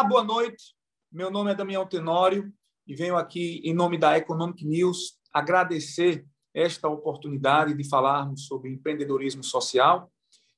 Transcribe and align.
Olá, 0.00 0.08
boa 0.08 0.24
noite. 0.24 0.74
Meu 1.12 1.30
nome 1.30 1.50
é 1.50 1.54
Damião 1.54 1.86
Tenório 1.86 2.50
e 2.86 2.94
venho 2.94 3.18
aqui, 3.18 3.60
em 3.62 3.74
nome 3.74 3.98
da 3.98 4.16
Economic 4.16 4.64
News, 4.64 5.18
agradecer 5.30 6.26
esta 6.54 6.88
oportunidade 6.88 7.74
de 7.74 7.86
falarmos 7.86 8.46
sobre 8.46 8.70
empreendedorismo 8.70 9.44
social. 9.44 10.10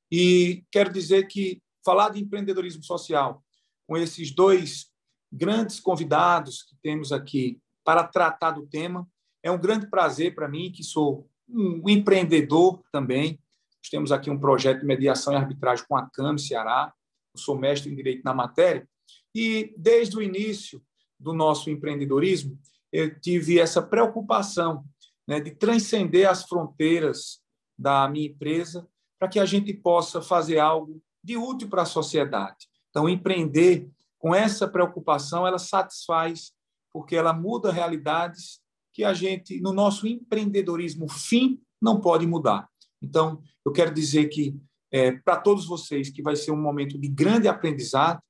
E 0.08 0.64
quero 0.70 0.92
dizer 0.92 1.26
que 1.26 1.60
falar 1.84 2.10
de 2.10 2.20
empreendedorismo 2.20 2.84
social 2.84 3.42
com 3.84 3.96
esses 3.96 4.30
dois 4.30 4.86
grandes 5.32 5.80
convidados 5.80 6.62
que 6.62 6.76
temos 6.80 7.10
aqui 7.10 7.60
para 7.82 8.04
tratar 8.04 8.52
do 8.52 8.64
tema 8.68 9.08
é 9.42 9.50
um 9.50 9.58
grande 9.58 9.90
prazer 9.90 10.36
para 10.36 10.46
mim, 10.46 10.70
que 10.70 10.84
sou 10.84 11.28
um 11.48 11.88
empreendedor 11.88 12.80
também. 12.92 13.40
Nós 13.78 13.90
temos 13.90 14.12
aqui 14.12 14.30
um 14.30 14.38
projeto 14.38 14.82
de 14.82 14.86
mediação 14.86 15.32
e 15.32 15.36
arbitragem 15.36 15.84
com 15.88 15.96
a 15.96 16.08
CAM 16.10 16.38
Ceará. 16.38 16.94
Eu 17.34 17.40
sou 17.40 17.58
mestre 17.58 17.90
em 17.90 17.96
direito 17.96 18.22
na 18.22 18.32
matéria 18.32 18.88
e 19.34 19.74
desde 19.76 20.16
o 20.16 20.22
início 20.22 20.82
do 21.18 21.32
nosso 21.32 21.70
empreendedorismo, 21.70 22.58
eu 22.92 23.18
tive 23.20 23.58
essa 23.58 23.80
preocupação 23.80 24.84
né, 25.26 25.40
de 25.40 25.52
transcender 25.52 26.28
as 26.28 26.44
fronteiras 26.44 27.40
da 27.78 28.08
minha 28.08 28.26
empresa 28.26 28.86
para 29.18 29.28
que 29.28 29.38
a 29.38 29.46
gente 29.46 29.72
possa 29.72 30.20
fazer 30.20 30.58
algo 30.58 31.00
de 31.22 31.36
útil 31.36 31.68
para 31.68 31.82
a 31.82 31.86
sociedade. 31.86 32.68
Então, 32.90 33.08
empreender 33.08 33.88
com 34.18 34.34
essa 34.34 34.68
preocupação, 34.68 35.46
ela 35.46 35.58
satisfaz, 35.58 36.52
porque 36.92 37.16
ela 37.16 37.32
muda 37.32 37.72
realidades 37.72 38.60
que 38.92 39.04
a 39.04 39.14
gente, 39.14 39.60
no 39.60 39.72
nosso 39.72 40.06
empreendedorismo 40.06 41.08
fim, 41.08 41.60
não 41.80 42.00
pode 42.00 42.26
mudar. 42.26 42.68
Então, 43.00 43.42
eu 43.64 43.72
quero 43.72 43.94
dizer 43.94 44.26
que, 44.26 44.54
é, 44.90 45.12
para 45.12 45.38
todos 45.38 45.66
vocês, 45.66 46.10
que 46.10 46.22
vai 46.22 46.36
ser 46.36 46.52
um 46.52 46.60
momento 46.60 46.98
de 46.98 47.08
grande 47.08 47.48
aprendizado, 47.48 48.20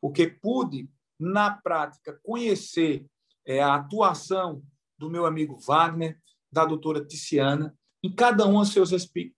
porque 0.00 0.26
pude, 0.26 0.88
na 1.18 1.50
prática, 1.50 2.18
conhecer 2.22 3.06
é, 3.46 3.62
a 3.62 3.76
atuação 3.76 4.62
do 4.98 5.10
meu 5.10 5.26
amigo 5.26 5.58
Wagner, 5.58 6.18
da 6.50 6.64
doutora 6.64 7.04
Ticiana, 7.04 7.76
em 8.02 8.14
cada 8.14 8.46
uma 8.46 8.64
suas 8.64 8.90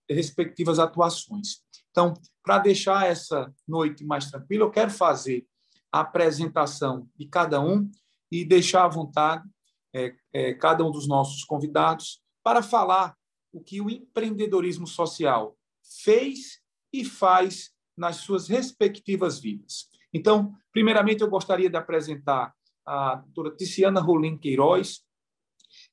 respectivas 0.09 0.79
atuações. 0.79 1.61
Então, 1.91 2.13
para 2.43 2.59
deixar 2.59 3.07
essa 3.07 3.51
noite 3.67 4.05
mais 4.05 4.29
tranquila, 4.29 4.65
eu 4.65 4.71
quero 4.71 4.91
fazer 4.91 5.45
a 5.91 6.01
apresentação 6.01 7.09
de 7.15 7.25
cada 7.25 7.59
um 7.59 7.89
e 8.31 8.45
deixar 8.45 8.85
à 8.85 8.87
vontade 8.87 9.47
é, 9.93 10.15
é, 10.31 10.53
cada 10.53 10.85
um 10.85 10.91
dos 10.91 11.07
nossos 11.07 11.43
convidados 11.43 12.21
para 12.43 12.61
falar 12.61 13.15
o 13.51 13.61
que 13.61 13.81
o 13.81 13.89
empreendedorismo 13.89 14.85
social 14.85 15.57
fez 16.03 16.59
e 16.93 17.03
faz 17.03 17.71
nas 17.97 18.17
suas 18.17 18.47
respectivas 18.47 19.39
vidas. 19.39 19.89
Então, 20.13 20.55
primeiramente, 20.71 21.21
eu 21.21 21.29
gostaria 21.29 21.69
de 21.69 21.77
apresentar 21.77 22.53
a 22.85 23.15
doutora 23.15 23.55
Ticiana 23.55 24.01
Rolim 24.01 24.37
Queiroz, 24.37 25.01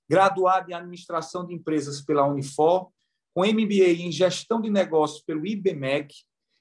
graduada 0.09 0.71
em 0.71 0.75
Administração 0.75 1.47
de 1.47 1.55
Empresas 1.55 2.01
pela 2.01 2.27
Unifor, 2.27 2.91
com 3.35 3.45
MBA 3.45 3.91
em 3.99 4.11
Gestão 4.11 4.61
de 4.61 4.71
Negócios 4.71 5.23
pelo 5.23 5.47
IBMEC, 5.47 6.15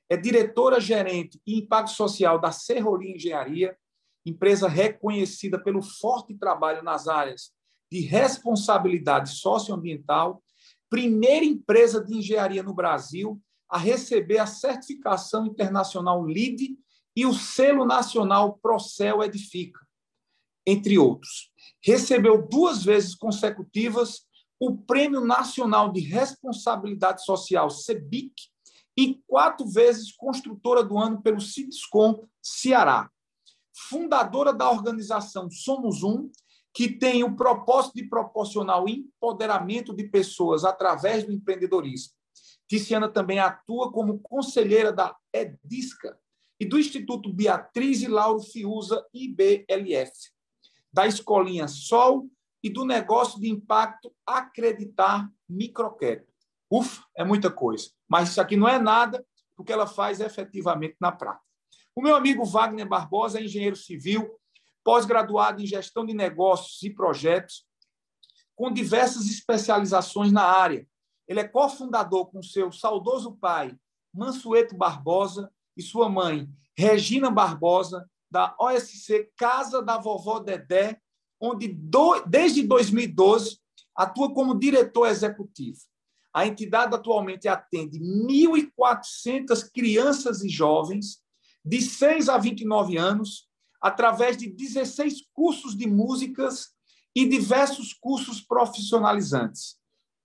é 0.09 0.17
diretora-gerente 0.17 1.39
em 1.47 1.59
Impacto 1.59 1.91
Social 1.91 2.39
da 2.39 2.51
Serrolim 2.51 3.15
Engenharia, 3.15 3.77
empresa 4.25 4.67
reconhecida 4.67 5.57
pelo 5.57 5.81
forte 5.81 6.35
trabalho 6.35 6.83
nas 6.83 7.07
áreas 7.07 7.51
de 7.91 8.01
responsabilidade 8.01 9.29
socioambiental, 9.29 10.43
primeira 10.89 11.45
empresa 11.45 12.03
de 12.03 12.17
engenharia 12.17 12.61
no 12.61 12.73
Brasil 12.73 13.41
a 13.69 13.77
receber 13.77 14.39
a 14.39 14.45
certificação 14.45 15.45
internacional 15.45 16.21
LEED 16.21 16.77
e 17.15 17.25
o 17.25 17.33
selo 17.33 17.85
nacional 17.85 18.57
Procel 18.61 19.23
Edifica, 19.23 19.79
entre 20.65 20.97
outros. 20.97 21.51
Recebeu 21.83 22.47
duas 22.47 22.83
vezes 22.83 23.15
consecutivas 23.15 24.25
o 24.59 24.77
Prêmio 24.77 25.21
Nacional 25.21 25.91
de 25.91 25.99
Responsabilidade 26.01 27.23
Social, 27.23 27.69
CEBIC, 27.69 28.33
e 28.97 29.21
quatro 29.27 29.67
vezes 29.67 30.15
construtora 30.15 30.83
do 30.83 30.97
ano 30.97 31.21
pelo 31.21 31.41
Cidescom 31.41 32.25
Ceará. 32.41 33.09
Fundadora 33.89 34.53
da 34.53 34.71
organização 34.71 35.51
Somos 35.51 36.01
Um, 36.01 36.31
que 36.73 36.89
tem 36.89 37.23
o 37.23 37.35
propósito 37.35 37.95
de 37.95 38.07
proporcionar 38.07 38.83
o 38.83 38.89
empoderamento 38.89 39.93
de 39.93 40.05
pessoas 40.05 40.63
através 40.63 41.25
do 41.25 41.31
empreendedorismo. 41.31 42.13
Tiziana 42.67 43.07
também 43.07 43.39
atua 43.39 43.91
como 43.91 44.19
conselheira 44.19 44.91
da 44.91 45.15
EDISCA, 45.33 46.17
e 46.59 46.66
do 46.66 46.79
Instituto 46.79 47.31
Beatriz 47.31 48.01
e 48.01 48.07
Lauro 48.07 48.39
Fiuza, 48.39 49.05
IBLF, 49.13 50.11
da 50.91 51.05
Escolinha 51.05 51.67
Sol 51.67 52.29
e 52.63 52.69
do 52.69 52.85
negócio 52.85 53.39
de 53.39 53.49
impacto 53.49 54.13
Acreditar 54.25 55.29
Microcrédito. 55.47 56.33
Ufa, 56.71 57.03
é 57.15 57.23
muita 57.23 57.51
coisa. 57.51 57.89
Mas 58.07 58.29
isso 58.29 58.41
aqui 58.41 58.55
não 58.55 58.67
é 58.67 58.79
nada 58.79 59.25
porque 59.55 59.71
ela 59.71 59.88
faz 59.88 60.19
efetivamente 60.19 60.95
na 60.99 61.11
prática. 61.11 61.45
O 61.95 62.01
meu 62.01 62.15
amigo 62.15 62.44
Wagner 62.44 62.88
Barbosa 62.88 63.39
é 63.39 63.44
engenheiro 63.44 63.75
civil, 63.75 64.38
pós-graduado 64.83 65.61
em 65.61 65.65
gestão 65.65 66.05
de 66.05 66.13
negócios 66.13 66.83
e 66.83 66.89
projetos, 66.89 67.65
com 68.55 68.71
diversas 68.71 69.27
especializações 69.27 70.31
na 70.31 70.44
área. 70.44 70.88
Ele 71.27 71.39
é 71.39 71.47
cofundador 71.47 72.27
com 72.27 72.41
seu 72.44 72.71
saudoso 72.71 73.38
pai, 73.38 73.75
Mansueto 74.13 74.75
Barbosa, 74.75 75.51
e 75.75 75.81
sua 75.81 76.09
mãe, 76.09 76.47
Regina 76.78 77.30
Barbosa, 77.30 78.09
da 78.30 78.56
OSC 78.59 79.31
Casa 79.38 79.81
da 79.81 79.97
Vovó 79.97 80.40
Dedé, 80.40 81.00
onde 81.40 81.68
do, 81.68 82.22
desde 82.22 82.63
2012 82.63 83.59
atua 83.96 84.34
como 84.34 84.59
diretor 84.59 85.08
executivo. 85.08 85.80
A 86.34 86.46
entidade 86.46 86.94
atualmente 86.94 87.47
atende 87.47 87.97
1.400 87.97 89.72
crianças 89.74 90.44
e 90.44 90.50
jovens 90.50 91.22
de 91.63 91.81
6 91.81 92.28
a 92.28 92.38
29 92.38 92.97
anos, 92.97 93.47
através 93.81 94.36
de 94.36 94.47
16 94.50 95.28
cursos 95.34 95.78
de 95.78 95.88
músicas 95.88 96.75
e 97.16 97.25
diversos 97.25 97.94
cursos 97.94 98.42
profissionalizantes. 98.42 99.78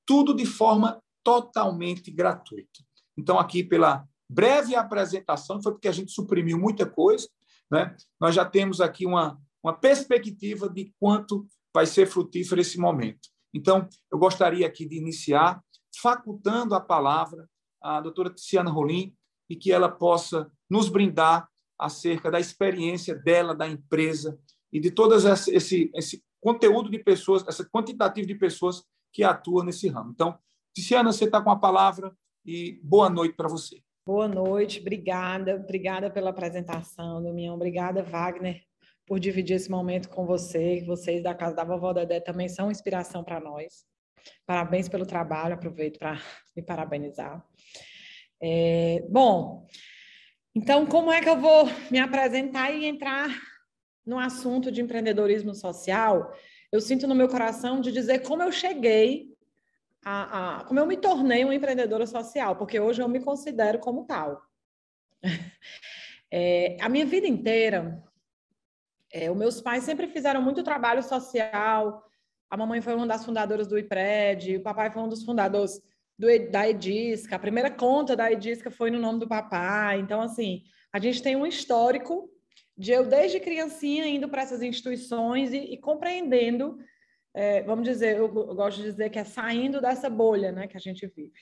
Tudo 0.04 0.34
de 0.34 0.44
forma 0.44 1.00
totalmente 1.22 2.10
gratuita. 2.10 2.80
Então, 3.16 3.38
aqui 3.38 3.62
pela 3.62 4.04
breve 4.30 4.76
apresentação, 4.76 5.60
foi 5.60 5.72
porque 5.72 5.88
a 5.88 5.92
gente 5.92 6.12
suprimiu 6.12 6.56
muita 6.56 6.86
coisa, 6.86 7.28
né? 7.68 7.96
nós 8.20 8.32
já 8.32 8.44
temos 8.44 8.80
aqui 8.80 9.04
uma, 9.04 9.36
uma 9.62 9.72
perspectiva 9.72 10.68
de 10.68 10.94
quanto 11.00 11.46
vai 11.74 11.84
ser 11.84 12.06
frutífero 12.06 12.60
esse 12.60 12.78
momento. 12.78 13.28
Então, 13.52 13.88
eu 14.10 14.18
gostaria 14.18 14.64
aqui 14.64 14.86
de 14.86 14.96
iniciar 14.96 15.60
facultando 16.00 16.76
a 16.76 16.80
palavra 16.80 17.48
à 17.82 18.00
doutora 18.00 18.30
Tiziana 18.30 18.70
Rolim 18.70 19.12
e 19.48 19.56
que 19.56 19.72
ela 19.72 19.88
possa 19.88 20.48
nos 20.68 20.88
brindar 20.88 21.48
acerca 21.76 22.30
da 22.30 22.38
experiência 22.38 23.16
dela, 23.16 23.52
da 23.52 23.66
empresa 23.66 24.38
e 24.72 24.78
de 24.78 24.92
todo 24.92 25.16
esse, 25.16 25.90
esse 25.92 26.24
conteúdo 26.40 26.88
de 26.88 27.00
pessoas, 27.00 27.44
essa 27.48 27.68
quantitativo 27.68 28.28
de 28.28 28.36
pessoas 28.36 28.84
que 29.12 29.24
atuam 29.24 29.64
nesse 29.64 29.88
ramo. 29.88 30.12
Então, 30.12 30.38
Tiziana, 30.72 31.12
você 31.12 31.24
está 31.24 31.42
com 31.42 31.50
a 31.50 31.58
palavra 31.58 32.16
e 32.44 32.78
boa 32.84 33.10
noite 33.10 33.34
para 33.34 33.48
você. 33.48 33.82
Boa 34.06 34.26
noite, 34.26 34.80
obrigada, 34.80 35.56
obrigada 35.56 36.10
pela 36.10 36.30
apresentação, 36.30 37.22
Damião, 37.22 37.54
obrigada, 37.54 38.02
Wagner, 38.02 38.62
por 39.06 39.20
dividir 39.20 39.56
esse 39.56 39.70
momento 39.70 40.08
com 40.08 40.24
você. 40.24 40.82
Vocês 40.86 41.22
da 41.22 41.34
Casa 41.34 41.54
da 41.54 41.64
Vovó 41.64 41.92
Dedé 41.92 42.18
também 42.18 42.48
são 42.48 42.70
inspiração 42.70 43.22
para 43.22 43.38
nós. 43.38 43.84
Parabéns 44.46 44.88
pelo 44.88 45.04
trabalho, 45.04 45.54
aproveito 45.54 45.98
para 45.98 46.18
me 46.56 46.62
parabenizar. 46.62 47.44
É, 48.42 49.04
bom, 49.10 49.66
então, 50.54 50.86
como 50.86 51.12
é 51.12 51.20
que 51.20 51.28
eu 51.28 51.38
vou 51.38 51.66
me 51.90 51.98
apresentar 51.98 52.72
e 52.72 52.86
entrar 52.86 53.28
no 54.04 54.18
assunto 54.18 54.72
de 54.72 54.80
empreendedorismo 54.80 55.54
social? 55.54 56.32
Eu 56.72 56.80
sinto 56.80 57.06
no 57.06 57.14
meu 57.14 57.28
coração 57.28 57.82
de 57.82 57.92
dizer 57.92 58.20
como 58.20 58.42
eu 58.42 58.50
cheguei 58.50 59.29
a, 60.04 60.60
a, 60.60 60.64
como 60.64 60.80
eu 60.80 60.86
me 60.86 60.96
tornei 60.96 61.44
uma 61.44 61.54
empreendedora 61.54 62.06
social, 62.06 62.56
porque 62.56 62.80
hoje 62.80 63.02
eu 63.02 63.08
me 63.08 63.20
considero 63.20 63.78
como 63.78 64.04
tal. 64.04 64.42
É, 66.32 66.76
a 66.80 66.88
minha 66.88 67.04
vida 67.04 67.26
inteira, 67.26 68.00
é, 69.12 69.28
os 69.28 69.36
meus 69.36 69.60
pais 69.60 69.82
sempre 69.82 70.06
fizeram 70.06 70.40
muito 70.40 70.62
trabalho 70.62 71.02
social. 71.02 72.04
A 72.48 72.56
mamãe 72.56 72.80
foi 72.80 72.94
uma 72.94 73.04
das 73.04 73.24
fundadoras 73.24 73.66
do 73.66 73.76
IPRED, 73.76 74.58
o 74.58 74.62
papai 74.62 74.92
foi 74.92 75.02
um 75.02 75.08
dos 75.08 75.24
fundadores 75.24 75.82
do, 76.16 76.28
da 76.50 76.68
Edisca. 76.68 77.34
A 77.34 77.38
primeira 77.40 77.68
conta 77.68 78.14
da 78.14 78.30
Edisca 78.30 78.70
foi 78.70 78.92
no 78.92 79.00
nome 79.00 79.18
do 79.18 79.26
papai. 79.26 79.98
Então, 79.98 80.20
assim, 80.20 80.62
a 80.92 81.00
gente 81.00 81.20
tem 81.20 81.34
um 81.34 81.44
histórico 81.44 82.30
de 82.76 82.92
eu, 82.92 83.04
desde 83.04 83.40
criancinha, 83.40 84.06
indo 84.06 84.28
para 84.28 84.42
essas 84.42 84.62
instituições 84.62 85.52
e, 85.52 85.58
e 85.58 85.76
compreendendo 85.78 86.78
é, 87.34 87.62
vamos 87.62 87.84
dizer, 87.84 88.16
eu, 88.16 88.28
gosto 88.28 88.78
de 88.78 88.90
dizer 88.90 89.10
que 89.10 89.18
é 89.18 89.24
saindo 89.24 89.80
dessa 89.80 90.10
bolha 90.10 90.50
né, 90.50 90.66
que 90.66 90.76
a 90.76 90.80
gente 90.80 91.06
vive. 91.06 91.38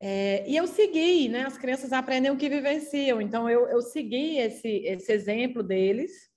É, 0.00 0.48
e 0.48 0.56
eu 0.56 0.66
segui, 0.66 1.28
né? 1.28 1.44
As 1.44 1.56
crianças 1.56 1.92
aprendem 1.92 2.30
o 2.30 2.36
que 2.36 2.48
vivenciam, 2.48 3.20
então 3.20 3.48
eu, 3.48 3.68
eu 3.68 3.80
segui 3.80 4.36
esse, 4.36 4.68
esse 4.84 5.12
exemplo 5.12 5.62
deles. 5.62 6.28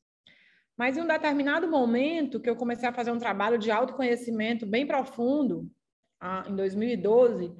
Mas 0.77 0.97
em 0.97 1.01
um 1.01 1.07
determinado 1.07 1.67
momento 1.67 2.39
que 2.39 2.49
eu 2.49 2.55
comecei 2.55 2.87
a 2.87 2.93
fazer 2.93 3.11
um 3.11 3.17
trabalho 3.17 3.57
de 3.57 3.71
autoconhecimento 3.71 4.65
bem 4.65 4.85
profundo, 4.85 5.71
em 6.47 6.55
2012, 6.55 7.53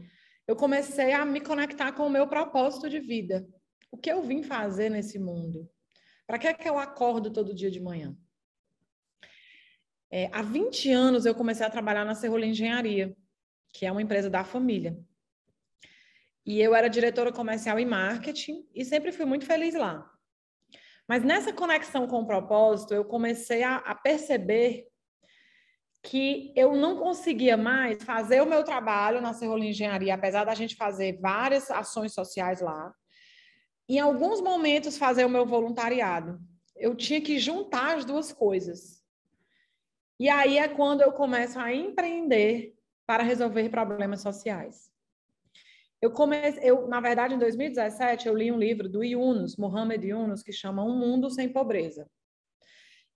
eu 0.47 0.55
comecei 0.55 1.13
a 1.13 1.25
me 1.25 1.41
conectar 1.41 1.91
com 1.93 2.05
o 2.05 2.09
meu 2.09 2.27
propósito 2.27 2.89
de 2.89 2.99
vida. 2.99 3.47
O 3.91 3.97
que 3.97 4.11
eu 4.11 4.21
vim 4.21 4.43
fazer 4.43 4.89
nesse 4.89 5.17
mundo? 5.17 5.69
Para 6.27 6.37
que 6.37 6.47
é 6.47 6.53
que 6.53 6.67
eu 6.67 6.77
acordo 6.77 7.31
todo 7.31 7.55
dia 7.55 7.71
de 7.71 7.79
manhã? 7.79 8.15
É, 10.11 10.29
há 10.31 10.41
20 10.41 10.91
anos 10.91 11.25
eu 11.25 11.35
comecei 11.35 11.65
a 11.65 11.69
trabalhar 11.69 12.05
na 12.05 12.15
Cerrola 12.15 12.45
Engenharia, 12.45 13.15
que 13.73 13.85
é 13.85 13.91
uma 13.91 14.01
empresa 14.01 14.29
da 14.29 14.43
família. 14.43 14.97
E 16.45 16.61
eu 16.61 16.75
era 16.75 16.87
diretora 16.87 17.31
comercial 17.31 17.79
e 17.79 17.85
marketing 17.85 18.67
e 18.73 18.85
sempre 18.85 19.11
fui 19.11 19.25
muito 19.25 19.45
feliz 19.45 19.73
lá. 19.73 20.09
Mas 21.07 21.23
nessa 21.23 21.51
conexão 21.51 22.07
com 22.07 22.21
o 22.21 22.25
propósito, 22.25 22.93
eu 22.93 23.05
comecei 23.05 23.63
a, 23.63 23.77
a 23.77 23.95
perceber 23.95 24.87
que 26.03 26.53
eu 26.55 26.75
não 26.75 26.97
conseguia 26.97 27.57
mais 27.57 28.03
fazer 28.03 28.41
o 28.41 28.45
meu 28.45 28.63
trabalho 28.63 29.21
na 29.21 29.33
Cerrola 29.33 29.65
Engenharia, 29.65 30.13
apesar 30.13 30.43
da 30.43 30.53
gente 30.53 30.75
fazer 30.75 31.19
várias 31.19 31.71
ações 31.71 32.13
sociais 32.13 32.61
lá. 32.61 32.93
Em 33.89 33.99
alguns 33.99 34.39
momentos, 34.39 34.97
fazer 34.97 35.25
o 35.25 35.29
meu 35.29 35.45
voluntariado. 35.45 36.39
Eu 36.75 36.95
tinha 36.95 37.21
que 37.21 37.39
juntar 37.39 37.97
as 37.97 38.05
duas 38.05 38.31
coisas. 38.31 39.03
E 40.19 40.29
aí 40.29 40.57
é 40.57 40.67
quando 40.67 41.01
eu 41.01 41.11
começo 41.11 41.59
a 41.59 41.73
empreender 41.73 42.73
para 43.05 43.23
resolver 43.23 43.69
problemas 43.69 44.21
sociais. 44.21 44.89
Eu 46.01 46.11
comecei, 46.11 46.61
eu, 46.63 46.87
na 46.87 47.01
verdade, 47.01 47.33
em 47.33 47.39
2017, 47.39 48.27
eu 48.27 48.35
li 48.35 48.51
um 48.51 48.57
livro 48.57 48.87
do 48.87 49.03
Yunus, 49.03 49.57
Mohamed 49.57 50.07
Yunus, 50.07 50.43
que 50.43 50.51
chama 50.51 50.83
Um 50.83 50.97
Mundo 50.97 51.29
Sem 51.29 51.49
Pobreza. 51.49 52.09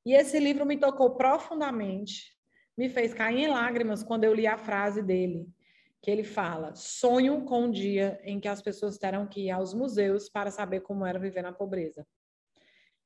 E 0.05 0.13
esse 0.13 0.39
livro 0.39 0.65
me 0.65 0.77
tocou 0.77 1.15
profundamente, 1.15 2.35
me 2.77 2.89
fez 2.89 3.13
cair 3.13 3.41
em 3.41 3.47
lágrimas 3.47 4.01
quando 4.01 4.23
eu 4.23 4.33
li 4.33 4.47
a 4.47 4.57
frase 4.57 5.03
dele, 5.03 5.47
que 6.01 6.09
ele 6.09 6.23
fala: 6.23 6.73
Sonho 6.75 7.43
com 7.45 7.65
um 7.65 7.71
dia 7.71 8.19
em 8.23 8.39
que 8.39 8.47
as 8.47 8.61
pessoas 8.61 8.97
terão 8.97 9.27
que 9.27 9.41
ir 9.41 9.51
aos 9.51 9.73
museus 9.73 10.29
para 10.29 10.51
saber 10.51 10.81
como 10.81 11.05
era 11.05 11.19
viver 11.19 11.41
na 11.41 11.51
pobreza. 11.51 12.07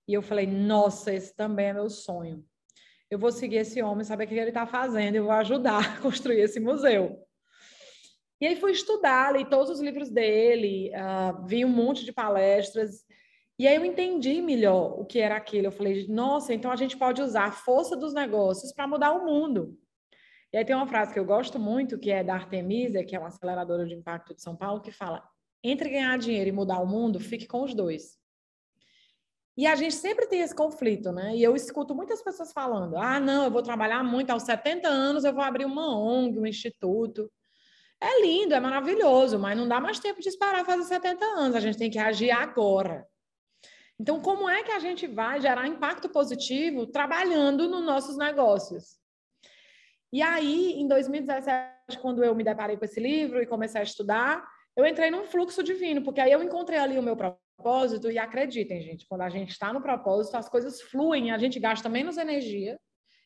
E 0.07 0.13
eu 0.13 0.21
falei: 0.21 0.47
Nossa, 0.47 1.13
esse 1.13 1.35
também 1.35 1.67
é 1.67 1.73
meu 1.73 1.89
sonho. 1.89 2.45
Eu 3.13 3.19
vou 3.19 3.31
seguir 3.31 3.57
esse 3.57 3.79
homem, 3.79 4.03
saber 4.03 4.23
o 4.23 4.27
que 4.27 4.33
ele 4.33 4.49
está 4.49 4.65
fazendo, 4.65 5.13
eu 5.13 5.25
vou 5.25 5.33
ajudar 5.33 5.97
a 5.97 6.01
construir 6.01 6.39
esse 6.39 6.59
museu. 6.59 7.23
E 8.41 8.47
aí 8.47 8.55
fui 8.55 8.71
estudar, 8.71 9.35
li 9.35 9.45
todos 9.45 9.69
os 9.69 9.79
livros 9.79 10.09
dele, 10.09 10.91
uh, 10.95 11.45
vi 11.45 11.63
um 11.63 11.69
monte 11.69 12.03
de 12.03 12.11
palestras, 12.11 13.05
e 13.59 13.67
aí 13.67 13.75
eu 13.75 13.85
entendi 13.85 14.41
melhor 14.41 14.99
o 14.99 15.05
que 15.05 15.19
era 15.19 15.35
aquilo. 15.35 15.67
Eu 15.67 15.71
falei, 15.71 16.07
nossa, 16.07 16.55
então 16.55 16.71
a 16.71 16.75
gente 16.75 16.97
pode 16.97 17.21
usar 17.21 17.45
a 17.45 17.51
força 17.51 17.95
dos 17.95 18.15
negócios 18.15 18.73
para 18.73 18.87
mudar 18.87 19.11
o 19.11 19.23
mundo. 19.23 19.77
E 20.51 20.57
aí 20.57 20.65
tem 20.65 20.75
uma 20.75 20.87
frase 20.87 21.13
que 21.13 21.19
eu 21.19 21.25
gosto 21.25 21.59
muito, 21.59 21.99
que 21.99 22.09
é 22.09 22.23
da 22.23 22.33
Artemisia, 22.33 23.05
que 23.05 23.15
é 23.15 23.19
uma 23.19 23.27
aceleradora 23.27 23.85
de 23.85 23.93
impacto 23.93 24.33
de 24.33 24.41
São 24.41 24.55
Paulo, 24.55 24.81
que 24.81 24.91
fala: 24.91 25.23
entre 25.63 25.87
ganhar 25.87 26.17
dinheiro 26.17 26.49
e 26.49 26.51
mudar 26.51 26.79
o 26.79 26.87
mundo, 26.87 27.19
fique 27.19 27.45
com 27.45 27.61
os 27.61 27.75
dois. 27.75 28.17
E 29.55 29.67
a 29.67 29.75
gente 29.75 29.93
sempre 29.93 30.25
tem 30.25 30.41
esse 30.41 30.55
conflito, 30.55 31.11
né? 31.11 31.35
E 31.35 31.43
eu 31.43 31.55
escuto 31.55 31.93
muitas 31.93 32.21
pessoas 32.23 32.51
falando: 32.51 32.97
ah, 32.97 33.19
não, 33.19 33.45
eu 33.45 33.51
vou 33.51 33.61
trabalhar 33.61 34.03
muito, 34.03 34.31
aos 34.31 34.43
70 34.43 34.87
anos 34.87 35.23
eu 35.23 35.33
vou 35.33 35.43
abrir 35.43 35.65
uma 35.65 35.95
ONG, 35.95 36.39
um 36.39 36.47
instituto. 36.47 37.31
É 38.01 38.21
lindo, 38.21 38.53
é 38.53 38.59
maravilhoso, 38.59 39.39
mas 39.39 39.57
não 39.57 39.67
dá 39.67 39.79
mais 39.79 39.99
tempo 39.99 40.19
de 40.19 40.27
esperar 40.27 40.65
fazer 40.65 40.83
70 40.83 41.23
anos, 41.23 41.55
a 41.55 41.59
gente 41.61 41.77
tem 41.77 41.89
que 41.89 41.99
agir 41.99 42.31
agora. 42.31 43.07
Então, 43.97 44.19
como 44.19 44.49
é 44.49 44.63
que 44.63 44.71
a 44.71 44.79
gente 44.79 45.07
vai 45.07 45.39
gerar 45.39 45.67
impacto 45.67 46.09
positivo 46.09 46.85
trabalhando 46.87 47.69
nos 47.69 47.85
nossos 47.85 48.17
negócios? 48.17 48.97
E 50.11 50.21
aí, 50.21 50.73
em 50.73 50.87
2017, 50.87 51.99
quando 52.01 52.23
eu 52.23 52.35
me 52.35 52.43
deparei 52.43 52.75
com 52.75 52.85
esse 52.85 52.99
livro 52.99 53.41
e 53.41 53.47
comecei 53.47 53.79
a 53.79 53.83
estudar, 53.83 54.45
eu 54.75 54.85
entrei 54.85 55.09
num 55.09 55.25
fluxo 55.25 55.63
divino, 55.63 56.03
porque 56.03 56.19
aí 56.19 56.31
eu 56.31 56.43
encontrei 56.43 56.79
ali 56.79 56.99
o 56.99 57.03
meu 57.03 57.15
propósito, 57.15 57.42
e 58.11 58.17
acreditem, 58.17 58.81
gente, 58.81 59.05
quando 59.07 59.21
a 59.21 59.29
gente 59.29 59.51
está 59.51 59.71
no 59.71 59.81
propósito, 59.81 60.35
as 60.35 60.49
coisas 60.49 60.81
fluem, 60.81 61.31
a 61.31 61.37
gente 61.37 61.59
gasta 61.59 61.87
menos 61.87 62.17
energia 62.17 62.79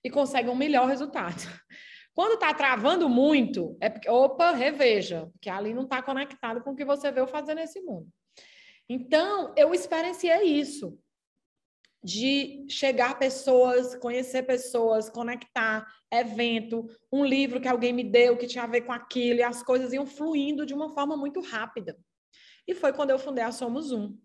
e 0.04 0.10
consegue 0.10 0.50
um 0.50 0.56
melhor 0.56 0.88
resultado. 0.88 1.36
Quando 2.14 2.34
está 2.34 2.52
travando 2.52 3.08
muito, 3.08 3.78
é 3.80 3.90
porque, 3.90 4.10
opa, 4.10 4.52
reveja, 4.52 5.30
que 5.40 5.52
ali 5.52 5.72
não 5.74 5.84
está 5.84 6.02
conectado 6.02 6.62
com 6.64 6.72
o 6.72 6.76
que 6.76 6.84
você 6.84 7.12
veio 7.12 7.28
fazer 7.28 7.54
nesse 7.54 7.80
mundo. 7.82 8.08
Então, 8.90 9.54
eu 9.56 9.72
experienciei 9.72 10.44
isso, 10.44 10.98
de 12.04 12.66
chegar 12.70 13.20
pessoas, 13.20 13.96
conhecer 13.96 14.44
pessoas, 14.44 15.10
conectar, 15.10 15.86
evento, 16.12 16.88
um 17.12 17.26
livro 17.26 17.60
que 17.60 17.68
alguém 17.68 17.92
me 17.92 18.04
deu 18.04 18.38
que 18.38 18.48
tinha 18.48 18.64
a 18.64 18.68
ver 18.68 18.82
com 18.82 18.92
aquilo, 18.92 19.40
e 19.40 19.44
as 19.44 19.62
coisas 19.62 19.94
iam 19.94 20.06
fluindo 20.06 20.66
de 20.66 20.74
uma 20.74 20.90
forma 20.90 21.18
muito 21.18 21.42
rápida. 21.42 21.98
E 22.68 22.76
foi 22.76 22.92
quando 22.94 23.12
eu 23.12 23.20
fundei 23.20 23.44
a 23.44 23.52
Somos 23.52 23.92
Um, 23.92 24.18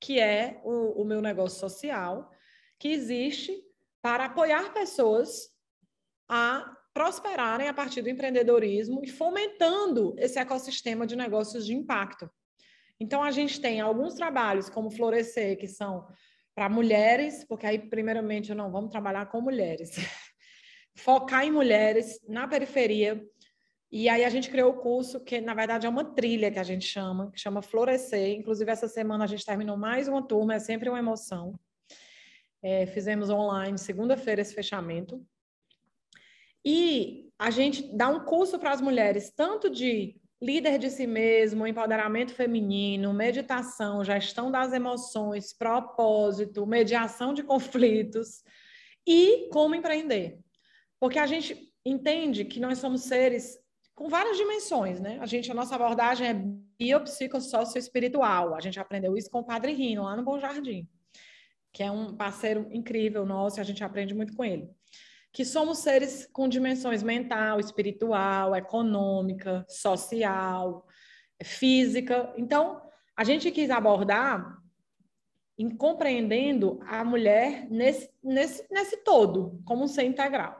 que 0.00 0.18
é 0.18 0.60
o, 0.64 1.02
o 1.02 1.04
meu 1.04 1.20
negócio 1.20 1.60
social, 1.60 2.30
que 2.78 2.88
existe 2.88 3.62
para 4.00 4.26
apoiar 4.26 4.72
pessoas 4.72 5.50
a 6.28 6.76
prosperarem 6.92 7.68
a 7.68 7.74
partir 7.74 8.00
do 8.00 8.08
empreendedorismo 8.08 9.02
e 9.04 9.08
fomentando 9.08 10.14
esse 10.18 10.38
ecossistema 10.38 11.06
de 11.06 11.14
negócios 11.14 11.66
de 11.66 11.74
impacto. 11.74 12.30
Então, 12.98 13.22
a 13.22 13.30
gente 13.30 13.60
tem 13.60 13.80
alguns 13.80 14.14
trabalhos, 14.14 14.70
como 14.70 14.90
Florescer, 14.90 15.58
que 15.58 15.68
são 15.68 16.06
para 16.54 16.70
mulheres, 16.70 17.44
porque 17.44 17.66
aí, 17.66 17.78
primeiramente, 17.78 18.54
não 18.54 18.72
vamos 18.72 18.90
trabalhar 18.90 19.26
com 19.26 19.42
mulheres. 19.42 19.90
Focar 20.96 21.44
em 21.44 21.52
mulheres 21.52 22.18
na 22.26 22.48
periferia. 22.48 23.22
E 23.90 24.08
aí, 24.08 24.24
a 24.24 24.28
gente 24.28 24.50
criou 24.50 24.72
o 24.72 24.76
curso, 24.78 25.20
que 25.20 25.40
na 25.40 25.54
verdade 25.54 25.86
é 25.86 25.88
uma 25.88 26.04
trilha 26.04 26.50
que 26.50 26.58
a 26.58 26.64
gente 26.64 26.84
chama, 26.84 27.30
que 27.30 27.40
chama 27.40 27.62
Florescer. 27.62 28.36
Inclusive, 28.36 28.70
essa 28.70 28.88
semana 28.88 29.24
a 29.24 29.26
gente 29.26 29.44
terminou 29.44 29.76
mais 29.76 30.08
uma 30.08 30.26
turma, 30.26 30.54
é 30.54 30.58
sempre 30.58 30.88
uma 30.88 30.98
emoção. 30.98 31.54
É, 32.62 32.86
fizemos 32.86 33.30
online, 33.30 33.78
segunda-feira, 33.78 34.40
esse 34.42 34.54
fechamento. 34.54 35.24
E 36.64 37.30
a 37.38 37.48
gente 37.50 37.96
dá 37.96 38.08
um 38.08 38.24
curso 38.24 38.58
para 38.58 38.72
as 38.72 38.80
mulheres, 38.80 39.30
tanto 39.30 39.70
de 39.70 40.20
líder 40.42 40.78
de 40.78 40.90
si 40.90 41.06
mesmo, 41.06 41.66
empoderamento 41.66 42.34
feminino, 42.34 43.12
meditação, 43.14 44.04
gestão 44.04 44.50
das 44.50 44.72
emoções, 44.72 45.52
propósito, 45.52 46.66
mediação 46.66 47.32
de 47.32 47.42
conflitos 47.42 48.42
e 49.06 49.48
como 49.50 49.74
empreender. 49.74 50.38
Porque 51.00 51.18
a 51.18 51.26
gente 51.26 51.72
entende 51.84 52.44
que 52.44 52.60
nós 52.60 52.78
somos 52.78 53.02
seres 53.02 53.58
com 53.96 54.08
várias 54.08 54.36
dimensões, 54.36 55.00
né? 55.00 55.18
A 55.20 55.26
gente, 55.26 55.50
a 55.50 55.54
nossa 55.54 55.74
abordagem 55.74 56.28
é 56.28 56.34
biopsicossócio-espiritual. 56.78 58.54
A 58.54 58.60
gente 58.60 58.78
aprendeu 58.78 59.16
isso 59.16 59.28
com 59.30 59.40
o 59.40 59.44
Padre 59.44 59.72
Rino, 59.72 60.04
lá 60.04 60.14
no 60.14 60.22
Bom 60.22 60.38
Jardim, 60.38 60.88
que 61.72 61.82
é 61.82 61.90
um 61.90 62.14
parceiro 62.14 62.68
incrível 62.70 63.26
nosso 63.26 63.58
e 63.58 63.60
a 63.60 63.64
gente 63.64 63.82
aprende 63.82 64.14
muito 64.14 64.36
com 64.36 64.44
ele 64.44 64.70
que 65.36 65.44
somos 65.44 65.80
seres 65.80 66.26
com 66.32 66.48
dimensões 66.48 67.02
mental, 67.02 67.60
espiritual, 67.60 68.56
econômica, 68.56 69.66
social, 69.68 70.86
física. 71.42 72.32
Então, 72.38 72.80
a 73.14 73.22
gente 73.22 73.50
quis 73.50 73.68
abordar 73.68 74.56
em 75.58 75.68
compreendendo 75.68 76.80
a 76.86 77.04
mulher 77.04 77.68
nesse, 77.70 78.10
nesse, 78.24 78.66
nesse 78.70 79.04
todo, 79.04 79.60
como 79.66 79.84
um 79.84 79.86
ser 79.86 80.04
integral. 80.04 80.56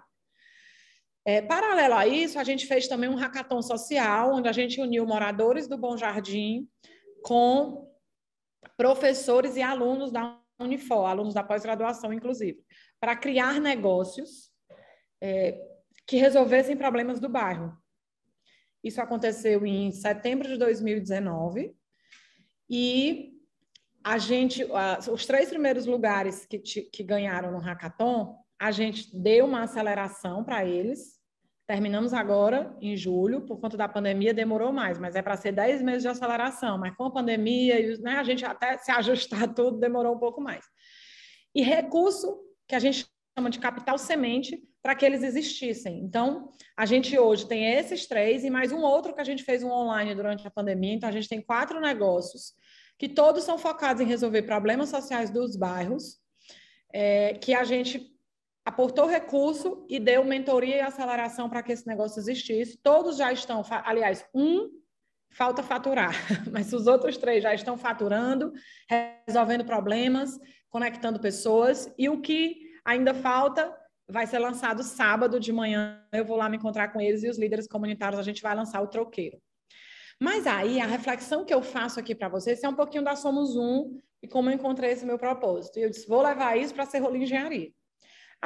É, 1.26 1.42
paralelo 1.42 1.94
a 1.94 2.06
isso, 2.06 2.38
a 2.38 2.44
gente 2.44 2.66
fez 2.66 2.86
também 2.86 3.10
um 3.10 3.16
hackathon 3.16 3.60
social, 3.60 4.32
onde 4.32 4.48
a 4.48 4.52
gente 4.52 4.80
uniu 4.80 5.04
moradores 5.04 5.66
do 5.66 5.76
Bom 5.76 5.96
Jardim 5.96 6.68
com 7.24 7.90
professores 8.76 9.56
e 9.56 9.62
alunos 9.62 10.12
da 10.12 10.40
Unifor, 10.60 11.04
alunos 11.04 11.34
da 11.34 11.42
pós-graduação, 11.42 12.12
inclusive, 12.12 12.64
para 13.00 13.16
criar 13.16 13.60
negócios 13.60 14.52
é, 15.20 15.60
que 16.06 16.16
resolvessem 16.16 16.76
problemas 16.76 17.18
do 17.18 17.28
bairro. 17.28 17.76
Isso 18.82 19.00
aconteceu 19.00 19.66
em 19.66 19.90
setembro 19.90 20.46
de 20.46 20.56
2019 20.56 21.74
e 22.70 23.32
a 24.04 24.16
gente, 24.18 24.64
os 25.10 25.26
três 25.26 25.48
primeiros 25.48 25.86
lugares 25.86 26.46
que, 26.46 26.60
que 26.60 27.02
ganharam 27.02 27.50
no 27.50 27.58
hackathon, 27.58 28.38
a 28.56 28.70
gente 28.70 29.14
deu 29.16 29.44
uma 29.44 29.64
aceleração 29.64 30.44
para 30.44 30.64
eles. 30.64 31.15
Terminamos 31.66 32.14
agora 32.14 32.76
em 32.80 32.96
julho, 32.96 33.40
por 33.40 33.58
conta 33.58 33.76
da 33.76 33.88
pandemia 33.88 34.32
demorou 34.32 34.72
mais, 34.72 34.98
mas 34.98 35.16
é 35.16 35.22
para 35.22 35.36
ser 35.36 35.50
10 35.50 35.82
meses 35.82 36.02
de 36.02 36.08
aceleração. 36.08 36.78
Mas 36.78 36.94
com 36.94 37.04
a 37.04 37.10
pandemia, 37.10 37.98
né, 37.98 38.18
a 38.18 38.22
gente 38.22 38.44
até 38.44 38.78
se 38.78 38.92
ajustar 38.92 39.48
tudo 39.54 39.78
demorou 39.78 40.14
um 40.14 40.18
pouco 40.18 40.40
mais. 40.40 40.64
E 41.52 41.62
recurso 41.62 42.38
que 42.68 42.74
a 42.76 42.78
gente 42.78 43.06
chama 43.36 43.50
de 43.50 43.58
capital 43.58 43.98
semente 43.98 44.62
para 44.80 44.94
que 44.94 45.04
eles 45.04 45.24
existissem. 45.24 45.98
Então, 45.98 46.52
a 46.76 46.86
gente 46.86 47.18
hoje 47.18 47.46
tem 47.48 47.72
esses 47.72 48.06
três 48.06 48.44
e 48.44 48.50
mais 48.50 48.70
um 48.70 48.82
outro 48.82 49.12
que 49.12 49.20
a 49.20 49.24
gente 49.24 49.42
fez 49.42 49.64
um 49.64 49.70
online 49.70 50.14
durante 50.14 50.46
a 50.46 50.50
pandemia. 50.50 50.94
Então, 50.94 51.08
a 51.08 51.12
gente 51.12 51.28
tem 51.28 51.42
quatro 51.42 51.80
negócios 51.80 52.54
que 52.96 53.08
todos 53.08 53.42
são 53.42 53.58
focados 53.58 54.00
em 54.00 54.06
resolver 54.06 54.42
problemas 54.42 54.88
sociais 54.88 55.30
dos 55.30 55.56
bairros, 55.56 56.18
é, 56.92 57.34
que 57.34 57.52
a 57.52 57.64
gente 57.64 58.15
aportou 58.66 59.06
recurso 59.06 59.86
e 59.88 60.00
deu 60.00 60.24
mentoria 60.24 60.76
e 60.76 60.80
aceleração 60.80 61.48
para 61.48 61.62
que 61.62 61.70
esse 61.70 61.86
negócio 61.86 62.18
existisse. 62.18 62.76
Todos 62.82 63.16
já 63.16 63.32
estão, 63.32 63.62
aliás, 63.84 64.26
um 64.34 64.68
falta 65.30 65.62
faturar, 65.62 66.12
mas 66.50 66.72
os 66.72 66.88
outros 66.88 67.16
três 67.16 67.44
já 67.44 67.54
estão 67.54 67.78
faturando, 67.78 68.52
resolvendo 69.24 69.64
problemas, 69.64 70.36
conectando 70.68 71.20
pessoas, 71.20 71.88
e 71.96 72.08
o 72.08 72.20
que 72.20 72.56
ainda 72.84 73.14
falta 73.14 73.72
vai 74.08 74.26
ser 74.26 74.40
lançado 74.40 74.82
sábado 74.82 75.38
de 75.38 75.52
manhã. 75.52 76.02
Eu 76.12 76.24
vou 76.24 76.36
lá 76.36 76.48
me 76.48 76.56
encontrar 76.56 76.88
com 76.88 77.00
eles 77.00 77.22
e 77.22 77.28
os 77.28 77.38
líderes 77.38 77.68
comunitários, 77.68 78.18
a 78.18 78.24
gente 78.24 78.42
vai 78.42 78.54
lançar 78.54 78.82
o 78.82 78.88
troqueiro. 78.88 79.38
Mas 80.20 80.44
aí, 80.44 80.80
a 80.80 80.86
reflexão 80.86 81.44
que 81.44 81.54
eu 81.54 81.62
faço 81.62 82.00
aqui 82.00 82.14
para 82.14 82.28
vocês 82.28 82.64
é 82.64 82.68
um 82.68 82.74
pouquinho 82.74 83.04
da 83.04 83.14
Somos 83.14 83.54
Um 83.54 84.00
e 84.20 84.26
como 84.26 84.48
eu 84.48 84.54
encontrei 84.54 84.90
esse 84.90 85.06
meu 85.06 85.18
propósito. 85.18 85.78
E 85.78 85.82
eu 85.82 85.90
disse, 85.90 86.08
vou 86.08 86.22
levar 86.22 86.56
isso 86.56 86.74
para 86.74 86.84
a 86.84 86.86
Serrolim 86.86 87.22
Engenharia. 87.22 87.70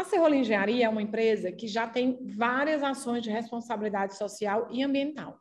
A 0.01 0.05
Serrolim 0.05 0.39
Engenharia 0.39 0.87
é 0.87 0.89
uma 0.89 1.03
empresa 1.03 1.53
que 1.53 1.69
já 1.69 1.87
tem 1.87 2.27
várias 2.35 2.83
ações 2.83 3.23
de 3.23 3.29
responsabilidade 3.29 4.17
social 4.17 4.67
e 4.71 4.83
ambiental. 4.83 5.39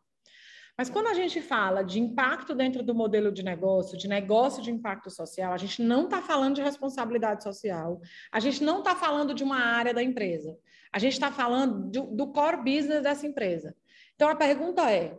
Mas 0.77 0.89
quando 0.89 1.07
a 1.07 1.13
gente 1.13 1.39
fala 1.39 1.81
de 1.81 1.97
impacto 1.97 2.53
dentro 2.53 2.83
do 2.83 2.93
modelo 2.93 3.31
de 3.31 3.41
negócio, 3.41 3.97
de 3.97 4.05
negócio 4.05 4.61
de 4.61 4.69
impacto 4.69 5.09
social, 5.09 5.53
a 5.53 5.57
gente 5.57 5.81
não 5.81 6.03
está 6.03 6.21
falando 6.21 6.55
de 6.55 6.61
responsabilidade 6.61 7.41
social, 7.41 8.01
a 8.29 8.39
gente 8.41 8.61
não 8.61 8.79
está 8.79 8.93
falando 8.97 9.33
de 9.33 9.45
uma 9.45 9.61
área 9.61 9.93
da 9.93 10.03
empresa, 10.03 10.57
a 10.91 10.99
gente 10.99 11.13
está 11.13 11.31
falando 11.31 11.89
do, 11.89 12.07
do 12.07 12.27
core 12.33 12.57
business 12.57 13.01
dessa 13.01 13.25
empresa. 13.25 13.73
Então 14.15 14.27
a 14.27 14.35
pergunta 14.35 14.91
é: 14.91 15.17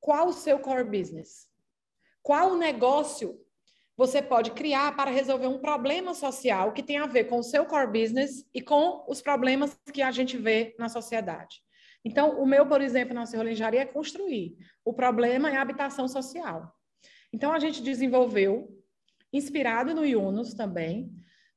qual 0.00 0.28
o 0.28 0.32
seu 0.32 0.58
core 0.58 0.84
business? 0.84 1.46
Qual 2.22 2.56
negócio 2.56 3.43
você 3.96 4.20
pode 4.20 4.50
criar 4.50 4.96
para 4.96 5.10
resolver 5.10 5.46
um 5.46 5.58
problema 5.58 6.14
social 6.14 6.72
que 6.72 6.82
tem 6.82 6.98
a 6.98 7.06
ver 7.06 7.24
com 7.24 7.38
o 7.38 7.42
seu 7.42 7.64
core 7.64 7.86
business 7.86 8.44
e 8.52 8.60
com 8.60 9.04
os 9.08 9.22
problemas 9.22 9.78
que 9.92 10.02
a 10.02 10.10
gente 10.10 10.36
vê 10.36 10.74
na 10.78 10.88
sociedade? 10.88 11.62
Então, 12.04 12.40
o 12.40 12.46
meu, 12.46 12.66
por 12.66 12.80
exemplo, 12.80 13.14
na 13.14 13.24
serrolinjaria 13.24 13.80
é 13.80 13.86
construir. 13.86 14.56
O 14.84 14.92
problema 14.92 15.50
é 15.50 15.56
a 15.56 15.62
habitação 15.62 16.06
social. 16.06 16.74
Então, 17.32 17.52
a 17.52 17.58
gente 17.58 17.82
desenvolveu, 17.82 18.68
inspirado 19.32 19.94
no 19.94 20.04
Yunus 20.04 20.54
também, 20.54 21.10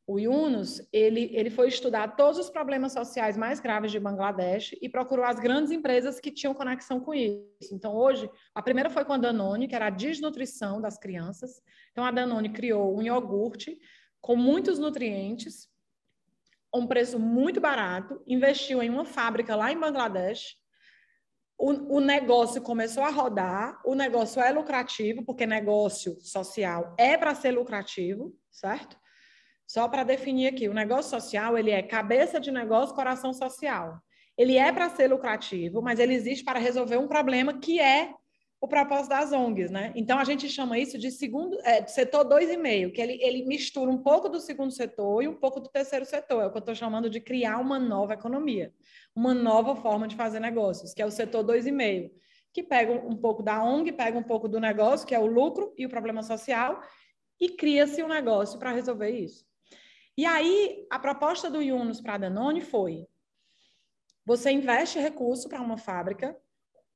o 0.07 0.17
Yunus, 0.17 0.81
ele, 0.93 1.29
ele 1.33 1.49
foi 1.49 1.67
estudar 1.67 2.15
todos 2.15 2.39
os 2.39 2.49
problemas 2.49 2.93
sociais 2.93 3.35
mais 3.35 3.59
graves 3.59 3.91
de 3.91 3.99
Bangladesh 3.99 4.73
e 4.81 4.87
procurou 4.87 5.25
as 5.25 5.37
grandes 5.37 5.69
empresas 5.69 6.17
que 6.17 6.31
tinham 6.31 6.53
conexão 6.53 7.01
com 7.01 7.13
isso. 7.13 7.73
Então, 7.73 7.93
hoje, 7.93 8.31
a 8.55 8.61
primeira 8.61 8.89
foi 8.89 9.03
com 9.03 9.11
a 9.11 9.17
Danone, 9.17 9.67
que 9.67 9.75
era 9.75 9.87
a 9.87 9.91
desnutrição 9.91 10.79
das 10.79 10.97
crianças. 10.97 11.61
Então, 11.91 12.05
a 12.05 12.11
Danone 12.11 12.47
criou 12.47 12.97
um 12.97 13.01
iogurte 13.01 13.77
com 14.21 14.37
muitos 14.37 14.79
nutrientes 14.79 15.67
um 16.73 16.87
preço 16.87 17.19
muito 17.19 17.59
barato, 17.59 18.21
investiu 18.27 18.81
em 18.81 18.89
uma 18.89 19.05
fábrica 19.05 19.55
lá 19.55 19.71
em 19.71 19.79
Bangladesh. 19.79 20.55
O, 21.57 21.97
o 21.97 21.99
negócio 21.99 22.61
começou 22.61 23.03
a 23.03 23.09
rodar, 23.09 23.81
o 23.83 23.95
negócio 23.95 24.41
é 24.41 24.51
lucrativo, 24.51 25.25
porque 25.25 25.45
negócio 25.45 26.17
social 26.21 26.95
é 26.97 27.17
para 27.17 27.33
ser 27.33 27.51
lucrativo, 27.51 28.33
certo? 28.51 28.97
Só 29.67 29.87
para 29.89 30.03
definir 30.03 30.47
aqui, 30.47 30.69
o 30.69 30.73
negócio 30.73 31.11
social, 31.11 31.57
ele 31.57 31.71
é 31.71 31.81
cabeça 31.81 32.39
de 32.39 32.51
negócio, 32.51 32.95
coração 32.95 33.33
social. 33.33 33.99
Ele 34.37 34.55
é 34.55 34.71
para 34.71 34.89
ser 34.89 35.09
lucrativo, 35.09 35.81
mas 35.81 35.99
ele 35.99 36.13
existe 36.13 36.45
para 36.45 36.57
resolver 36.57 36.97
um 36.97 37.07
problema 37.07 37.59
que 37.59 37.79
é 37.79 38.13
o 38.59 38.67
propósito 38.67 39.09
das 39.09 39.31
ONGs, 39.31 39.69
né? 39.69 39.91
Então 39.95 40.17
a 40.17 40.23
gente 40.23 40.49
chama 40.49 40.79
isso 40.79 40.97
de 40.97 41.11
segundo 41.11 41.59
é, 41.63 41.85
setor 41.85 42.23
dois 42.23 42.49
e 42.49 42.57
meio, 42.57 42.91
que 42.91 43.01
ele, 43.01 43.19
ele 43.21 43.45
mistura 43.45 43.91
um 43.91 44.01
pouco 44.01 44.29
do 44.29 44.39
segundo 44.39 44.71
setor 44.71 45.23
e 45.23 45.27
um 45.27 45.35
pouco 45.35 45.59
do 45.59 45.69
terceiro 45.69 46.05
setor. 46.05 46.41
É 46.41 46.47
o 46.47 46.51
que 46.51 46.57
eu 46.57 46.61
estou 46.61 46.73
chamando 46.73 47.09
de 47.09 47.19
criar 47.19 47.59
uma 47.59 47.77
nova 47.77 48.13
economia, 48.13 48.73
uma 49.15 49.33
nova 49.33 49.75
forma 49.75 50.07
de 50.07 50.15
fazer 50.15 50.39
negócios, 50.39 50.93
que 50.93 51.01
é 51.01 51.05
o 51.05 51.11
setor 51.11 51.43
dois 51.43 51.67
e 51.67 51.71
meio, 51.71 52.09
que 52.51 52.63
pega 52.63 52.93
um 52.93 53.15
pouco 53.15 53.43
da 53.43 53.63
ONG, 53.63 53.91
pega 53.91 54.17
um 54.17 54.23
pouco 54.23 54.47
do 54.47 54.59
negócio, 54.59 55.05
que 55.05 55.13
é 55.13 55.19
o 55.19 55.27
lucro 55.27 55.73
e 55.77 55.85
o 55.85 55.89
problema 55.89 56.23
social, 56.23 56.81
e 57.39 57.49
cria-se 57.49 58.01
um 58.01 58.07
negócio 58.07 58.57
para 58.57 58.71
resolver 58.71 59.11
isso. 59.11 59.46
E 60.17 60.25
aí 60.25 60.87
a 60.89 60.97
proposta 60.97 61.49
do 61.49 61.61
Yunus 61.61 62.01
para 62.01 62.15
a 62.15 62.17
Danone 62.17 62.61
foi: 62.61 63.07
você 64.25 64.51
investe 64.51 64.99
recurso 64.99 65.47
para 65.47 65.61
uma 65.61 65.77
fábrica 65.77 66.35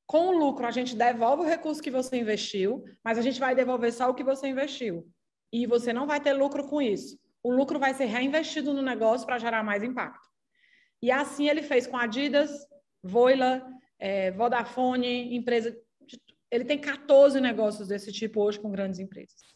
com 0.06 0.28
o 0.28 0.38
lucro, 0.38 0.66
a 0.66 0.70
gente 0.70 0.94
devolve 0.94 1.42
o 1.42 1.48
recurso 1.48 1.82
que 1.82 1.90
você 1.90 2.18
investiu, 2.18 2.84
mas 3.02 3.16
a 3.16 3.22
gente 3.22 3.40
vai 3.40 3.54
devolver 3.54 3.92
só 3.92 4.10
o 4.10 4.14
que 4.14 4.22
você 4.22 4.48
investiu. 4.48 5.08
E 5.50 5.66
você 5.66 5.92
não 5.92 6.06
vai 6.06 6.20
ter 6.20 6.34
lucro 6.34 6.68
com 6.68 6.82
isso. 6.82 7.18
O 7.42 7.50
lucro 7.50 7.78
vai 7.78 7.94
ser 7.94 8.04
reinvestido 8.04 8.74
no 8.74 8.82
negócio 8.82 9.26
para 9.26 9.38
gerar 9.38 9.62
mais 9.62 9.82
impacto. 9.82 10.28
E 11.00 11.10
assim 11.10 11.48
ele 11.48 11.62
fez 11.62 11.86
com 11.86 11.96
Adidas, 11.96 12.50
Voila, 13.02 13.66
é, 13.98 14.30
Vodafone, 14.32 15.34
empresa. 15.34 15.74
Ele 16.50 16.64
tem 16.64 16.78
14 16.78 17.40
negócios 17.40 17.88
desse 17.88 18.12
tipo 18.12 18.42
hoje 18.42 18.60
com 18.60 18.70
grandes 18.70 19.00
empresas. 19.00 19.51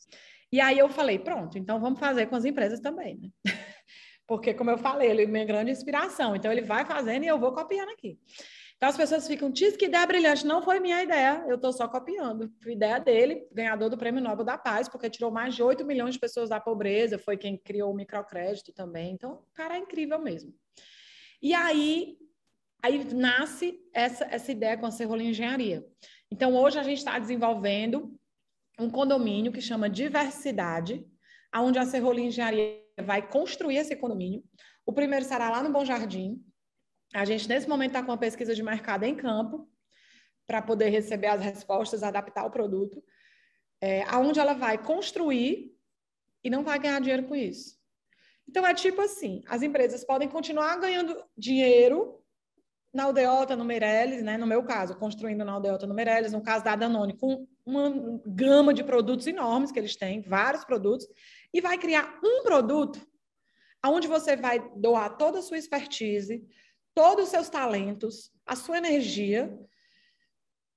E 0.56 0.60
aí 0.62 0.78
eu 0.78 0.88
falei, 0.88 1.18
pronto, 1.18 1.58
então 1.58 1.78
vamos 1.78 2.00
fazer 2.00 2.28
com 2.28 2.34
as 2.34 2.46
empresas 2.46 2.80
também, 2.80 3.18
né? 3.18 3.28
Porque, 4.26 4.54
como 4.54 4.70
eu 4.70 4.78
falei, 4.78 5.10
ele 5.10 5.24
é 5.24 5.26
minha 5.26 5.44
grande 5.44 5.70
inspiração. 5.70 6.34
Então, 6.34 6.50
ele 6.50 6.62
vai 6.62 6.86
fazendo 6.86 7.24
e 7.24 7.26
eu 7.26 7.38
vou 7.38 7.52
copiando 7.52 7.90
aqui. 7.90 8.18
Então 8.74 8.88
as 8.88 8.96
pessoas 8.96 9.26
ficam, 9.26 9.50
diz 9.50 9.76
que 9.76 9.84
ideia 9.84 10.06
brilhante. 10.06 10.46
Não 10.46 10.62
foi 10.62 10.80
minha 10.80 11.02
ideia, 11.02 11.44
eu 11.46 11.56
estou 11.56 11.74
só 11.74 11.86
copiando. 11.86 12.50
Foi 12.62 12.72
ideia 12.72 12.98
dele, 12.98 13.46
ganhador 13.52 13.90
do 13.90 13.98
Prêmio 13.98 14.22
Nobel 14.22 14.46
da 14.46 14.56
Paz, 14.56 14.88
porque 14.88 15.10
tirou 15.10 15.30
mais 15.30 15.54
de 15.54 15.62
8 15.62 15.84
milhões 15.84 16.14
de 16.14 16.20
pessoas 16.20 16.48
da 16.48 16.58
pobreza, 16.58 17.18
foi 17.18 17.36
quem 17.36 17.58
criou 17.58 17.92
o 17.92 17.94
microcrédito 17.94 18.72
também. 18.72 19.12
Então, 19.12 19.32
o 19.32 19.54
cara 19.54 19.76
é 19.76 19.78
incrível 19.78 20.18
mesmo. 20.18 20.54
E 21.42 21.52
aí, 21.52 22.16
aí 22.82 23.04
nasce 23.12 23.78
essa, 23.92 24.24
essa 24.24 24.50
ideia 24.50 24.78
com 24.78 24.86
a 24.86 24.90
Serrolim 24.90 25.28
Engenharia. 25.28 25.84
Então, 26.30 26.54
hoje 26.56 26.78
a 26.78 26.82
gente 26.82 26.98
está 26.98 27.18
desenvolvendo 27.18 28.18
um 28.78 28.90
condomínio 28.90 29.52
que 29.52 29.60
chama 29.60 29.88
Diversidade, 29.88 31.06
onde 31.54 31.78
a 31.78 31.86
Serrolim 31.86 32.26
Engenharia 32.26 32.82
vai 33.02 33.26
construir 33.26 33.76
esse 33.76 33.96
condomínio. 33.96 34.44
O 34.84 34.92
primeiro 34.92 35.24
será 35.24 35.50
lá 35.50 35.62
no 35.62 35.72
Bom 35.72 35.84
Jardim, 35.84 36.42
a 37.14 37.24
gente, 37.24 37.48
nesse 37.48 37.68
momento, 37.68 37.90
está 37.90 38.02
com 38.02 38.10
uma 38.10 38.18
pesquisa 38.18 38.54
de 38.54 38.62
mercado 38.62 39.04
em 39.04 39.14
campo 39.14 39.68
para 40.46 40.60
poder 40.60 40.90
receber 40.90 41.28
as 41.28 41.40
respostas, 41.40 42.02
adaptar 42.02 42.44
o 42.44 42.50
produto, 42.50 43.02
é, 43.80 44.02
aonde 44.04 44.38
ela 44.38 44.52
vai 44.52 44.78
construir 44.78 45.74
e 46.42 46.50
não 46.50 46.62
vai 46.62 46.78
ganhar 46.78 47.00
dinheiro 47.00 47.24
com 47.24 47.34
isso. 47.34 47.76
Então, 48.48 48.66
é 48.66 48.74
tipo 48.74 49.00
assim, 49.00 49.42
as 49.48 49.62
empresas 49.62 50.04
podem 50.04 50.28
continuar 50.28 50.76
ganhando 50.76 51.24
dinheiro 51.36 52.22
na 52.96 53.04
Aldeota, 53.04 53.54
no 53.54 53.64
Meirelles, 53.64 54.22
né? 54.22 54.38
no 54.38 54.46
meu 54.46 54.64
caso, 54.64 54.96
construindo 54.96 55.44
na 55.44 55.52
Aldeota, 55.52 55.86
no 55.86 55.92
Meirelles, 55.92 56.32
no 56.32 56.40
caso 56.40 56.64
da 56.64 56.74
Danone, 56.74 57.14
com 57.16 57.46
uma 57.64 57.92
gama 58.26 58.72
de 58.72 58.82
produtos 58.82 59.26
enormes 59.26 59.70
que 59.70 59.78
eles 59.78 59.94
têm, 59.94 60.22
vários 60.22 60.64
produtos, 60.64 61.06
e 61.52 61.60
vai 61.60 61.76
criar 61.76 62.18
um 62.24 62.42
produto 62.42 63.06
onde 63.84 64.08
você 64.08 64.34
vai 64.34 64.58
doar 64.74 65.14
toda 65.18 65.40
a 65.40 65.42
sua 65.42 65.58
expertise, 65.58 66.42
todos 66.94 67.26
os 67.26 67.30
seus 67.30 67.50
talentos, 67.50 68.32
a 68.46 68.56
sua 68.56 68.78
energia, 68.78 69.54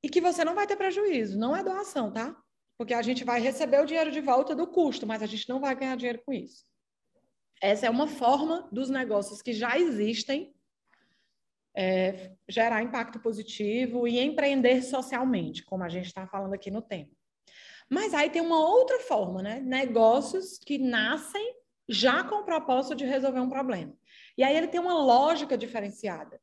e 0.04 0.10
que 0.10 0.20
você 0.20 0.44
não 0.44 0.56
vai 0.56 0.68
ter 0.68 0.76
prejuízo. 0.76 1.40
Não 1.40 1.56
é 1.56 1.64
doação, 1.64 2.12
tá? 2.12 2.36
Porque 2.78 2.94
a 2.94 3.02
gente 3.02 3.24
vai 3.24 3.40
receber 3.40 3.82
o 3.82 3.86
dinheiro 3.86 4.12
de 4.12 4.20
volta 4.20 4.54
do 4.54 4.68
custo, 4.68 5.08
mas 5.08 5.24
a 5.24 5.26
gente 5.26 5.48
não 5.48 5.62
vai 5.62 5.74
ganhar 5.74 5.96
dinheiro 5.96 6.22
com 6.26 6.34
isso. 6.34 6.66
Essa 7.62 7.88
é 7.88 7.90
uma 7.90 8.08
forma 8.08 8.68
dos 8.72 8.90
negócios 8.90 9.42
que 9.42 9.54
já 9.54 9.80
existem 9.80 10.54
é, 11.76 12.32
gerar 12.48 12.84
impacto 12.84 13.20
positivo 13.20 14.08
e 14.08 14.20
empreender 14.20 14.82
socialmente, 14.82 15.64
como 15.64 15.84
a 15.84 15.90
gente 15.90 16.08
está 16.08 16.28
falando 16.28 16.54
aqui 16.54 16.72
no 16.72 16.82
tema. 16.82 17.10
Mas 17.90 18.14
aí 18.14 18.30
tem 18.30 18.42
uma 18.42 18.60
outra 18.60 19.00
forma, 19.00 19.42
né? 19.42 19.60
Negócios 19.60 20.60
que 20.60 20.78
nascem 20.78 21.56
já 21.88 22.24
com 22.24 22.36
o 22.36 22.46
propósito 22.46 22.96
de 22.96 23.06
resolver 23.06 23.40
um 23.40 23.50
problema. 23.50 23.94
E 24.38 24.44
aí 24.44 24.56
ele 24.56 24.68
tem 24.68 24.80
uma 24.80 24.94
lógica 24.94 25.58
diferenciada. 25.58 26.40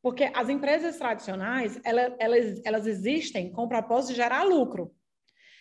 Porque 0.00 0.30
as 0.34 0.48
empresas 0.48 0.98
tradicionais, 0.98 1.80
elas, 1.82 2.14
elas, 2.18 2.60
elas 2.64 2.86
existem 2.86 3.50
com 3.50 3.64
o 3.64 3.68
propósito 3.68 4.10
de 4.10 4.16
gerar 4.16 4.44
lucro. 4.44 4.94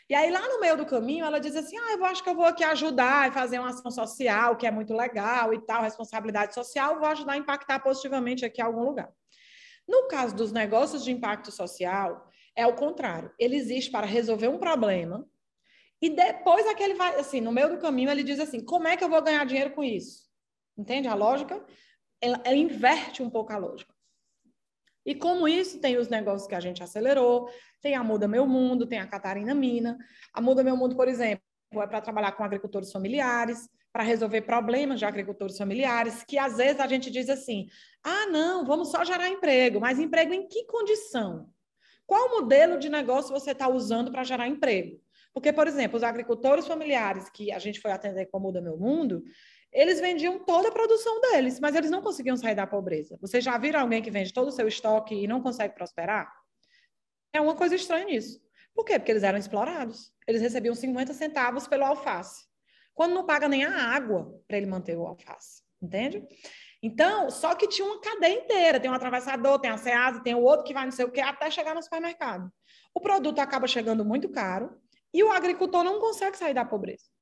E 0.10 0.15
aí, 0.15 0.29
lá 0.29 0.48
no 0.48 0.60
meio 0.60 0.75
do 0.75 0.86
caminho, 0.86 1.25
ela 1.25 1.39
diz 1.39 1.55
assim: 1.55 1.77
ah, 1.77 1.93
eu 1.93 2.05
acho 2.05 2.24
que 2.24 2.29
eu 2.29 2.36
vou 2.36 2.45
aqui 2.45 2.63
ajudar 2.63 3.29
e 3.29 3.33
fazer 3.33 3.60
uma 3.60 3.69
ação 3.69 3.89
social, 3.89 4.55
que 4.55 4.67
é 4.67 4.72
muito 4.72 4.93
legal 4.93 5.53
e 5.53 5.60
tal, 5.65 5.81
responsabilidade 5.81 6.53
social, 6.53 7.00
vou 7.00 7.07
ajudar 7.07 7.33
a 7.33 7.38
impactar 7.38 7.79
positivamente 7.79 8.45
aqui 8.45 8.62
em 8.62 8.65
algum 8.65 8.83
lugar. 8.83 9.10
No 9.88 10.07
caso 10.07 10.36
dos 10.36 10.51
negócios 10.51 11.03
de 11.03 11.12
impacto 11.12 11.51
social, 11.51 12.29
é 12.55 12.65
o 12.67 12.75
contrário. 12.75 13.31
Ele 13.39 13.55
existe 13.55 13.91
para 13.91 14.05
resolver 14.05 14.48
um 14.48 14.57
problema 14.57 15.27
e 16.01 16.10
depois 16.10 16.67
aquele 16.67 16.93
vai, 16.95 17.19
assim, 17.19 17.41
no 17.41 17.51
meio 17.51 17.69
do 17.69 17.77
caminho, 17.79 18.10
ele 18.10 18.24
diz 18.24 18.39
assim: 18.39 18.63
como 18.63 18.88
é 18.88 18.98
que 18.98 19.03
eu 19.03 19.10
vou 19.10 19.22
ganhar 19.22 19.45
dinheiro 19.45 19.72
com 19.72 19.83
isso? 19.83 20.24
Entende 20.77 21.07
a 21.07 21.13
lógica? 21.13 21.63
ela, 22.24 22.41
ela 22.45 22.55
inverte 22.55 23.22
um 23.22 23.29
pouco 23.29 23.51
a 23.51 23.57
lógica. 23.57 23.92
E 25.05 25.13
como 25.13 25.48
isso, 25.48 25.79
tem 25.79 25.98
os 25.98 26.07
negócios 26.07 26.48
que 26.48 26.55
a 26.55 26.60
gente 26.60 26.81
acelerou, 26.81 27.50
tem 27.81 27.95
a 27.95 28.03
Muda 28.03 28.27
Meu 28.27 28.48
Mundo, 28.48 28.88
tem 28.88 29.00
a 29.00 29.07
Catarina 29.07 29.53
Mina. 29.53 29.98
A 30.33 30.41
Muda 30.41 30.63
Meu 30.63 30.77
Mundo, 30.77 30.95
por 30.95 31.07
exemplo, 31.07 31.43
é 31.74 31.88
para 31.88 32.01
trabalhar 32.01 32.31
com 32.33 32.43
agricultores 32.43 32.91
familiares, 32.91 33.67
para 33.91 34.03
resolver 34.03 34.41
problemas 34.41 35.00
de 35.00 35.05
agricultores 35.05 35.57
familiares, 35.57 36.24
que 36.24 36.38
às 36.38 36.57
vezes 36.57 36.79
a 36.79 36.88
gente 36.88 37.12
diz 37.12 37.29
assim: 37.29 37.67
ah, 38.03 38.25
não, 38.27 38.65
vamos 38.65 38.89
só 38.89 39.03
gerar 39.03 39.29
emprego, 39.29 39.79
mas 39.79 40.00
emprego 40.00 40.33
em 40.33 40.48
que 40.48 40.65
condição? 40.65 41.50
Qual 42.05 42.29
modelo 42.29 42.79
de 42.79 42.89
negócio 42.89 43.31
você 43.31 43.51
está 43.51 43.67
usando 43.67 44.12
para 44.12 44.24
gerar 44.24 44.48
emprego? 44.48 45.00
Porque, 45.33 45.51
por 45.51 45.67
exemplo, 45.67 45.98
os 45.98 46.03
agricultores 46.03 46.67
familiares 46.67 47.29
que 47.29 47.51
a 47.51 47.60
gente 47.60 47.79
foi 47.79 47.91
atender 47.91 48.27
com 48.27 48.39
Muda 48.39 48.62
Meu 48.62 48.77
Mundo, 48.77 49.24
eles 49.74 50.00
vendiam 50.00 50.39
toda 50.39 50.70
a 50.70 50.72
produção 50.72 51.20
deles, 51.22 51.60
mas 51.60 51.75
eles 51.75 51.89
não 51.89 52.01
conseguiam 52.01 52.38
sair 52.38 52.53
da 52.53 52.68
pobreza. 52.68 53.18
Vocês 53.20 53.44
já 53.44 53.58
viram 53.58 53.80
alguém 53.80 54.01
que 54.01 54.12
vende 54.12 54.32
todo 54.32 54.50
o 54.50 54.51
seu 54.51 54.68
estoque 54.68 55.15
e 55.15 55.27
não 55.27 55.42
consegue 55.42 55.74
prosperar? 55.74 56.32
É 57.34 57.42
uma 57.42 57.56
coisa 57.56 57.75
estranha 57.75 58.06
nisso. 58.06 58.39
Por 58.75 58.86
quê? 58.86 59.00
Porque 59.00 59.12
eles 59.12 59.24
eram 59.24 59.38
explorados. 59.38 60.13
Eles 60.27 60.42
recebiam 60.42 60.75
50 60.75 61.13
centavos 61.13 61.68
pelo 61.68 61.84
alface. 61.84 62.46
Quando 62.94 63.15
não 63.15 63.25
paga 63.25 63.48
nem 63.48 63.65
a 63.65 63.74
água 63.74 64.39
para 64.48 64.58
ele 64.58 64.68
manter 64.68 64.96
o 64.96 65.08
alface. 65.08 65.63
Entende? 65.82 66.24
Então, 66.82 67.30
só 67.32 67.56
que 67.56 67.68
tinha 67.68 67.88
uma 67.88 68.00
cadeia 68.00 68.39
inteira. 68.39 68.80
Tem 68.80 68.92
um 68.92 68.94
atravessador, 68.94 69.60
tem 69.60 69.72
a 69.72 69.77
Ceasa, 69.77 70.22
tem 70.22 70.36
o 70.36 70.44
outro 70.44 70.65
que 70.65 70.74
vai 70.74 70.86
não 70.86 70.92
sei 70.92 71.06
o 71.06 71.12
quê, 71.12 71.22
até 71.22 71.50
chegar 71.50 71.74
no 71.74 71.82
supermercado. 71.82 72.51
O 72.94 73.01
produto 73.01 73.39
acaba 73.39 73.68
chegando 73.68 74.06
muito 74.06 74.30
caro 74.30 74.77
e 75.12 75.24
o 75.24 75.32
agricultor 75.32 75.84
não 75.84 76.00
consegue 76.00 76.38
sair 76.38 76.53
da 76.53 76.63
pobreza. 76.63 77.12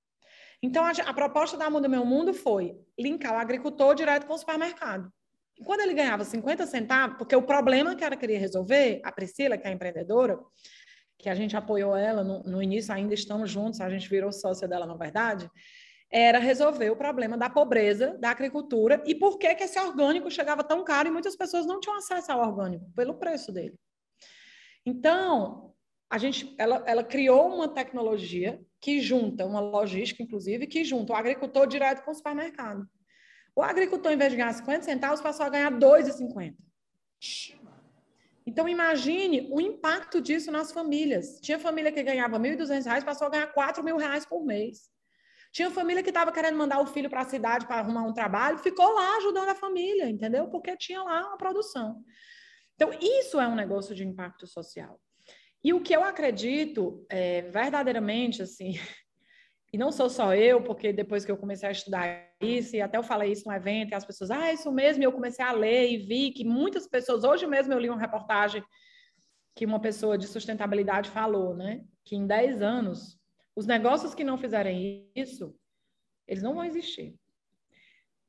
Então, 0.61 0.83
a, 0.85 0.91
a 0.91 1.13
proposta 1.13 1.57
da 1.57 1.69
Muda 1.69 1.87
Meu 1.87 2.05
Mundo 2.05 2.33
foi 2.33 2.77
linkar 2.99 3.33
o 3.33 3.37
agricultor 3.37 3.95
direto 3.95 4.27
com 4.27 4.33
o 4.33 4.37
supermercado. 4.37 5.11
E 5.57 5.63
quando 5.63 5.81
ele 5.81 5.93
ganhava 5.93 6.23
50 6.23 6.65
centavos, 6.67 7.17
porque 7.17 7.35
o 7.35 7.43
problema 7.43 7.95
que 7.95 8.03
ela 8.03 8.15
queria 8.15 8.39
resolver, 8.39 9.01
a 9.03 9.11
Priscila, 9.11 9.57
que 9.57 9.67
é 9.67 9.69
a 9.69 9.73
empreendedora, 9.73 10.39
que 11.17 11.29
a 11.29 11.35
gente 11.35 11.55
apoiou 11.55 11.95
ela 11.95 12.23
no, 12.23 12.43
no 12.43 12.63
início, 12.63 12.93
ainda 12.93 13.13
estamos 13.13 13.49
juntos, 13.49 13.79
a 13.81 13.89
gente 13.89 14.09
virou 14.09 14.31
sócia 14.31 14.67
dela, 14.67 14.85
na 14.85 14.95
verdade, 14.95 15.49
era 16.11 16.39
resolver 16.39 16.89
o 16.89 16.95
problema 16.95 17.37
da 17.37 17.49
pobreza 17.49 18.17
da 18.19 18.31
agricultura 18.31 19.01
e 19.05 19.15
por 19.15 19.37
que, 19.37 19.53
que 19.55 19.63
esse 19.63 19.79
orgânico 19.79 20.29
chegava 20.29 20.63
tão 20.63 20.83
caro 20.83 21.07
e 21.07 21.11
muitas 21.11 21.35
pessoas 21.35 21.65
não 21.65 21.79
tinham 21.79 21.97
acesso 21.97 22.31
ao 22.31 22.41
orgânico, 22.41 22.85
pelo 22.95 23.13
preço 23.13 23.51
dele. 23.51 23.75
Então, 24.85 25.70
a 26.11 26.17
gente, 26.17 26.53
ela, 26.57 26.83
ela 26.85 27.05
criou 27.05 27.55
uma 27.55 27.69
tecnologia 27.69 28.61
que 28.81 28.99
junta, 28.99 29.45
uma 29.45 29.61
logística, 29.61 30.21
inclusive, 30.21 30.67
que 30.67 30.83
junta 30.83 31.13
o 31.13 31.15
agricultor 31.15 31.65
direto 31.65 32.03
com 32.03 32.11
o 32.11 32.13
supermercado. 32.13 32.85
O 33.55 33.63
agricultor, 33.63 34.11
em 34.11 34.17
vez 34.17 34.31
de 34.31 34.37
ganhar 34.37 34.51
50 34.51 34.83
centavos, 34.83 35.21
passou 35.21 35.45
a 35.45 35.49
ganhar 35.49 35.71
2,50. 35.71 36.53
Então, 38.45 38.67
imagine 38.67 39.47
o 39.49 39.61
impacto 39.61 40.19
disso 40.19 40.51
nas 40.51 40.73
famílias. 40.73 41.39
Tinha 41.39 41.57
família 41.57 41.93
que 41.93 42.03
ganhava 42.03 42.37
R$ 42.37 42.57
1.200, 42.57 43.05
passou 43.05 43.27
a 43.27 43.29
ganhar 43.29 43.45
R$ 43.45 43.53
4.000 43.53 44.27
por 44.27 44.43
mês. 44.43 44.89
Tinha 45.53 45.71
família 45.71 46.03
que 46.03 46.09
estava 46.09 46.29
querendo 46.33 46.57
mandar 46.57 46.81
o 46.81 46.87
filho 46.87 47.09
para 47.09 47.21
a 47.21 47.25
cidade 47.25 47.65
para 47.65 47.77
arrumar 47.77 48.03
um 48.03 48.13
trabalho, 48.13 48.57
ficou 48.57 48.93
lá 48.93 49.15
ajudando 49.17 49.47
a 49.47 49.55
família, 49.55 50.09
entendeu? 50.09 50.49
Porque 50.49 50.75
tinha 50.75 51.01
lá 51.01 51.27
uma 51.27 51.37
produção. 51.37 52.03
Então, 52.75 52.91
isso 52.99 53.39
é 53.39 53.47
um 53.47 53.55
negócio 53.55 53.95
de 53.95 54.05
impacto 54.05 54.45
social. 54.45 54.99
E 55.63 55.73
o 55.73 55.81
que 55.81 55.95
eu 55.95 56.03
acredito, 56.03 57.05
é, 57.09 57.43
verdadeiramente, 57.43 58.41
assim, 58.41 58.73
e 59.71 59.77
não 59.77 59.91
sou 59.91 60.09
só 60.09 60.35
eu, 60.35 60.61
porque 60.63 60.91
depois 60.91 61.23
que 61.23 61.31
eu 61.31 61.37
comecei 61.37 61.69
a 61.69 61.71
estudar 61.71 62.29
isso, 62.41 62.75
e 62.75 62.81
até 62.81 62.97
eu 62.97 63.03
falei 63.03 63.31
isso 63.31 63.47
no 63.47 63.53
evento, 63.53 63.91
e 63.91 63.95
as 63.95 64.05
pessoas, 64.05 64.31
ah, 64.31 64.51
isso 64.51 64.71
mesmo, 64.71 65.03
e 65.03 65.05
eu 65.05 65.11
comecei 65.11 65.45
a 65.45 65.51
ler 65.51 65.91
e 65.91 65.97
vi 65.97 66.31
que 66.31 66.43
muitas 66.43 66.87
pessoas, 66.87 67.23
hoje 67.23 67.45
mesmo 67.45 67.73
eu 67.73 67.79
li 67.79 67.89
uma 67.89 67.99
reportagem 67.99 68.63
que 69.55 69.65
uma 69.65 69.79
pessoa 69.79 70.17
de 70.17 70.27
sustentabilidade 70.27 71.09
falou, 71.09 71.55
né, 71.55 71.83
que 72.03 72.15
em 72.15 72.25
10 72.25 72.61
anos, 72.61 73.19
os 73.55 73.65
negócios 73.65 74.15
que 74.15 74.24
não 74.24 74.37
fizerem 74.37 75.09
isso, 75.15 75.55
eles 76.27 76.41
não 76.41 76.55
vão 76.55 76.63
existir. 76.63 77.15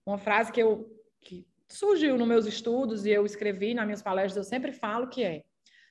Uma 0.04 0.18
frase 0.18 0.52
que 0.52 0.60
eu 0.60 0.90
que 1.20 1.46
surgiu 1.68 2.18
nos 2.18 2.26
meus 2.26 2.46
estudos 2.46 3.06
e 3.06 3.10
eu 3.10 3.24
escrevi 3.24 3.72
nas 3.74 3.86
minhas 3.86 4.02
palestras, 4.02 4.36
eu 4.36 4.44
sempre 4.48 4.72
falo 4.72 5.08
que 5.08 5.22
é: 5.22 5.44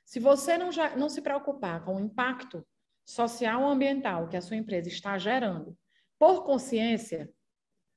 se 0.06 0.20
você 0.20 0.58
não, 0.58 0.72
já, 0.72 0.96
não 0.96 1.10
se 1.10 1.22
preocupar 1.22 1.84
com 1.84 1.96
o 1.96 2.00
impacto 2.00 2.66
social 3.06 3.64
ou 3.64 3.70
ambiental 3.70 4.28
que 4.28 4.38
a 4.38 4.42
sua 4.42 4.58
empresa 4.58 4.88
está 4.88 5.18
gerando 5.18 5.78
por 6.20 6.44
consciência, 6.44 7.32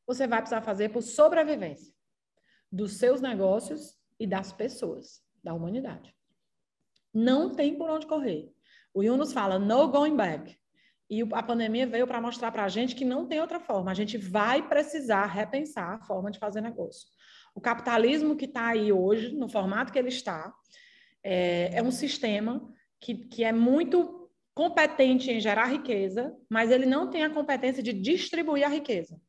você 0.06 0.26
vai 0.26 0.40
precisar 0.40 0.62
fazer 0.62 0.90
por 0.90 1.02
sobrevivência 1.02 1.92
dos 2.70 2.94
seus 2.94 3.20
negócios 3.20 3.96
e 4.18 4.26
das 4.26 4.52
pessoas, 4.52 5.22
da 5.42 5.54
humanidade. 5.54 6.14
Não 7.12 7.54
tem 7.54 7.76
por 7.76 7.88
onde 7.88 8.06
correr. 8.06 8.52
O 8.92 9.02
Yunus 9.02 9.32
fala 9.32 9.58
no 9.58 9.88
going 9.88 10.16
back. 10.16 10.58
E 11.08 11.22
a 11.32 11.42
pandemia 11.42 11.86
veio 11.86 12.06
para 12.06 12.20
mostrar 12.20 12.50
para 12.50 12.64
a 12.64 12.68
gente 12.68 12.94
que 12.96 13.04
não 13.04 13.26
tem 13.26 13.40
outra 13.40 13.60
forma. 13.60 13.90
A 13.90 13.94
gente 13.94 14.16
vai 14.16 14.66
precisar 14.66 15.26
repensar 15.26 15.94
a 15.94 16.00
forma 16.00 16.30
de 16.30 16.38
fazer 16.38 16.60
negócio. 16.60 17.06
O 17.54 17.60
capitalismo 17.60 18.36
que 18.36 18.46
está 18.46 18.68
aí 18.68 18.92
hoje, 18.92 19.32
no 19.36 19.48
formato 19.48 19.92
que 19.92 19.98
ele 19.98 20.08
está, 20.08 20.52
é, 21.24 21.70
é 21.74 21.82
um 21.82 21.90
sistema 21.90 22.70
que, 23.00 23.14
que 23.14 23.42
é 23.42 23.52
muito 23.52 24.30
competente 24.54 25.30
em 25.30 25.40
gerar 25.40 25.66
riqueza, 25.66 26.36
mas 26.48 26.70
ele 26.70 26.86
não 26.86 27.10
tem 27.10 27.24
a 27.24 27.30
competência 27.30 27.82
de 27.82 27.92
distribuir 27.92 28.64
a 28.64 28.68
riqueza. 28.68 29.20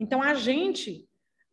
Então, 0.00 0.22
a 0.22 0.34
gente, 0.34 1.08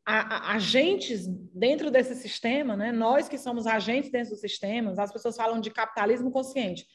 a, 0.05 0.35
a, 0.35 0.55
agentes 0.55 1.27
dentro 1.53 1.91
desse 1.91 2.15
sistema, 2.15 2.75
né, 2.75 2.91
nós 2.91 3.29
que 3.29 3.37
somos 3.37 3.67
agentes 3.67 4.11
dentro 4.11 4.31
dos 4.31 4.41
sistemas, 4.41 4.97
as 4.97 5.11
pessoas 5.11 5.35
falam 5.35 5.59
de 5.59 5.69
capitalismo 5.69 6.31
consciente. 6.31 6.87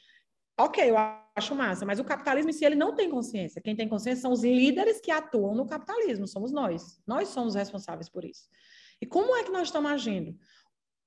Ok, 0.58 0.90
eu 0.90 0.96
acho 1.36 1.54
massa, 1.54 1.86
mas 1.86 1.98
o 1.98 2.04
capitalismo 2.04 2.50
em 2.50 2.52
si 2.52 2.64
ele 2.64 2.74
não 2.74 2.94
tem 2.94 3.08
consciência. 3.08 3.62
Quem 3.62 3.74
tem 3.74 3.88
consciência 3.88 4.22
são 4.22 4.32
os 4.32 4.42
líderes 4.42 5.00
que 5.00 5.10
atuam 5.10 5.54
no 5.54 5.66
capitalismo, 5.66 6.26
somos 6.26 6.52
nós. 6.52 7.00
Nós 7.06 7.28
somos 7.28 7.54
responsáveis 7.54 8.08
por 8.08 8.24
isso. 8.24 8.48
E 9.00 9.06
como 9.06 9.34
é 9.36 9.42
que 9.42 9.50
nós 9.50 9.68
estamos 9.68 9.90
agindo? 9.90 10.36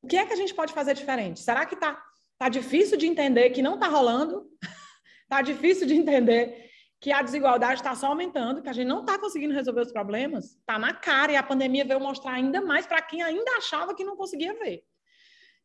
O 0.03 0.07
que 0.07 0.17
é 0.17 0.25
que 0.25 0.33
a 0.33 0.35
gente 0.35 0.53
pode 0.53 0.73
fazer 0.73 0.93
diferente? 0.93 1.39
Será 1.39 1.65
que 1.65 1.75
está 1.75 2.03
tá 2.37 2.49
difícil 2.49 2.97
de 2.97 3.07
entender 3.07 3.51
que 3.51 3.61
não 3.61 3.75
está 3.75 3.87
rolando? 3.87 4.45
Está 5.23 5.41
difícil 5.41 5.87
de 5.87 5.95
entender 5.95 6.69
que 6.99 7.11
a 7.11 7.21
desigualdade 7.21 7.79
está 7.79 7.95
só 7.95 8.07
aumentando, 8.07 8.61
que 8.61 8.69
a 8.69 8.73
gente 8.73 8.87
não 8.87 9.01
está 9.01 9.17
conseguindo 9.17 9.53
resolver 9.53 9.81
os 9.81 9.91
problemas? 9.91 10.57
Está 10.57 10.77
na 10.77 10.93
cara 10.93 11.31
e 11.31 11.35
a 11.37 11.43
pandemia 11.43 11.85
veio 11.85 11.99
mostrar 11.99 12.33
ainda 12.33 12.61
mais 12.61 12.85
para 12.85 13.01
quem 13.01 13.21
ainda 13.21 13.51
achava 13.57 13.95
que 13.95 14.03
não 14.03 14.17
conseguia 14.17 14.53
ver. 14.53 14.83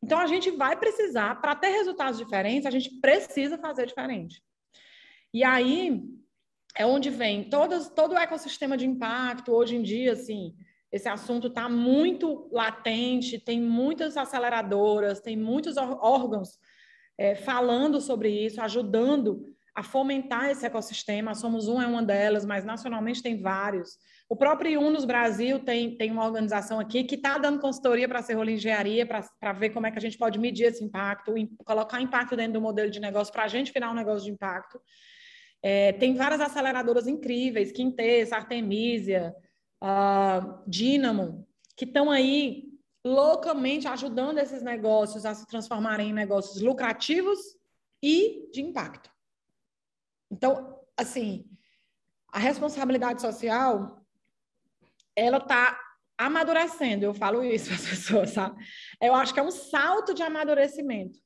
Então, 0.02 0.18
a 0.18 0.26
gente 0.26 0.50
vai 0.52 0.76
precisar, 0.76 1.40
para 1.40 1.56
ter 1.56 1.70
resultados 1.70 2.18
diferentes, 2.18 2.66
a 2.66 2.70
gente 2.70 3.00
precisa 3.00 3.58
fazer 3.58 3.86
diferente. 3.86 4.40
E 5.34 5.42
aí 5.42 6.00
é 6.76 6.86
onde 6.86 7.10
vem 7.10 7.50
todo, 7.50 7.90
todo 7.90 8.12
o 8.12 8.18
ecossistema 8.18 8.76
de 8.76 8.86
impacto, 8.86 9.52
hoje 9.52 9.74
em 9.74 9.82
dia, 9.82 10.12
assim, 10.12 10.54
esse 10.90 11.08
assunto 11.08 11.48
está 11.48 11.68
muito 11.68 12.48
latente, 12.50 13.38
tem 13.38 13.60
muitas 13.60 14.16
aceleradoras, 14.16 15.20
tem 15.20 15.36
muitos 15.36 15.76
órgãos 15.76 16.58
é, 17.18 17.34
falando 17.34 18.00
sobre 18.00 18.30
isso, 18.30 18.60
ajudando 18.60 19.44
a 19.74 19.82
fomentar 19.82 20.50
esse 20.50 20.64
ecossistema. 20.64 21.32
A 21.32 21.34
Somos 21.34 21.68
Um 21.68 21.80
é 21.80 21.86
uma 21.86 22.02
delas, 22.02 22.44
mas 22.44 22.64
nacionalmente 22.64 23.22
tem 23.22 23.40
vários. 23.40 23.98
O 24.28 24.36
próprio 24.36 24.80
Unos 24.80 25.04
Brasil 25.04 25.58
tem, 25.60 25.96
tem 25.96 26.10
uma 26.10 26.24
organização 26.24 26.80
aqui 26.80 27.04
que 27.04 27.14
está 27.14 27.38
dando 27.38 27.60
consultoria 27.60 28.08
para 28.08 28.18
a 28.18 28.22
Serrola 28.22 28.50
Engenharia, 28.50 29.06
para 29.06 29.52
ver 29.52 29.70
como 29.70 29.86
é 29.86 29.90
que 29.90 29.98
a 29.98 30.00
gente 30.00 30.18
pode 30.18 30.38
medir 30.38 30.64
esse 30.64 30.84
impacto, 30.84 31.32
colocar 31.64 32.00
impacto 32.00 32.36
dentro 32.36 32.54
do 32.54 32.60
modelo 32.60 32.90
de 32.90 33.00
negócio 33.00 33.32
para 33.32 33.44
a 33.44 33.48
gente 33.48 33.72
virar 33.72 33.90
um 33.90 33.94
negócio 33.94 34.24
de 34.24 34.32
impacto. 34.32 34.80
É, 35.62 35.92
tem 35.92 36.14
várias 36.14 36.40
aceleradoras 36.40 37.06
incríveis, 37.06 37.72
Quintessa, 37.72 38.36
Artemisia, 38.36 39.34
uh, 39.82 40.62
Dynamo, 40.66 41.46
que 41.76 41.84
estão 41.84 42.10
aí 42.10 42.68
loucamente 43.04 43.86
ajudando 43.86 44.38
esses 44.38 44.62
negócios 44.62 45.24
a 45.24 45.34
se 45.34 45.46
transformarem 45.46 46.10
em 46.10 46.12
negócios 46.12 46.60
lucrativos 46.60 47.38
e 48.02 48.48
de 48.52 48.62
impacto. 48.62 49.10
Então, 50.30 50.80
assim, 50.96 51.44
a 52.30 52.38
responsabilidade 52.38 53.22
social, 53.22 54.04
ela 55.16 55.38
está 55.38 55.80
amadurecendo, 56.16 57.04
eu 57.04 57.14
falo 57.14 57.44
isso 57.44 57.66
para 57.70 57.76
as 57.76 57.88
pessoas, 57.88 58.30
sabe? 58.30 58.62
Eu 59.00 59.14
acho 59.14 59.32
que 59.32 59.40
é 59.40 59.42
um 59.42 59.50
salto 59.50 60.12
de 60.12 60.22
amadurecimento. 60.22 61.18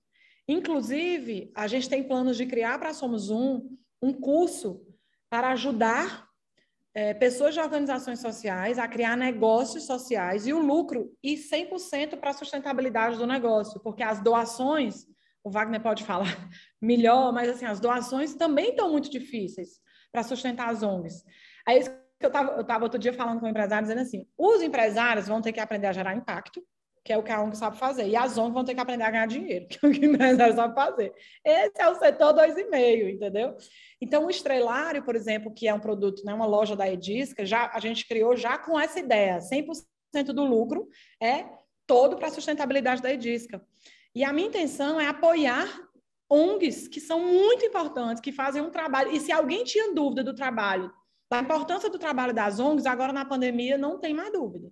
Inclusive, 0.47 1.51
a 1.55 1.67
gente 1.67 1.88
tem 1.88 2.07
planos 2.07 2.37
de 2.37 2.47
criar 2.47 2.79
para 2.79 2.93
Somos 2.93 3.31
Um 3.31 3.77
um 4.03 4.12
curso 4.12 4.85
para 5.31 5.51
ajudar 5.53 6.29
é, 6.94 7.14
pessoas 7.14 7.55
de 7.55 7.61
organizações 7.61 8.20
sociais 8.20 8.78
a 8.78 8.87
criar 8.87 9.16
negócios 9.16 9.87
sociais 9.87 10.46
e 10.46 10.52
o 10.52 10.59
lucro 10.59 11.11
e 11.22 11.35
100% 11.35 12.18
para 12.18 12.31
a 12.31 12.35
sustentabilidade 12.35 13.16
do 13.16 13.26
negócio, 13.26 13.81
porque 13.81 14.02
as 14.02 14.20
doações, 14.20 15.07
o 15.42 15.50
Wagner 15.50 15.83
pode 15.83 16.05
falar 16.05 16.26
melhor, 16.81 17.33
mas 17.33 17.48
assim, 17.48 17.64
as 17.64 17.81
doações 17.81 18.35
também 18.35 18.70
estão 18.70 18.90
muito 18.90 19.11
difíceis 19.11 19.81
para 20.12 20.22
sustentar 20.22 20.68
as 20.68 20.83
ONGs. 20.83 21.24
Aí 21.66 21.83
eu 22.20 22.28
estava 22.28 22.52
eu 22.52 22.64
tava 22.64 22.85
outro 22.85 22.98
dia 22.98 23.12
falando 23.12 23.40
com 23.40 23.46
o 23.46 23.48
empresário, 23.48 23.87
dizendo 23.87 24.02
assim, 24.02 24.26
os 24.37 24.62
empresários 24.62 25.26
vão 25.26 25.40
ter 25.40 25.52
que 25.52 25.61
aprender 25.61 25.87
a 25.87 25.92
gerar 25.92 26.14
impacto, 26.14 26.62
que 27.05 27.12
é 27.12 27.19
o 27.19 27.23
que 27.23 27.33
a 27.33 27.43
ONG 27.43 27.57
sabe 27.57 27.77
fazer, 27.77 28.07
e 28.07 28.15
as 28.15 28.38
ONGs 28.38 28.55
vão 28.55 28.65
ter 28.65 28.75
que 28.75 28.81
aprender 28.81 29.05
a 29.05 29.11
ganhar 29.11 29.27
dinheiro, 29.27 29.67
que 29.71 29.79
é 29.85 29.88
o 29.88 29.93
que 29.93 30.01
o 30.01 30.15
empresário 30.15 30.55
sabe 30.55 30.75
fazer. 30.75 31.12
Esse 31.45 31.81
é 31.81 31.88
o 31.88 31.95
setor 31.97 32.35
2,5, 32.35 33.15
entendeu? 33.15 33.57
Então, 34.01 34.27
o 34.27 34.31
Estrelário, 34.31 35.03
por 35.03 35.17
exemplo, 35.17 35.53
que 35.53 35.67
é 35.67 35.75
um 35.75 35.81
produto, 35.81 36.25
né, 36.25 36.33
uma 36.33 36.47
loja 36.47 36.77
da 36.77 36.88
Edisca, 36.88 37.45
já, 37.45 37.71
a 37.73 37.81
gente 37.81 38.07
criou 38.07 38.37
já 38.37 38.57
com 38.57 38.79
essa 38.79 39.01
ideia, 39.01 39.38
100% 39.38 40.33
do 40.33 40.45
lucro 40.45 40.88
é 41.21 41.45
todo 41.87 42.17
para 42.17 42.29
a 42.29 42.31
sustentabilidade 42.31 43.03
da 43.03 43.12
Edisca. 43.12 43.65
E 44.15 44.25
a 44.25 44.33
minha 44.33 44.49
intenção 44.49 45.01
é 45.01 45.07
apoiar 45.07 45.67
ONGs 46.31 46.88
que 46.88 47.01
são 47.01 47.21
muito 47.21 47.65
importantes, 47.65 48.21
que 48.21 48.33
fazem 48.33 48.62
um 48.62 48.71
trabalho. 48.71 49.11
E 49.12 49.21
se 49.21 49.33
alguém 49.33 49.65
tinha 49.65 49.93
dúvida 49.93 50.23
do 50.23 50.35
trabalho, 50.35 50.93
da 51.31 51.41
importância 51.41 51.91
do 51.91 51.99
trabalho 51.99 52.35
das 52.35 52.59
ONGs, 52.61 52.87
agora 52.87 53.12
na 53.12 53.25
pandemia 53.25 53.77
não 53.77 53.99
tem 53.99 54.15
mais 54.15 54.33
dúvida. 54.33 54.71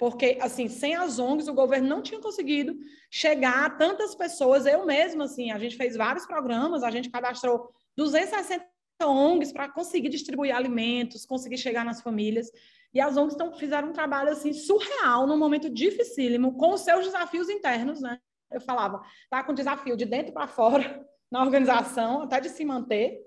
Porque, 0.00 0.38
assim, 0.40 0.66
sem 0.66 0.94
as 0.94 1.18
ONGs, 1.18 1.46
o 1.46 1.52
governo 1.52 1.86
não 1.86 2.00
tinha 2.00 2.18
conseguido 2.18 2.74
chegar 3.10 3.66
a 3.66 3.68
tantas 3.70 4.14
pessoas. 4.14 4.64
Eu 4.64 4.86
mesma, 4.86 5.24
assim, 5.24 5.50
a 5.50 5.58
gente 5.58 5.76
fez 5.76 5.94
vários 5.94 6.24
programas, 6.24 6.82
a 6.82 6.90
gente 6.90 7.10
cadastrou 7.10 7.70
260 7.98 8.64
ONGs 9.04 9.52
para 9.52 9.68
conseguir 9.68 10.08
distribuir 10.08 10.56
alimentos, 10.56 11.26
conseguir 11.26 11.58
chegar 11.58 11.84
nas 11.84 12.00
famílias. 12.00 12.50
E 12.94 13.00
as 13.00 13.18
ONGs 13.18 13.36
tão, 13.36 13.52
fizeram 13.52 13.90
um 13.90 13.92
trabalho, 13.92 14.30
assim, 14.30 14.54
surreal, 14.54 15.26
num 15.26 15.36
momento 15.36 15.68
dificílimo, 15.68 16.56
com 16.56 16.72
os 16.72 16.80
seus 16.80 17.04
desafios 17.04 17.50
internos, 17.50 18.00
né? 18.00 18.18
eu 18.50 18.60
falava, 18.60 19.02
tá 19.28 19.44
com 19.44 19.52
desafio 19.52 19.98
de 19.98 20.06
dentro 20.06 20.32
para 20.32 20.46
fora 20.46 21.06
na 21.30 21.42
organização, 21.42 22.22
até 22.22 22.40
de 22.40 22.48
se 22.48 22.64
manter, 22.64 23.20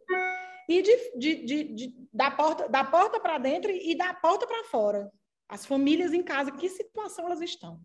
e 0.67 0.81
de, 0.81 1.19
de, 1.19 1.45
de, 1.45 1.63
de 1.75 2.07
da 2.11 2.31
porta, 2.31 2.67
da 2.67 2.83
porta 2.83 3.19
para 3.19 3.37
dentro 3.37 3.71
e 3.71 3.95
da 3.95 4.11
porta 4.15 4.47
para 4.47 4.63
fora. 4.65 5.11
As 5.53 5.67
famílias 5.67 6.13
em 6.13 6.23
casa, 6.23 6.51
que 6.51 6.67
situação 6.67 7.27
elas 7.27 7.39
estão? 7.39 7.79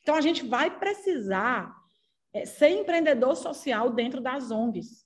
Então, 0.00 0.14
a 0.14 0.22
gente 0.22 0.42
vai 0.42 0.78
precisar 0.78 1.70
é, 2.32 2.46
ser 2.46 2.70
empreendedor 2.70 3.36
social 3.36 3.90
dentro 3.90 4.22
das 4.22 4.50
ONGs 4.50 5.04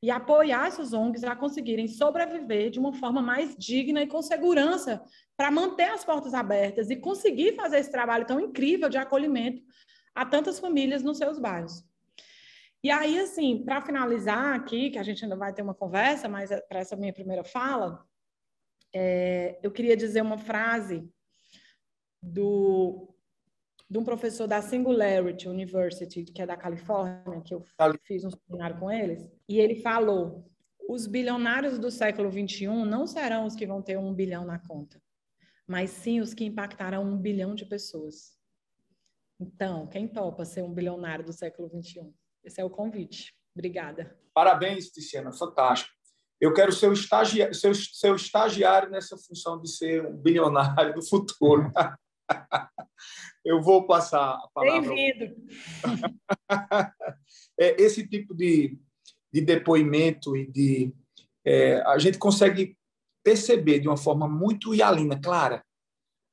e 0.00 0.12
apoiar 0.12 0.68
essas 0.68 0.92
ONGs 0.92 1.24
a 1.24 1.34
conseguirem 1.34 1.88
sobreviver 1.88 2.70
de 2.70 2.78
uma 2.78 2.92
forma 2.92 3.20
mais 3.20 3.56
digna 3.56 4.00
e 4.00 4.06
com 4.06 4.22
segurança 4.22 5.02
para 5.36 5.50
manter 5.50 5.90
as 5.90 6.04
portas 6.04 6.34
abertas 6.34 6.88
e 6.88 6.94
conseguir 6.94 7.56
fazer 7.56 7.80
esse 7.80 7.90
trabalho 7.90 8.24
tão 8.24 8.38
incrível 8.38 8.88
de 8.88 8.96
acolhimento 8.96 9.60
a 10.14 10.24
tantas 10.24 10.60
famílias 10.60 11.02
nos 11.02 11.18
seus 11.18 11.36
bairros. 11.36 11.84
E 12.80 12.92
aí, 12.92 13.18
assim, 13.18 13.64
para 13.64 13.82
finalizar 13.82 14.54
aqui, 14.54 14.90
que 14.90 15.00
a 15.00 15.02
gente 15.02 15.24
ainda 15.24 15.34
vai 15.34 15.52
ter 15.52 15.62
uma 15.62 15.74
conversa, 15.74 16.28
mas 16.28 16.52
é 16.52 16.60
para 16.60 16.78
essa 16.78 16.94
minha 16.94 17.12
primeira 17.12 17.42
fala, 17.42 18.06
é, 18.94 19.58
eu 19.64 19.72
queria 19.72 19.96
dizer 19.96 20.22
uma 20.22 20.38
frase 20.38 21.10
do, 22.22 23.08
de 23.88 23.98
um 23.98 24.04
professor 24.04 24.46
da 24.46 24.62
Singularity 24.62 25.48
University, 25.48 26.24
que 26.24 26.42
é 26.42 26.46
da 26.46 26.56
Califórnia, 26.56 27.40
que 27.42 27.54
eu 27.54 27.62
fiz 28.04 28.24
um 28.24 28.30
seminário 28.30 28.78
com 28.78 28.90
eles, 28.90 29.28
e 29.48 29.58
ele 29.58 29.76
falou: 29.76 30.48
os 30.88 31.06
bilionários 31.06 31.78
do 31.78 31.90
século 31.90 32.30
XXI 32.30 32.66
não 32.66 33.06
serão 33.06 33.46
os 33.46 33.54
que 33.54 33.66
vão 33.66 33.82
ter 33.82 33.98
um 33.98 34.12
bilhão 34.12 34.44
na 34.44 34.58
conta, 34.58 35.00
mas 35.66 35.90
sim 35.90 36.20
os 36.20 36.34
que 36.34 36.44
impactarão 36.44 37.04
um 37.04 37.16
bilhão 37.16 37.54
de 37.54 37.64
pessoas. 37.64 38.38
Então, 39.38 39.86
quem 39.86 40.06
topa 40.06 40.44
ser 40.44 40.62
um 40.62 40.72
bilionário 40.72 41.24
do 41.24 41.32
século 41.32 41.68
XXI? 41.68 42.12
Esse 42.44 42.60
é 42.60 42.64
o 42.64 42.68
convite. 42.68 43.34
Obrigada. 43.54 44.18
Parabéns, 44.34 44.90
Tiziana, 44.90 45.32
fantástico. 45.32 45.90
Eu 46.40 46.54
quero 46.54 46.72
ser 46.72 46.88
o 46.88 46.92
estagiário, 46.92 47.54
ser, 47.54 47.74
ser 47.74 48.12
o 48.12 48.16
estagiário 48.16 48.90
nessa 48.90 49.16
função 49.16 49.60
de 49.60 49.68
ser 49.70 50.06
um 50.06 50.16
bilionário 50.16 50.94
do 50.94 51.02
futuro. 51.06 51.70
Eu 53.44 53.62
vou 53.62 53.86
passar 53.86 54.34
a 54.34 54.48
palavra. 54.52 54.94
Bem-vindo. 54.94 55.34
é, 57.58 57.82
esse 57.82 58.06
tipo 58.06 58.34
de, 58.34 58.78
de 59.32 59.40
depoimento 59.40 60.36
e 60.36 60.46
de. 60.46 60.94
É, 61.44 61.80
a 61.82 61.98
gente 61.98 62.18
consegue 62.18 62.76
perceber 63.22 63.80
de 63.80 63.88
uma 63.88 63.96
forma 63.96 64.28
muito 64.28 64.74
hialina, 64.74 65.18
clara, 65.20 65.64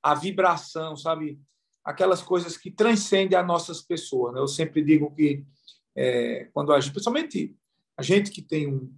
a 0.03 0.13
vibração, 0.13 0.95
sabe? 0.95 1.39
aquelas 1.88 2.21
coisas 2.21 2.57
que 2.57 2.69
transcendem 2.69 3.39
as 3.39 3.47
nossas 3.47 3.81
pessoas. 3.81 4.33
Né? 4.33 4.41
Eu 4.41 4.47
sempre 4.47 4.83
digo 4.83 5.10
que, 5.15 5.45
é, 5.95 6.49
quando 6.53 6.73
a 6.73 6.79
gente, 6.81 6.91
principalmente 6.91 7.55
a 7.95 8.03
gente 8.03 8.29
que 8.29 8.41
tem 8.41 8.67
um, 8.67 8.93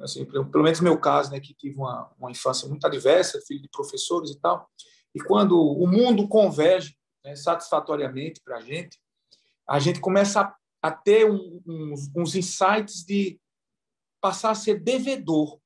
assim, 0.00 0.24
pelo 0.24 0.64
menos 0.64 0.80
no 0.80 0.84
meu 0.84 0.98
caso, 0.98 1.30
né, 1.30 1.38
que 1.38 1.54
tive 1.54 1.76
uma, 1.76 2.10
uma 2.18 2.32
infância 2.32 2.68
muito 2.68 2.84
adversa, 2.84 3.40
filho 3.46 3.62
de 3.62 3.68
professores 3.68 4.32
e 4.32 4.40
tal, 4.40 4.68
e 5.14 5.20
quando 5.20 5.60
o 5.60 5.86
mundo 5.86 6.26
converge 6.26 6.96
né, 7.24 7.36
satisfatoriamente 7.36 8.40
para 8.44 8.58
a 8.58 8.60
gente, 8.60 8.98
a 9.68 9.78
gente 9.78 10.00
começa 10.00 10.40
a, 10.40 10.56
a 10.82 10.90
ter 10.90 11.30
um, 11.30 11.62
uns, 11.66 12.10
uns 12.14 12.34
insights 12.34 13.04
de 13.04 13.40
passar 14.20 14.50
a 14.50 14.54
ser 14.54 14.80
devedor 14.80 15.60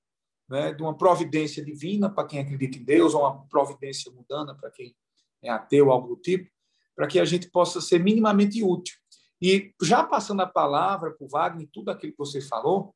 né, 0.49 0.73
de 0.73 0.83
uma 0.83 0.97
providência 0.97 1.65
divina 1.65 2.09
para 2.09 2.27
quem 2.27 2.41
acredita 2.41 2.79
em 2.79 2.85
Deus, 2.85 3.15
ou 3.15 3.23
uma 3.23 3.47
providência 3.49 4.13
mundana 4.13 4.55
para 4.55 4.71
quem 4.71 4.95
é 5.43 5.51
ateu, 5.51 5.91
algo 5.91 6.09
do 6.09 6.17
tipo, 6.17 6.51
para 6.95 7.07
que 7.07 7.21
a 7.21 7.25
gente 7.25 7.51
possa 7.51 7.81
ser 7.81 7.99
minimamente 7.99 8.63
útil. 8.63 8.97
E 9.41 9.75
já 9.83 10.03
passando 10.03 10.41
a 10.41 10.47
palavra 10.47 11.13
para 11.13 11.25
o 11.25 11.29
Wagner, 11.29 11.69
tudo 11.73 11.91
aquilo 11.91 12.13
que 12.13 12.19
você 12.19 12.41
falou, 12.41 12.95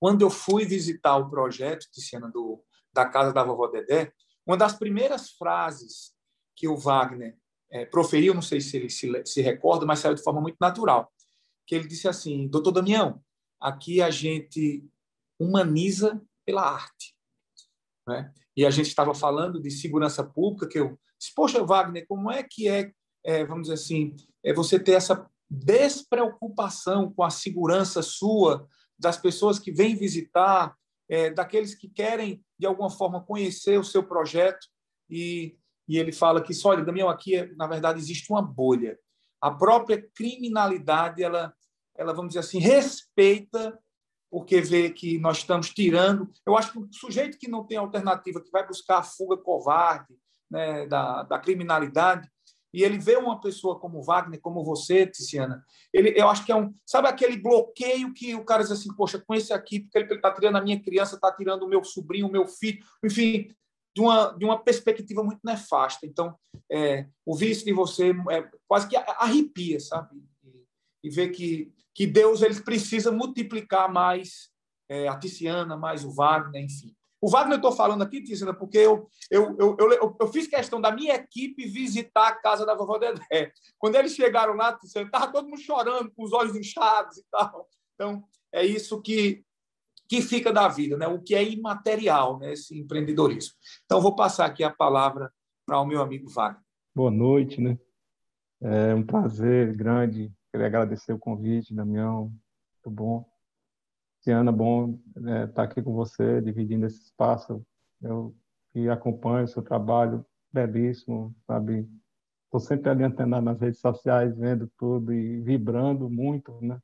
quando 0.00 0.22
eu 0.22 0.30
fui 0.30 0.64
visitar 0.64 1.16
o 1.16 1.28
projeto, 1.28 1.88
Tiziana, 1.92 2.30
do, 2.30 2.62
da 2.92 3.06
Casa 3.06 3.32
da 3.32 3.44
Vovó 3.44 3.68
Dedé, 3.68 4.12
uma 4.46 4.56
das 4.56 4.74
primeiras 4.74 5.30
frases 5.30 6.12
que 6.56 6.68
o 6.68 6.76
Wagner 6.76 7.36
é, 7.70 7.84
proferiu, 7.84 8.34
não 8.34 8.42
sei 8.42 8.60
se 8.60 8.76
ele 8.76 8.90
se, 8.90 9.10
se 9.24 9.40
recorda, 9.40 9.86
mas 9.86 10.00
saiu 10.00 10.14
de 10.14 10.22
forma 10.22 10.40
muito 10.40 10.56
natural, 10.60 11.12
que 11.66 11.74
ele 11.74 11.88
disse 11.88 12.08
assim, 12.08 12.48
doutor 12.48 12.72
Damião, 12.72 13.22
aqui 13.60 14.02
a 14.02 14.10
gente 14.10 14.84
humaniza 15.38 16.20
pela 16.44 16.62
arte. 16.62 17.16
Né? 18.06 18.32
E 18.56 18.66
a 18.66 18.70
gente 18.70 18.88
estava 18.88 19.14
falando 19.14 19.60
de 19.60 19.70
segurança 19.70 20.22
pública, 20.22 20.68
que 20.68 20.78
eu 20.78 20.98
disse, 21.18 21.32
poxa, 21.34 21.64
Wagner, 21.64 22.06
como 22.06 22.30
é 22.30 22.42
que 22.42 22.68
é 22.68 22.92
é, 23.24 23.44
vamos 23.44 23.62
dizer 23.62 23.74
assim, 23.74 24.16
é 24.44 24.52
você 24.52 24.78
ter 24.78 24.92
essa 24.92 25.28
despreocupação 25.48 27.12
com 27.12 27.22
a 27.22 27.30
segurança 27.30 28.02
sua, 28.02 28.66
das 28.98 29.16
pessoas 29.16 29.58
que 29.58 29.72
vêm 29.72 29.96
visitar, 29.96 30.76
é, 31.12 31.28
daqueles 31.28 31.74
que 31.74 31.90
querem, 31.90 32.42
de 32.58 32.66
alguma 32.66 32.88
forma, 32.88 33.22
conhecer 33.22 33.78
o 33.78 33.84
seu 33.84 34.02
projeto. 34.02 34.66
E, 35.10 35.58
e 35.86 35.98
ele 35.98 36.10
fala 36.10 36.42
que, 36.42 36.54
olha, 36.64 36.82
Damião, 36.82 37.10
aqui, 37.10 37.54
na 37.54 37.66
verdade, 37.66 37.98
existe 37.98 38.32
uma 38.32 38.40
bolha. 38.40 38.98
A 39.38 39.50
própria 39.50 40.02
criminalidade, 40.14 41.22
ela, 41.22 41.52
ela 41.94 42.14
vamos 42.14 42.28
dizer 42.30 42.40
assim, 42.40 42.58
respeita 42.58 43.78
porque 44.30 44.62
vê 44.62 44.88
que 44.88 45.18
nós 45.18 45.36
estamos 45.36 45.68
tirando. 45.68 46.30
Eu 46.46 46.56
acho 46.56 46.72
que 46.72 46.78
o 46.78 46.88
sujeito 46.90 47.38
que 47.38 47.46
não 47.46 47.66
tem 47.66 47.76
alternativa, 47.76 48.40
que 48.40 48.50
vai 48.50 48.66
buscar 48.66 48.96
a 48.96 49.02
fuga 49.02 49.36
covarde 49.36 50.14
né, 50.50 50.86
da, 50.86 51.24
da 51.24 51.38
criminalidade, 51.38 52.26
e 52.72 52.82
ele 52.82 52.98
vê 52.98 53.16
uma 53.16 53.40
pessoa 53.40 53.78
como 53.78 54.02
Wagner, 54.02 54.40
como 54.40 54.64
você, 54.64 55.06
Tiziana, 55.06 55.64
ele, 55.92 56.14
eu 56.18 56.28
acho 56.28 56.44
que 56.44 56.52
é 56.52 56.56
um. 56.56 56.74
Sabe 56.86 57.08
aquele 57.08 57.36
bloqueio 57.36 58.14
que 58.14 58.34
o 58.34 58.44
cara 58.44 58.62
diz 58.62 58.72
assim, 58.72 58.94
poxa, 58.94 59.22
com 59.26 59.34
esse 59.34 59.52
aqui, 59.52 59.80
porque 59.80 59.98
ele 59.98 60.14
está 60.14 60.32
tirando 60.32 60.56
a 60.56 60.62
minha 60.62 60.80
criança, 60.80 61.16
está 61.16 61.30
tirando 61.30 61.64
o 61.64 61.68
meu 61.68 61.84
sobrinho, 61.84 62.26
o 62.26 62.32
meu 62.32 62.46
filho, 62.46 62.82
enfim, 63.04 63.48
de 63.94 64.00
uma, 64.00 64.30
de 64.32 64.44
uma 64.44 64.58
perspectiva 64.58 65.22
muito 65.22 65.40
nefasta. 65.44 66.06
Então, 66.06 66.34
é, 66.70 67.06
ouvir 67.26 67.50
isso 67.50 67.64
de 67.64 67.72
você 67.72 68.12
é, 68.30 68.50
quase 68.66 68.88
que 68.88 68.96
arrepia, 68.96 69.78
sabe? 69.78 70.16
E, 70.42 70.64
e 71.04 71.10
ver 71.10 71.28
que, 71.28 71.70
que 71.94 72.06
Deus 72.06 72.40
ele 72.40 72.58
precisa 72.62 73.12
multiplicar 73.12 73.92
mais 73.92 74.50
é, 74.88 75.08
a 75.08 75.18
Tiziana, 75.18 75.76
mais 75.76 76.04
o 76.04 76.10
Wagner, 76.10 76.62
enfim. 76.62 76.94
O 77.22 77.30
Wagner, 77.30 77.52
eu 77.52 77.56
estou 77.58 77.70
falando 77.70 78.02
aqui, 78.02 78.20
Tícina, 78.20 78.52
porque 78.52 78.78
eu, 78.78 79.08
eu, 79.30 79.56
eu, 79.56 79.76
eu, 79.78 80.16
eu, 80.20 80.26
fiz 80.26 80.48
questão 80.48 80.80
da 80.80 80.90
minha 80.90 81.14
equipe 81.14 81.68
visitar 81.68 82.26
a 82.26 82.34
casa 82.34 82.66
da 82.66 82.74
vovó 82.74 82.98
Dedé. 82.98 83.52
Quando 83.78 83.94
eles 83.94 84.12
chegaram 84.12 84.54
lá, 84.54 84.76
estava 84.82 85.30
todo 85.30 85.48
mundo 85.48 85.60
chorando, 85.60 86.10
com 86.10 86.24
os 86.24 86.32
olhos 86.32 86.56
inchados 86.56 87.18
e 87.18 87.24
tal. 87.30 87.68
Então, 87.94 88.24
é 88.50 88.66
isso 88.66 89.00
que, 89.00 89.44
que 90.08 90.20
fica 90.20 90.52
da 90.52 90.66
vida, 90.66 90.96
né? 90.96 91.06
o 91.06 91.22
que 91.22 91.36
é 91.36 91.44
imaterial, 91.44 92.40
né? 92.40 92.54
esse 92.54 92.76
empreendedorismo. 92.76 93.54
Então, 93.84 94.00
vou 94.00 94.16
passar 94.16 94.46
aqui 94.46 94.64
a 94.64 94.70
palavra 94.70 95.32
para 95.64 95.78
o 95.80 95.86
meu 95.86 96.02
amigo 96.02 96.28
Wagner. 96.28 96.60
Boa 96.92 97.10
noite, 97.12 97.60
né? 97.60 97.78
É 98.60 98.94
um 98.96 99.06
prazer 99.06 99.76
grande. 99.76 100.32
Queria 100.50 100.66
agradecer 100.66 101.12
o 101.12 101.18
convite, 101.20 101.72
Damião. 101.72 102.32
Muito 102.84 102.90
bom 102.90 103.31
Tiana, 104.22 104.52
bom 104.52 105.00
estar 105.16 105.30
é, 105.30 105.46
tá 105.48 105.62
aqui 105.64 105.82
com 105.82 105.92
você, 105.92 106.40
dividindo 106.40 106.86
esse 106.86 107.02
espaço. 107.02 107.64
Eu 108.00 108.34
que 108.72 108.88
acompanho 108.88 109.44
o 109.44 109.48
seu 109.48 109.62
trabalho 109.62 110.24
belíssimo, 110.52 111.34
sabe? 111.44 111.88
Estou 112.44 112.60
sempre 112.60 112.88
ali 112.88 113.02
antenado 113.02 113.44
nas 113.44 113.60
redes 113.60 113.80
sociais, 113.80 114.36
vendo 114.36 114.70
tudo 114.78 115.12
e 115.12 115.40
vibrando 115.40 116.08
muito, 116.08 116.56
né? 116.62 116.78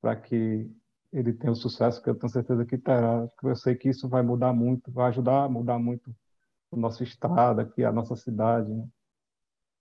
Para 0.00 0.16
que 0.16 0.70
ele 1.12 1.34
tenha 1.34 1.52
o 1.52 1.56
sucesso 1.56 2.02
que 2.02 2.08
eu 2.08 2.14
tenho 2.14 2.32
certeza 2.32 2.64
que 2.64 2.78
terá. 2.78 3.28
Eu 3.42 3.56
sei 3.56 3.74
que 3.74 3.90
isso 3.90 4.08
vai 4.08 4.22
mudar 4.22 4.54
muito, 4.54 4.90
vai 4.90 5.08
ajudar 5.08 5.44
a 5.44 5.48
mudar 5.50 5.78
muito 5.78 6.14
o 6.70 6.76
nosso 6.76 7.02
estado, 7.02 7.60
aqui 7.60 7.84
a 7.84 7.92
nossa 7.92 8.16
cidade. 8.16 8.72
Né? 8.72 8.88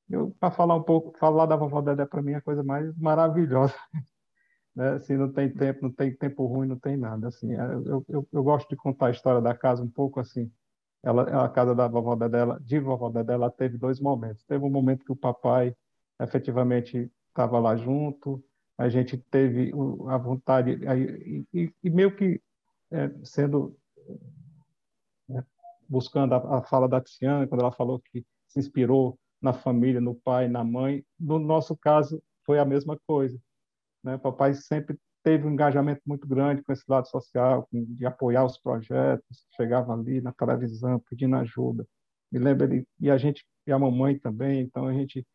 Eu 0.10 0.36
para 0.40 0.52
falar 0.52 0.76
um 0.76 0.84
pouco, 0.84 1.18
falar 1.18 1.46
da 1.46 1.56
vovó 1.56 1.82
Dedé 1.82 2.06
para 2.06 2.22
mim 2.22 2.34
é 2.34 2.36
a 2.36 2.42
coisa 2.42 2.64
mais 2.64 2.94
maravilhosa. 2.98 3.76
Né? 4.76 4.92
Assim, 4.94 5.18
não 5.18 5.32
tem 5.32 5.50
tempo, 5.50 5.80
não 5.84 5.92
tem 5.92 6.16
tempo 6.16 6.46
ruim, 6.46 6.68
não 6.68 6.80
tem 6.80 6.98
nada. 6.98 7.28
Assim, 7.28 7.54
é, 7.54 7.74
eu, 7.86 8.06
eu, 8.08 8.28
eu 8.32 8.44
gosto 8.44 8.70
de 8.70 8.76
contar 8.76 9.08
a 9.08 9.12
história 9.12 9.42
da 9.42 9.54
casa 9.56 9.84
um 9.84 9.90
pouco 9.90 10.20
assim. 10.20 10.52
Ela, 11.04 11.46
a 11.46 11.50
casa 11.50 11.74
da 11.74 11.88
vovó 11.88 12.16
Dedé, 12.16 12.40
de 12.62 12.80
vovó 12.80 13.10
Dedé, 13.10 13.34
ela 13.34 13.50
teve 13.50 13.78
dois 13.78 14.00
momentos. 14.00 14.44
Teve 14.46 14.64
um 14.64 14.70
momento 14.70 15.04
que 15.04 15.12
o 15.12 15.16
papai 15.16 15.76
efetivamente 16.20 17.12
estava 17.30 17.60
lá 17.60 17.76
junto, 17.76 18.44
a 18.78 18.88
gente 18.90 19.18
teve 19.18 19.72
a 20.10 20.18
vontade, 20.18 20.72
e, 20.72 21.46
e, 21.54 21.74
e 21.84 21.90
meio 21.90 22.16
que 22.16 22.42
é, 22.92 23.10
sendo 23.24 23.76
é, 25.30 25.44
buscando 25.88 26.34
a, 26.36 26.60
a, 26.60 26.62
fala 26.64 26.88
da 26.88 27.02
Tiana, 27.02 27.48
quando 27.48 27.62
ela 27.62 27.72
falou 27.72 28.00
que 28.00 28.26
se 28.48 28.60
inspirou 28.60 29.18
na 29.42 29.54
família, 29.54 30.02
no 30.02 30.14
pai, 30.14 30.48
na 30.48 30.64
mãe, 30.64 31.04
no 31.20 31.40
nosso 31.40 31.76
caso 31.76 32.22
foi 32.46 32.60
a 32.60 32.66
mesma 32.66 33.00
coisa. 33.08 33.40
Né? 34.04 34.18
Papai 34.18 34.54
sempre 34.54 34.98
teve 35.24 35.48
um 35.48 35.52
engajamento 35.52 36.02
muito 36.06 36.28
grande 36.28 36.64
com 36.64 36.74
esse 36.74 36.84
lado 36.88 37.08
social, 37.08 37.68
de 37.72 38.06
apoiar 38.06 38.46
os 38.46 38.58
projetos, 38.58 39.46
chegava 39.56 39.94
ali 39.94 40.22
na 40.22 40.32
televisão 40.32 41.00
pedindo 41.10 41.36
ajuda. 41.36 41.88
Me 42.32 42.40
lembro 42.40 42.66
ele, 42.66 42.88
e 43.00 43.10
a 43.12 43.18
gente, 43.18 43.46
e 43.68 43.72
a 43.72 43.78
mamãe 43.80 44.18
também, 44.18 44.62
então 44.62 44.88
a 44.88 44.94
gente 44.94 45.26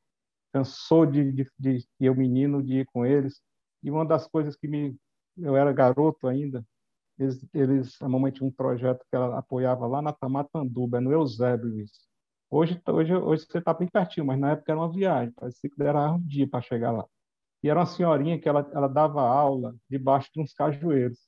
cansou 0.53 1.07
de, 1.07 1.33
de, 1.33 1.47
de, 1.59 1.87
eu 2.01 2.15
menino 2.15 2.63
de 2.63 2.81
ir 2.81 2.87
com 2.87 3.05
eles. 3.07 3.41
E 3.83 3.91
uma 3.91 4.05
das 4.05 4.27
coisas 4.27 4.57
que 4.57 4.67
me 4.69 4.97
eu 5.39 5.57
era 5.57 5.73
garoto 5.73 6.27
ainda, 6.27 6.65
eles, 7.19 7.47
eles 7.55 8.03
a 8.03 8.09
mamãe 8.09 8.33
tinha 8.33 8.47
um 8.47 8.53
projeto 8.53 9.01
que 9.11 9.17
ela 9.17 9.39
apoiava 9.39 9.87
lá 9.87 10.03
na 10.03 10.13
Tamatanduba, 10.13 11.01
no 11.01 11.13
Eusébio 11.13 11.81
isso. 11.81 12.07
Hoje, 12.51 12.81
hoje, 12.89 13.15
hoje 13.15 13.47
você 13.47 13.59
está 13.59 13.75
bem 13.75 13.89
pertinho, 13.89 14.27
mas 14.27 14.39
na 14.39 14.53
época 14.53 14.73
era 14.73 14.81
uma 14.81 14.93
viagem, 14.93 15.33
parecia 15.35 15.71
que 15.71 15.83
era 15.83 16.13
um 16.13 16.21
dia 16.21 16.49
para 16.49 16.63
chegar 16.63 16.93
lá. 16.93 17.07
E 17.67 17.69
era 17.69 17.81
uma 17.81 17.87
senhorinha 17.87 18.39
que 18.39 18.49
ela, 18.49 18.65
ela 18.73 18.87
dava 18.87 19.21
aula 19.21 19.75
debaixo 19.91 20.31
de 20.33 20.41
uns 20.41 20.55
cajueiros. 20.55 21.19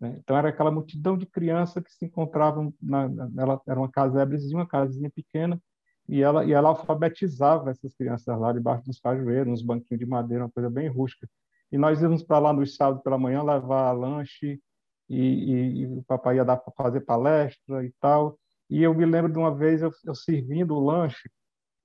Né? 0.00 0.16
Então 0.18 0.36
era 0.36 0.48
aquela 0.48 0.72
multidão 0.72 1.16
de 1.16 1.24
crianças 1.24 1.84
que 1.84 1.92
se 1.92 2.04
encontravam, 2.04 2.74
na, 2.82 3.04
ela 3.38 3.62
era 3.68 3.78
uma 3.78 3.88
casebrezinha, 3.88 4.58
uma 4.58 4.66
casinha 4.66 5.08
pequena, 5.08 5.62
e 6.08 6.20
ela, 6.20 6.44
e 6.44 6.52
ela 6.52 6.70
alfabetizava 6.70 7.70
essas 7.70 7.94
crianças 7.94 8.36
lá 8.36 8.52
debaixo 8.52 8.84
dos 8.86 8.98
cajueiros, 8.98 9.52
uns 9.52 9.62
banquinhos 9.62 10.00
de 10.00 10.04
madeira, 10.04 10.42
uma 10.42 10.50
coisa 10.50 10.68
bem 10.68 10.88
rústica. 10.88 11.28
E 11.70 11.78
nós 11.78 12.02
íamos 12.02 12.24
para 12.24 12.40
lá 12.40 12.52
no 12.52 12.66
sábado 12.66 13.00
pela 13.00 13.16
manhã 13.16 13.40
levar 13.44 13.92
lanche, 13.92 14.60
e, 15.08 15.16
e, 15.16 15.80
e 15.82 15.86
o 15.86 16.02
papai 16.02 16.36
ia 16.36 16.44
dar 16.44 16.56
para 16.56 16.72
fazer 16.76 17.02
palestra 17.02 17.84
e 17.84 17.92
tal. 18.00 18.36
E 18.68 18.82
eu 18.82 18.92
me 18.92 19.06
lembro 19.06 19.30
de 19.30 19.38
uma 19.38 19.54
vez 19.54 19.80
eu, 19.80 19.92
eu 20.04 20.14
servindo 20.16 20.74
o 20.74 20.84
lanche, 20.84 21.30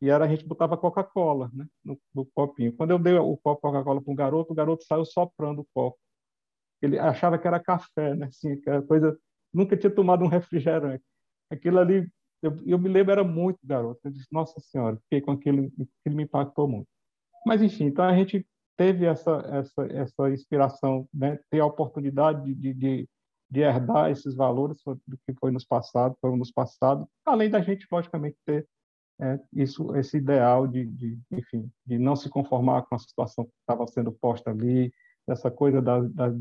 e 0.01 0.09
era 0.09 0.25
a 0.25 0.27
gente 0.27 0.45
botava 0.45 0.77
Coca-Cola 0.77 1.49
né, 1.53 1.65
no, 1.83 1.99
no, 2.13 2.25
copinho. 2.25 2.73
Quando 2.73 2.91
eu 2.91 2.99
dei 2.99 3.15
o 3.15 3.37
copo 3.37 3.61
Coca-Cola 3.61 4.01
para 4.01 4.11
um 4.11 4.15
garoto, 4.15 4.51
o 4.51 4.55
garoto 4.55 4.83
saiu 4.85 5.05
soprando 5.05 5.61
o 5.61 5.67
copo. 5.73 5.97
Ele 6.81 6.99
achava 6.99 7.37
que 7.39 7.47
era 7.47 7.59
café, 7.59 8.13
né? 8.15 8.27
Assim, 8.27 8.59
que 8.61 8.69
era 8.69 8.81
coisa. 8.83 9.17
Nunca 9.51 9.75
tinha 9.75 9.89
tomado 9.89 10.23
um 10.23 10.27
refrigerante. 10.27 11.03
Aquilo 11.49 11.79
ali 11.79 12.07
eu, 12.41 12.55
eu 12.65 12.77
me 12.79 12.89
lembro, 12.89 13.11
era 13.11 13.23
muito 13.23 13.59
garoto. 13.63 13.99
Eu 14.03 14.11
disse, 14.11 14.27
nossa 14.31 14.59
senhora, 14.59 14.97
fiquei 15.03 15.21
com 15.21 15.31
aquilo, 15.31 15.71
aquilo 16.01 16.15
me 16.15 16.23
impactou 16.23 16.67
muito. 16.67 16.87
Mas, 17.45 17.61
enfim, 17.61 17.85
então 17.85 18.05
a 18.05 18.15
gente 18.15 18.45
teve 18.77 19.05
essa, 19.05 19.31
essa, 19.51 19.85
essa 19.91 20.29
inspiração, 20.29 21.07
né? 21.13 21.39
ter 21.49 21.59
a 21.59 21.65
oportunidade 21.65 22.53
de, 22.53 22.73
de, 22.73 23.09
de 23.49 23.59
herdar 23.59 24.11
esses 24.11 24.35
valores 24.35 24.77
do 24.85 25.17
que 25.25 25.33
foi 25.39 25.51
nos 25.51 25.65
passado, 25.65 26.15
foram 26.21 26.37
nos 26.37 26.51
passados, 26.51 27.07
além 27.25 27.49
da 27.49 27.61
gente, 27.61 27.87
logicamente, 27.91 28.37
ter 28.45 28.67
é, 29.19 29.39
isso, 29.53 29.95
esse 29.95 30.17
ideal 30.17 30.67
de, 30.67 30.85
de, 30.85 31.19
enfim, 31.31 31.71
de 31.85 31.97
não 31.97 32.15
se 32.15 32.29
conformar 32.29 32.83
com 32.83 32.95
a 32.95 32.99
situação 32.99 33.45
que 33.45 33.51
estava 33.61 33.87
sendo 33.87 34.11
posta 34.11 34.51
ali, 34.51 34.91
essa 35.27 35.51
coisa 35.51 35.81
das, 35.81 36.09
das, 36.13 36.35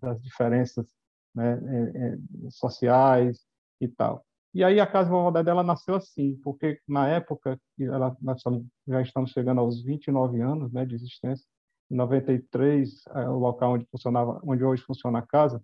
das 0.00 0.22
diferenças 0.22 0.86
né, 1.34 1.52
é, 1.52 2.06
é, 2.06 2.50
sociais 2.50 3.44
e 3.80 3.88
tal. 3.88 4.24
E 4.54 4.62
aí 4.62 4.78
a 4.78 4.86
casa 4.86 5.10
vovó 5.10 5.30
dela 5.42 5.64
nasceu 5.64 5.96
assim, 5.96 6.36
porque 6.44 6.78
na 6.86 7.08
época, 7.08 7.58
ela, 7.80 8.16
nós 8.20 8.40
já 8.86 9.02
estamos 9.02 9.32
chegando 9.32 9.60
aos 9.60 9.82
29 9.82 10.40
anos 10.40 10.72
né, 10.72 10.86
de 10.86 10.94
existência, 10.94 11.44
em 11.90 11.96
93, 11.96 13.02
é, 13.08 13.28
o 13.28 13.38
local 13.38 13.72
onde 13.72 13.86
funcionava, 13.86 14.40
onde 14.44 14.62
hoje 14.62 14.82
funciona 14.82 15.18
a 15.18 15.26
casa, 15.26 15.60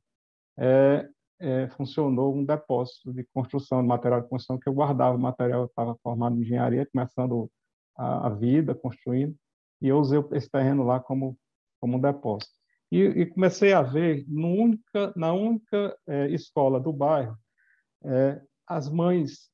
é, 0.58 1.08
é, 1.40 1.68
funcionou 1.70 2.36
um 2.36 2.44
depósito 2.44 3.12
de 3.12 3.24
construção, 3.32 3.80
de 3.80 3.88
material 3.88 4.20
de 4.20 4.28
construção, 4.28 4.58
que 4.58 4.68
eu 4.68 4.74
guardava 4.74 5.16
o 5.16 5.20
material, 5.20 5.62
eu 5.62 5.66
estava 5.66 5.96
formado 6.02 6.36
em 6.36 6.42
engenharia, 6.42 6.86
começando 6.92 7.50
a, 7.96 8.26
a, 8.26 8.30
vida, 8.30 8.74
construindo, 8.74 9.34
e 9.80 9.88
eu 9.88 9.98
usei 9.98 10.22
esse 10.32 10.50
terreno 10.50 10.84
lá 10.84 11.00
como, 11.00 11.36
como 11.80 11.96
um 11.96 12.00
depósito. 12.00 12.52
E, 12.92 13.00
e 13.00 13.26
comecei 13.26 13.72
a 13.72 13.82
ver, 13.82 14.26
única, 14.28 15.12
na 15.16 15.32
única 15.32 15.96
é, 16.06 16.28
escola 16.28 16.78
do 16.78 16.92
bairro, 16.92 17.36
é, 18.04 18.40
as 18.66 18.88
mães 18.88 19.50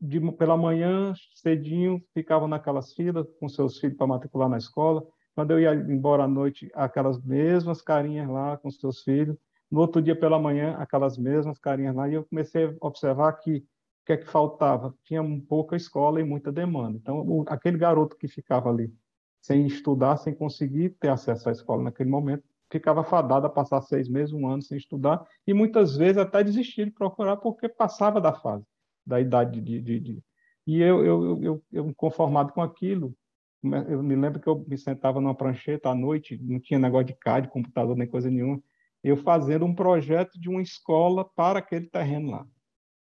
de, 0.00 0.20
pela 0.32 0.56
manhã 0.56 1.12
cedinho 1.34 2.02
ficavam 2.14 2.48
naquelas 2.48 2.92
filas 2.94 3.26
com 3.38 3.48
seus 3.48 3.78
filhos 3.78 3.96
para 3.96 4.06
matricular 4.06 4.48
na 4.48 4.58
escola. 4.58 5.06
Quando 5.34 5.52
eu 5.52 5.60
ia 5.60 5.74
embora 5.74 6.24
à 6.24 6.28
noite, 6.28 6.70
aquelas 6.74 7.22
mesmas 7.22 7.80
carinhas 7.80 8.28
lá 8.28 8.56
com 8.56 8.70
seus 8.70 9.02
filhos. 9.02 9.36
No 9.70 9.80
outro 9.80 10.00
dia 10.00 10.18
pela 10.18 10.38
manhã, 10.38 10.76
aquelas 10.78 11.18
mesmas 11.18 11.58
carinhas 11.58 11.94
lá. 11.94 12.08
E 12.08 12.14
eu 12.14 12.24
comecei 12.24 12.66
a 12.66 12.74
observar 12.80 13.32
que 13.34 13.58
o 13.58 13.62
que 14.06 14.12
é 14.12 14.16
que 14.16 14.26
faltava? 14.26 14.94
Tinha 15.04 15.22
pouca 15.46 15.76
escola 15.76 16.20
e 16.20 16.24
muita 16.24 16.50
demanda. 16.50 16.96
Então, 16.96 17.20
o, 17.20 17.44
aquele 17.46 17.76
garoto 17.76 18.16
que 18.16 18.26
ficava 18.26 18.70
ali 18.70 18.92
sem 19.40 19.66
estudar, 19.66 20.16
sem 20.16 20.34
conseguir 20.34 20.90
ter 21.00 21.08
acesso 21.08 21.48
à 21.48 21.52
escola 21.52 21.82
naquele 21.82 22.10
momento, 22.10 22.44
ficava 22.70 23.02
fadado 23.02 23.46
a 23.46 23.50
passar 23.50 23.80
seis 23.82 24.08
meses, 24.08 24.32
um 24.32 24.46
ano 24.46 24.62
sem 24.62 24.76
estudar, 24.76 25.24
e 25.46 25.54
muitas 25.54 25.96
vezes 25.96 26.18
até 26.18 26.42
desistir 26.44 26.86
de 26.86 26.90
procurar 26.90 27.36
porque 27.36 27.68
passava 27.68 28.20
da 28.20 28.32
fase, 28.32 28.64
da 29.06 29.20
idade 29.20 29.60
de... 29.60 29.80
de, 29.80 30.00
de... 30.00 30.22
E 30.66 30.82
eu, 30.82 31.04
eu, 31.04 31.42
eu, 31.42 31.62
eu, 31.72 31.94
conformado 31.94 32.52
com 32.52 32.60
aquilo, 32.60 33.14
eu 33.62 34.02
me 34.02 34.14
lembro 34.14 34.38
que 34.38 34.46
eu 34.46 34.64
me 34.68 34.76
sentava 34.76 35.20
numa 35.20 35.34
prancheta 35.34 35.88
à 35.88 35.94
noite, 35.94 36.38
não 36.42 36.60
tinha 36.60 36.78
negócio 36.78 37.06
de 37.06 37.14
CAD, 37.14 37.48
computador, 37.48 37.96
nem 37.96 38.06
coisa 38.06 38.30
nenhuma, 38.30 38.62
eu 39.02 39.16
fazendo 39.16 39.64
um 39.64 39.74
projeto 39.74 40.38
de 40.40 40.48
uma 40.48 40.62
escola 40.62 41.24
para 41.24 41.58
aquele 41.58 41.86
terreno 41.86 42.30
lá. 42.30 42.46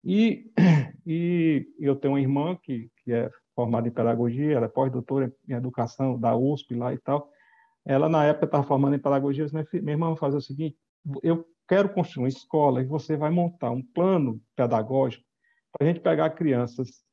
E, 0.05 0.51
e 1.07 1.67
eu 1.79 1.97
tenho 1.97 2.15
uma 2.15 2.21
irmã 2.21 2.57
que, 2.63 2.91
que 3.03 3.13
é 3.13 3.31
formada 3.55 3.89
em 3.89 3.93
pedagogia, 3.93 4.55
ela 4.55 4.67
é 4.67 4.69
pós-doutora 4.69 5.33
em 5.49 5.55
educação 5.55 6.19
da 6.19 6.37
USP 6.37 6.75
lá 6.75 6.93
e 6.93 6.99
tal, 6.99 7.31
ela, 7.85 8.09
na 8.09 8.25
época, 8.25 8.47
estava 8.47 8.65
formando 8.65 8.97
em 8.97 9.01
pedagogia, 9.01 9.47
mas 9.53 9.67
minha 9.73 9.93
irmã 9.93 10.09
vai 10.09 10.17
fazer 10.17 10.37
o 10.37 10.43
seguinte, 10.43 10.77
eu 11.23 11.47
quero 11.69 11.89
construir 11.89 12.25
uma 12.25 12.29
escola 12.29 12.83
e 12.83 12.85
você 12.85 13.17
vai 13.17 13.31
montar 13.31 13.71
um 13.71 13.83
plano 13.83 14.41
pedagógico 14.57 15.25
para 15.73 15.87
a 15.87 15.91
gente 15.91 16.01
pegar 16.01 16.31
crianças 16.31 17.05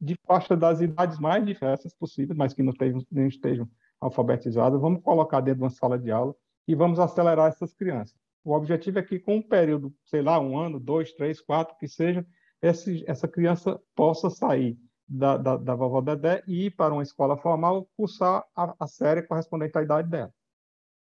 de 0.00 0.16
faixa 0.26 0.56
das 0.56 0.80
idades 0.80 1.18
mais 1.18 1.44
diversas 1.44 1.94
possíveis, 1.94 2.36
mas 2.36 2.52
que 2.52 2.62
não 2.62 2.72
estejam, 2.72 3.00
nem 3.10 3.28
estejam 3.28 3.68
alfabetizadas, 4.00 4.80
vamos 4.80 5.02
colocar 5.02 5.40
dentro 5.40 5.60
de 5.60 5.64
uma 5.64 5.70
sala 5.70 5.98
de 5.98 6.10
aula 6.10 6.34
e 6.68 6.74
vamos 6.74 6.98
acelerar 6.98 7.48
essas 7.48 7.72
crianças. 7.72 8.16
O 8.46 8.54
objetivo 8.54 9.00
é 9.00 9.02
que, 9.02 9.18
com 9.18 9.38
um 9.38 9.42
período, 9.42 9.92
sei 10.04 10.22
lá, 10.22 10.38
um 10.38 10.56
ano, 10.56 10.78
dois, 10.78 11.12
três, 11.12 11.40
quatro, 11.40 11.76
que 11.78 11.88
seja, 11.88 12.24
esse, 12.62 13.02
essa 13.04 13.26
criança 13.26 13.76
possa 13.92 14.30
sair 14.30 14.78
da, 15.08 15.36
da, 15.36 15.56
da 15.56 15.74
vovó 15.74 16.00
Dedé 16.00 16.44
e 16.46 16.66
ir 16.66 16.70
para 16.70 16.94
uma 16.94 17.02
escola 17.02 17.36
formal 17.36 17.88
cursar 17.96 18.44
a, 18.54 18.72
a 18.78 18.86
série 18.86 19.24
correspondente 19.24 19.76
à 19.76 19.82
idade 19.82 20.08
dela. 20.08 20.32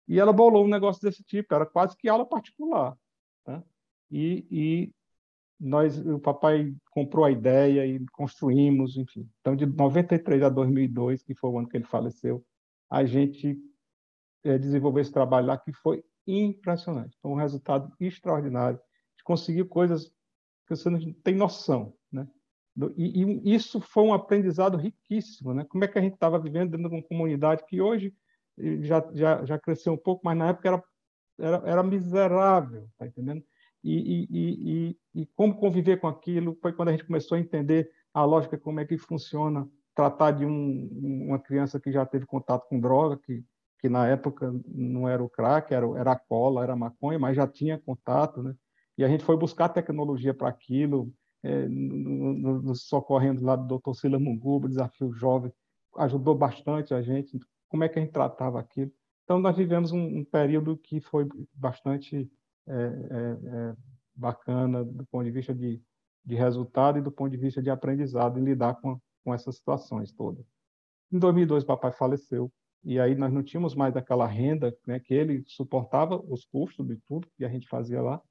E 0.09 0.19
ela 0.19 0.33
bolou 0.33 0.65
um 0.65 0.69
negócio 0.69 1.03
desse 1.03 1.23
tipo, 1.23 1.55
era 1.55 1.67
quase 1.67 1.95
que 1.95 2.09
aula 2.09 2.25
particular. 2.25 2.97
Né? 3.47 3.63
E, 4.11 4.47
e 4.51 4.95
nós, 5.61 5.99
o 5.99 6.19
papai 6.19 6.75
comprou 6.91 7.27
a 7.27 7.31
ideia 7.31 7.87
e 7.87 8.03
construímos, 8.13 8.97
enfim. 8.97 9.29
Então, 9.43 9.55
de 9.55 9.67
93 9.67 10.43
a 10.43 10.49
2002, 10.49 11.23
que 11.23 11.35
foi 11.35 11.51
o 11.51 11.59
ano 11.59 11.69
que 11.69 11.77
ele 11.77 11.85
faleceu, 11.85 12.43
a 12.89 13.05
gente 13.05 13.59
é, 14.43 14.57
desenvolveu 14.57 15.03
esse 15.03 15.13
trabalho 15.13 15.49
lá 15.49 15.59
que 15.59 15.71
foi 15.75 16.03
impressionante. 16.27 17.17
Um 17.25 17.35
resultado 17.35 17.93
extraordinário. 18.01 18.79
A 18.79 19.11
gente 19.13 19.25
conseguiu 19.25 19.67
coisas 19.67 20.07
que 20.67 20.77
você 20.77 20.91
não 20.91 21.01
tem 21.23 21.35
noção, 21.35 21.95
né? 22.11 22.27
E, 22.97 23.23
e, 23.23 23.55
isso 23.55 23.81
foi 23.81 24.03
um 24.05 24.13
aprendizado 24.13 24.77
riquíssimo, 24.77 25.55
né? 25.55 25.65
Como 25.65 25.85
é 25.85 25.89
que 25.89 25.99
a 25.99 26.03
gente 26.03 26.15
estava 26.15 26.39
vivendo 26.39 26.73
dentro 26.73 26.89
de 26.91 26.95
uma 26.97 27.03
comunidade 27.03 27.65
que 27.67 27.81
hoje 27.81 28.15
já, 28.83 29.07
já, 29.15 29.45
já 29.45 29.59
cresceu 29.59 29.93
um 29.93 29.99
pouco, 29.99 30.23
mas 30.25 30.37
na 30.37 30.49
época 30.49 30.69
era, 30.69 30.85
era, 31.39 31.63
era 31.69 31.83
miserável, 31.83 32.89
tá 32.99 33.07
entendendo? 33.07 33.43
E, 33.83 34.27
e, 34.31 34.89
e, 35.15 35.23
e 35.23 35.27
como 35.37 35.57
conviver 35.57 36.01
com 36.01 36.09
aquilo 36.09 36.59
foi 36.61 36.73
quando 36.73 36.89
a 36.89 36.93
gente 36.93 37.07
começou 37.07 37.37
a 37.37 37.41
entender 37.41 37.91
a 38.13 38.25
lógica, 38.25 38.59
como 38.59 38.81
é 38.81 38.85
que 38.85 38.99
funciona 38.99 39.69
tratar 39.95 40.33
de 40.33 40.45
um, 40.45 40.89
uma 41.29 41.39
criança 41.39 41.81
que 41.81 41.93
já 41.93 42.05
teve 42.05 42.27
contato 42.27 42.67
com 42.69 42.81
droga, 42.81 43.17
que, 43.17 43.45
que 43.79 43.89
na 43.89 44.07
época 44.07 44.55
não 44.67 45.09
era 45.09 45.23
o 45.23 45.29
crack, 45.29 45.73
era, 45.73 45.87
era 45.99 46.13
a 46.13 46.19
cola, 46.19 46.63
era 46.63 46.73
a 46.73 46.77
maconha, 46.77 47.19
mas 47.19 47.37
já 47.37 47.47
tinha 47.47 47.79
contato, 47.79 48.43
né? 48.43 48.55
E 48.99 49.05
a 49.05 49.09
gente 49.09 49.25
foi 49.25 49.37
buscar 49.37 49.69
tecnologia 49.69 50.33
para 50.33 50.49
aquilo, 50.49 51.13
é, 51.43 51.69
nos 51.69 52.65
no, 52.65 52.75
socorrendo 52.75 53.45
lá 53.45 53.57
do 53.57 53.79
Dr. 53.79 53.95
Silas 53.95 54.21
Munguba, 54.21 54.69
Desafio 54.69 55.13
Jovem, 55.13 55.53
ajudou 55.99 56.35
bastante 56.35 56.95
a 56.95 57.03
gente, 57.03 57.39
como 57.69 57.85
é 57.85 57.89
que 57.89 57.99
a 57.99 58.03
gente 58.03 58.13
tratava 58.13 58.59
aquilo. 58.59 58.91
Então, 59.25 59.39
nós 59.39 59.57
vivemos 59.57 59.93
um, 59.93 60.19
um 60.19 60.25
período 60.25 60.77
que 60.77 61.01
foi 61.01 61.29
bastante 61.53 62.31
é, 62.67 62.73
é, 62.73 62.79
é, 62.79 63.77
bacana 64.15 64.85
do 64.85 65.05
ponto 65.07 65.25
de 65.25 65.31
vista 65.31 65.55
de, 65.55 65.81
de 66.25 66.35
resultado 66.35 66.99
e 66.99 67.03
do 67.03 67.13
ponto 67.13 67.31
de 67.31 67.37
vista 67.37 67.63
de 67.63 67.71
aprendizado 67.71 68.39
em 68.39 68.45
lidar 68.45 68.75
com, 68.81 68.99
com 69.25 69.35
essas 69.35 69.57
situações 69.57 70.13
todas. 70.13 70.45
Em 71.13 71.19
2002, 71.19 71.65
papai 71.65 71.93
faleceu, 71.93 72.51
e 72.87 73.01
aí 73.01 73.17
nós 73.17 73.33
não 73.33 73.43
tínhamos 73.43 73.75
mais 73.75 73.97
aquela 73.97 74.29
renda 74.29 74.73
né, 74.87 75.01
que 75.01 75.13
ele 75.13 75.43
suportava 75.49 76.23
os 76.29 76.45
custos 76.45 76.87
de 76.87 76.97
tudo 77.09 77.29
que 77.37 77.45
a 77.45 77.49
gente 77.49 77.69
fazia 77.69 78.01
lá. 78.01 78.23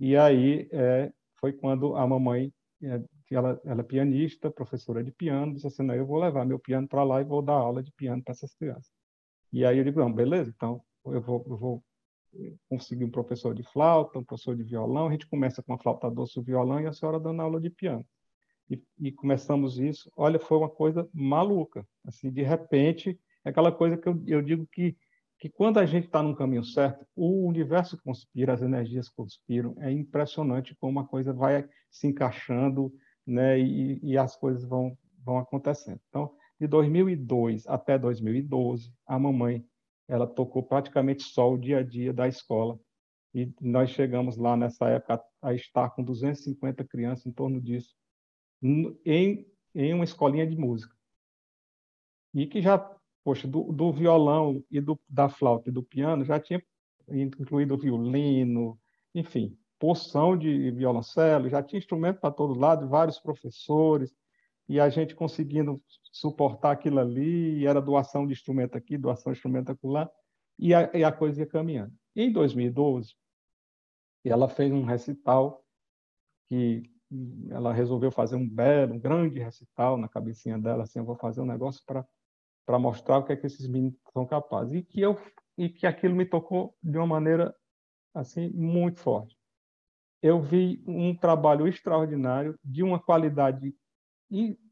E 0.00 0.16
aí 0.16 0.66
é, 0.72 1.12
foi 1.34 1.52
quando 1.52 1.94
a 1.94 2.06
mamãe, 2.06 2.50
é, 2.82 3.02
ela, 3.30 3.60
ela 3.62 3.80
é 3.82 3.84
pianista, 3.84 4.50
professora 4.50 5.04
de 5.04 5.12
piano, 5.12 5.52
disse 5.52 5.66
assim, 5.66 5.82
não, 5.82 5.94
eu 5.94 6.06
vou 6.06 6.18
levar 6.18 6.46
meu 6.46 6.58
piano 6.58 6.88
para 6.88 7.04
lá 7.04 7.20
e 7.20 7.24
vou 7.24 7.42
dar 7.42 7.52
aula 7.52 7.82
de 7.82 7.92
piano 7.92 8.22
para 8.24 8.32
essas 8.32 8.54
crianças. 8.54 8.90
E 9.52 9.66
aí 9.66 9.76
eu 9.76 9.84
digo, 9.84 10.00
não, 10.00 10.10
beleza, 10.10 10.50
então 10.56 10.82
eu 11.04 11.20
vou, 11.20 11.44
eu 11.46 11.56
vou 11.58 11.84
conseguir 12.70 13.04
um 13.04 13.10
professor 13.10 13.54
de 13.54 13.62
flauta, 13.64 14.18
um 14.18 14.24
professor 14.24 14.56
de 14.56 14.62
violão, 14.62 15.08
a 15.08 15.12
gente 15.12 15.26
começa 15.26 15.62
com 15.62 15.74
a 15.74 15.78
flauta 15.78 16.10
doce, 16.10 16.38
o 16.38 16.42
violão 16.42 16.80
e 16.80 16.86
a 16.86 16.92
senhora 16.94 17.20
dando 17.20 17.42
aula 17.42 17.60
de 17.60 17.68
piano. 17.68 18.04
E, 18.70 18.82
e 18.98 19.12
começamos 19.12 19.78
isso, 19.78 20.10
olha, 20.16 20.38
foi 20.38 20.56
uma 20.56 20.70
coisa 20.70 21.06
maluca, 21.12 21.86
assim, 22.02 22.30
de 22.30 22.42
repente, 22.42 23.20
é 23.44 23.50
aquela 23.50 23.70
coisa 23.72 23.96
que 23.96 24.08
eu, 24.08 24.22
eu 24.26 24.42
digo 24.42 24.66
que 24.66 24.96
que 25.38 25.48
quando 25.50 25.78
a 25.78 25.84
gente 25.84 26.06
está 26.06 26.22
no 26.22 26.34
caminho 26.34 26.64
certo, 26.64 27.04
o 27.14 27.46
universo 27.46 28.00
conspira, 28.02 28.54
as 28.54 28.62
energias 28.62 29.10
conspiram. 29.10 29.74
É 29.78 29.90
impressionante 29.90 30.74
como 30.76 31.00
a 31.00 31.06
coisa 31.06 31.34
vai 31.34 31.68
se 31.90 32.06
encaixando, 32.06 32.90
né? 33.26 33.58
E, 33.58 34.00
e 34.02 34.16
as 34.16 34.36
coisas 34.36 34.64
vão 34.64 34.96
vão 35.24 35.38
acontecendo. 35.38 36.00
Então, 36.08 36.34
de 36.58 36.66
2002 36.66 37.66
até 37.66 37.98
2012, 37.98 38.92
a 39.06 39.18
mamãe 39.18 39.64
ela 40.06 40.26
tocou 40.26 40.62
praticamente 40.62 41.22
só 41.22 41.52
o 41.52 41.58
dia 41.58 41.78
a 41.78 41.82
dia 41.82 42.12
da 42.12 42.28
escola. 42.28 42.78
E 43.34 43.52
nós 43.60 43.90
chegamos 43.90 44.36
lá 44.36 44.56
nessa 44.56 44.88
época 44.88 45.22
a 45.42 45.54
estar 45.54 45.90
com 45.90 46.04
250 46.04 46.84
crianças 46.84 47.26
em 47.26 47.32
torno 47.32 47.60
disso, 47.60 47.94
em, 48.62 49.46
em 49.74 49.92
uma 49.92 50.04
escolinha 50.04 50.46
de 50.46 50.56
música. 50.56 50.94
E 52.32 52.46
que 52.46 52.62
já 52.62 52.78
poxa, 53.24 53.48
do, 53.48 53.72
do 53.72 53.90
violão 53.90 54.62
e 54.70 54.80
do, 54.80 55.00
da 55.08 55.28
flauta 55.28 55.70
e 55.70 55.72
do 55.72 55.82
piano 55.82 56.24
já 56.24 56.38
tinha 56.38 56.62
incluído 57.08 57.76
violino, 57.76 58.78
enfim, 59.14 59.58
porção 59.78 60.36
de 60.36 60.70
violoncelo, 60.70 61.48
já 61.48 61.62
tinha 61.62 61.78
instrumento 61.78 62.20
para 62.20 62.30
todo 62.30 62.58
lado, 62.58 62.88
vários 62.88 63.18
professores, 63.18 64.14
e 64.68 64.78
a 64.78 64.88
gente 64.88 65.14
conseguindo 65.14 65.82
suportar 66.12 66.72
aquilo 66.72 66.98
ali, 66.98 67.66
era 67.66 67.82
doação 67.82 68.26
de 68.26 68.32
instrumento 68.32 68.76
aqui, 68.76 68.96
doação 68.96 69.32
de 69.32 69.38
instrumento 69.38 69.70
acolá, 69.70 70.10
e 70.58 70.72
a, 70.72 70.90
e 70.94 71.02
a 71.02 71.12
coisa 71.12 71.40
ia 71.40 71.46
caminhando. 71.46 71.92
Em 72.14 72.32
2012, 72.32 73.14
ela 74.24 74.48
fez 74.48 74.72
um 74.72 74.84
recital 74.84 75.62
que 76.46 76.82
ela 77.50 77.72
resolveu 77.72 78.10
fazer 78.10 78.36
um 78.36 78.48
belo, 78.48 78.94
um 78.94 78.98
grande 78.98 79.38
recital 79.38 79.96
na 79.96 80.08
cabecinha 80.08 80.58
dela, 80.58 80.84
assim, 80.84 80.98
eu 80.98 81.04
vou 81.04 81.16
fazer 81.16 81.40
um 81.40 81.46
negócio 81.46 81.82
para 81.86 82.06
para 82.66 82.78
mostrar 82.78 83.18
o 83.18 83.24
que 83.24 83.32
é 83.32 83.36
que 83.36 83.46
esses 83.46 83.68
meninos 83.68 83.98
são 84.12 84.26
capazes 84.26 84.74
e 84.74 84.82
que 84.82 85.00
eu 85.00 85.18
e 85.56 85.68
que 85.68 85.86
aquilo 85.86 86.14
me 86.14 86.24
tocou 86.24 86.76
de 86.82 86.96
uma 86.98 87.06
maneira 87.06 87.54
assim 88.12 88.50
muito 88.50 89.00
forte. 89.00 89.36
Eu 90.22 90.40
vi 90.40 90.82
um 90.86 91.14
trabalho 91.14 91.68
extraordinário 91.68 92.58
de 92.64 92.82
uma 92.82 92.98
qualidade 92.98 93.74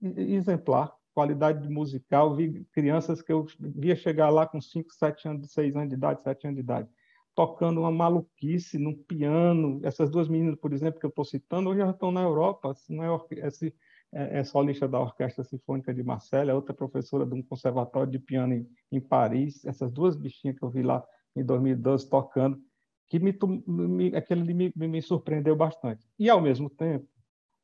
exemplar, 0.03 0.93
qualidade 1.15 1.69
musical. 1.69 2.35
Vi 2.35 2.65
crianças 2.73 3.21
que 3.21 3.33
eu 3.33 3.47
via 3.59 3.95
chegar 3.95 4.31
lá 4.31 4.47
com 4.47 4.61
5, 4.61 4.93
7 4.93 5.29
anos, 5.29 5.53
6 5.53 5.77
anos 5.77 5.89
de 5.89 5.95
idade, 5.95 6.23
7 6.23 6.47
anos 6.47 6.57
de 6.57 6.63
idade, 6.63 6.89
tocando 7.35 7.81
uma 7.81 7.93
maluquice 7.93 8.79
no 8.79 8.97
piano. 8.97 9.81
Essas 9.85 10.11
duas 10.11 10.29
meninas, 10.29 10.57
por 10.57 10.73
exemplo, 10.73 10.99
que 10.99 11.07
eu 11.07 11.11
estou 11.11 11.25
citando, 11.25 11.69
hoje 11.69 11.81
já 11.81 11.91
estão 11.91 12.11
na 12.11 12.23
Europa. 12.23 12.73
Não 12.89 13.05
é 13.05 13.47
esse, 13.47 13.75
é, 14.13 14.41
é 14.41 14.45
solista 14.45 14.87
da 14.87 15.01
Orquestra 15.01 15.43
Sinfônica 15.43 15.93
de 15.93 16.03
Marselha, 16.03 16.55
outra 16.55 16.75
professora 16.75 17.25
de 17.25 17.35
um 17.35 17.43
conservatório 17.43 18.11
de 18.11 18.19
piano 18.19 18.55
em, 18.55 18.69
em, 18.91 19.01
Paris. 19.01 19.65
Essas 19.65 19.91
duas 19.91 20.15
bichinhas 20.15 20.59
que 20.59 20.65
eu 20.65 20.71
vi 20.71 20.83
lá 20.83 21.03
em 21.35 21.45
2012 21.45 22.09
tocando, 22.09 22.61
que 23.09 23.19
me, 23.19 23.37
me 23.67 24.15
aquele 24.15 24.53
me, 24.55 24.73
me 24.77 25.03
surpreendeu 25.03 25.57
bastante. 25.57 26.07
E, 26.19 26.29
ao 26.29 26.41
mesmo 26.41 26.69
tempo, 26.69 27.09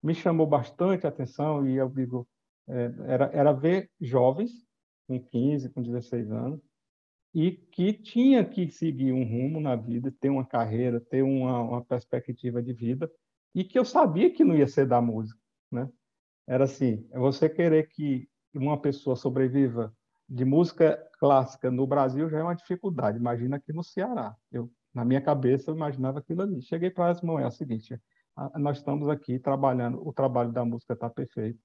me 0.03 0.15
chamou 0.15 0.47
bastante 0.47 1.07
a 1.07 1.11
atenção, 1.11 1.67
e 1.67 1.77
eu 1.77 1.89
digo, 1.89 2.27
é, 2.69 2.93
era, 3.07 3.31
era 3.33 3.53
ver 3.53 3.91
jovens, 4.01 4.53
com 5.07 5.21
15, 5.21 5.71
com 5.71 5.83
16 5.83 6.31
anos, 6.31 6.61
e 7.35 7.53
que 7.53 7.93
tinha 7.93 8.45
que 8.45 8.71
seguir 8.71 9.13
um 9.13 9.25
rumo 9.25 9.61
na 9.61 9.77
vida, 9.77 10.15
ter 10.19 10.31
uma 10.31 10.45
carreira, 10.45 11.01
ter 11.01 11.23
uma, 11.23 11.61
uma 11.63 11.85
perspectiva 11.85 12.63
de 12.63 12.73
vida, 12.73 13.11
e 13.55 13.65
que 13.65 13.79
eu 13.79 13.85
sabia 13.85 14.31
que 14.31 14.45
não 14.45 14.55
ia 14.55 14.67
ser 14.67 14.87
da 14.87 15.01
música, 15.01 15.39
né? 15.71 15.89
Era 16.49 16.65
assim: 16.65 17.07
é 17.13 17.19
você 17.19 17.49
querer 17.49 17.89
que 17.89 18.27
uma 18.55 18.81
pessoa 18.81 19.15
sobreviva 19.15 19.95
de 20.29 20.45
música 20.45 20.99
clássica 21.21 21.71
no 21.71 21.87
Brasil 21.87 22.29
já 22.29 22.39
é 22.39 22.43
uma 22.43 22.57
dificuldade. 22.57 23.19
Imagina 23.19 23.57
aqui 23.57 23.73
no 23.73 23.85
Ceará. 23.85 24.35
Eu, 24.51 24.71
na 24.93 25.05
minha 25.05 25.21
cabeça, 25.21 25.71
eu 25.71 25.75
imaginava 25.75 26.19
aquilo 26.19 26.43
ali. 26.43 26.63
Cheguei 26.63 26.91
para 26.91 27.11
as 27.11 27.21
mãos, 27.21 27.41
é 27.41 27.47
o 27.47 27.51
seguinte: 27.51 28.01
nós 28.57 28.79
estamos 28.79 29.09
aqui 29.09 29.39
trabalhando, 29.39 30.07
o 30.07 30.13
trabalho 30.13 30.51
da 30.51 30.65
música 30.65 30.95
está 30.95 31.11
perfeito. 31.11 31.61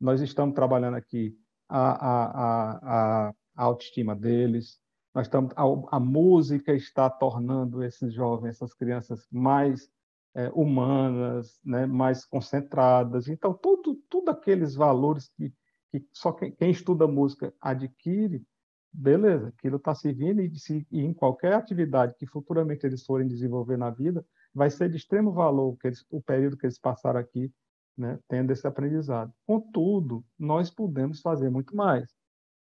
Nós 0.00 0.20
estamos 0.22 0.54
trabalhando 0.54 0.96
aqui 0.96 1.36
a, 1.68 1.92
a, 1.92 3.28
a, 3.28 3.34
a 3.54 3.62
autoestima 3.62 4.16
deles. 4.16 4.80
Nós 5.14 5.26
estamos, 5.26 5.52
a, 5.54 5.96
a 5.96 6.00
música 6.00 6.74
está 6.74 7.10
tornando 7.10 7.84
esses 7.84 8.14
jovens, 8.14 8.56
essas 8.56 8.72
crianças 8.72 9.26
mais 9.30 9.90
é, 10.34 10.48
humanas, 10.54 11.60
né, 11.64 11.86
mais 11.86 12.24
concentradas. 12.24 13.28
Então, 13.28 13.52
tudo, 13.52 13.96
tudo 14.08 14.30
aqueles 14.30 14.74
valores 14.74 15.28
que, 15.36 15.52
que 15.90 16.06
só 16.12 16.32
quem, 16.32 16.52
quem, 16.52 16.70
estuda 16.70 17.06
música 17.06 17.52
adquire, 17.60 18.44
beleza, 18.92 19.48
aquilo 19.48 19.76
está 19.76 19.94
servindo 19.94 20.40
e, 20.40 20.58
se, 20.58 20.86
e 20.90 21.00
em 21.00 21.12
qualquer 21.12 21.54
atividade 21.54 22.14
que 22.18 22.26
futuramente 22.26 22.86
eles 22.86 23.04
forem 23.04 23.28
desenvolver 23.28 23.76
na 23.76 23.90
vida, 23.90 24.24
vai 24.54 24.70
ser 24.70 24.90
de 24.90 24.96
extremo 24.96 25.32
valor 25.32 25.76
que 25.78 25.88
eles, 25.88 26.04
o 26.10 26.20
período 26.20 26.56
que 26.56 26.66
eles 26.66 26.78
passaram 26.78 27.20
aqui, 27.20 27.52
né, 27.96 28.18
tendo 28.28 28.52
esse 28.52 28.66
aprendizado. 28.66 29.32
Contudo, 29.46 30.24
nós 30.38 30.70
podemos 30.70 31.20
fazer 31.20 31.50
muito 31.50 31.76
mais. 31.76 32.08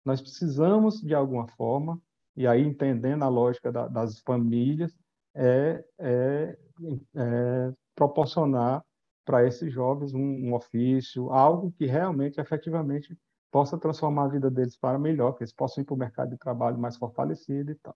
Nós 0.06 0.22
precisamos, 0.22 1.02
de 1.02 1.14
alguma 1.14 1.48
forma, 1.50 2.02
e 2.36 2.48
aí 2.48 2.62
entendendo 2.62 3.24
a 3.24 3.28
lógica 3.28 3.72
da, 3.72 3.88
das 3.88 4.20
famílias, 4.22 4.98
é, 5.36 5.84
é, 6.00 6.58
é 7.16 7.74
proporcionar 7.96 8.84
para 9.26 9.46
esses 9.46 9.72
jovens 9.72 10.14
um, 10.14 10.20
um, 10.20 10.54
ofício, 10.54 11.30
algo 11.32 11.72
que 11.72 11.86
realmente, 11.86 12.42
efetivamente, 12.42 13.18
possa 13.52 13.78
transformar 13.78 14.26
a 14.26 14.28
vida 14.30 14.50
deles 14.50 14.78
para 14.78 14.98
melhor, 14.98 15.34
que 15.34 15.44
eles 15.44 15.54
possam 15.54 15.82
ir 15.82 15.86
para 15.86 15.94
o 15.94 15.98
mercado 15.98 16.30
de 16.32 16.38
trabalho 16.38 16.80
mais 16.80 16.98
fortalecido 16.98 17.72
e 17.72 17.76
tal. 17.76 17.96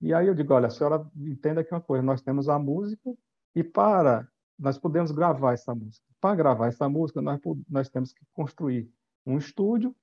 E 0.00 0.14
aí 0.14 0.26
eu 0.26 0.34
digo, 0.34 0.54
olha, 0.54 0.68
a 0.68 0.70
senhora 0.70 1.06
entenda 1.16 1.60
aqui 1.60 1.72
uma 1.72 1.80
coisa, 1.80 2.02
nós 2.02 2.22
temos 2.22 2.48
a 2.48 2.58
música 2.58 3.12
e 3.54 3.62
para 3.62 4.26
nós 4.58 4.78
podemos 4.78 5.10
gravar 5.10 5.52
essa 5.52 5.74
música. 5.74 6.06
Para 6.20 6.36
gravar 6.36 6.68
essa 6.68 6.88
música, 6.88 7.20
nós, 7.20 7.40
nós 7.68 7.88
temos 7.88 8.12
que 8.12 8.24
construir 8.32 8.90
um 9.26 9.36
estúdio. 9.36 9.94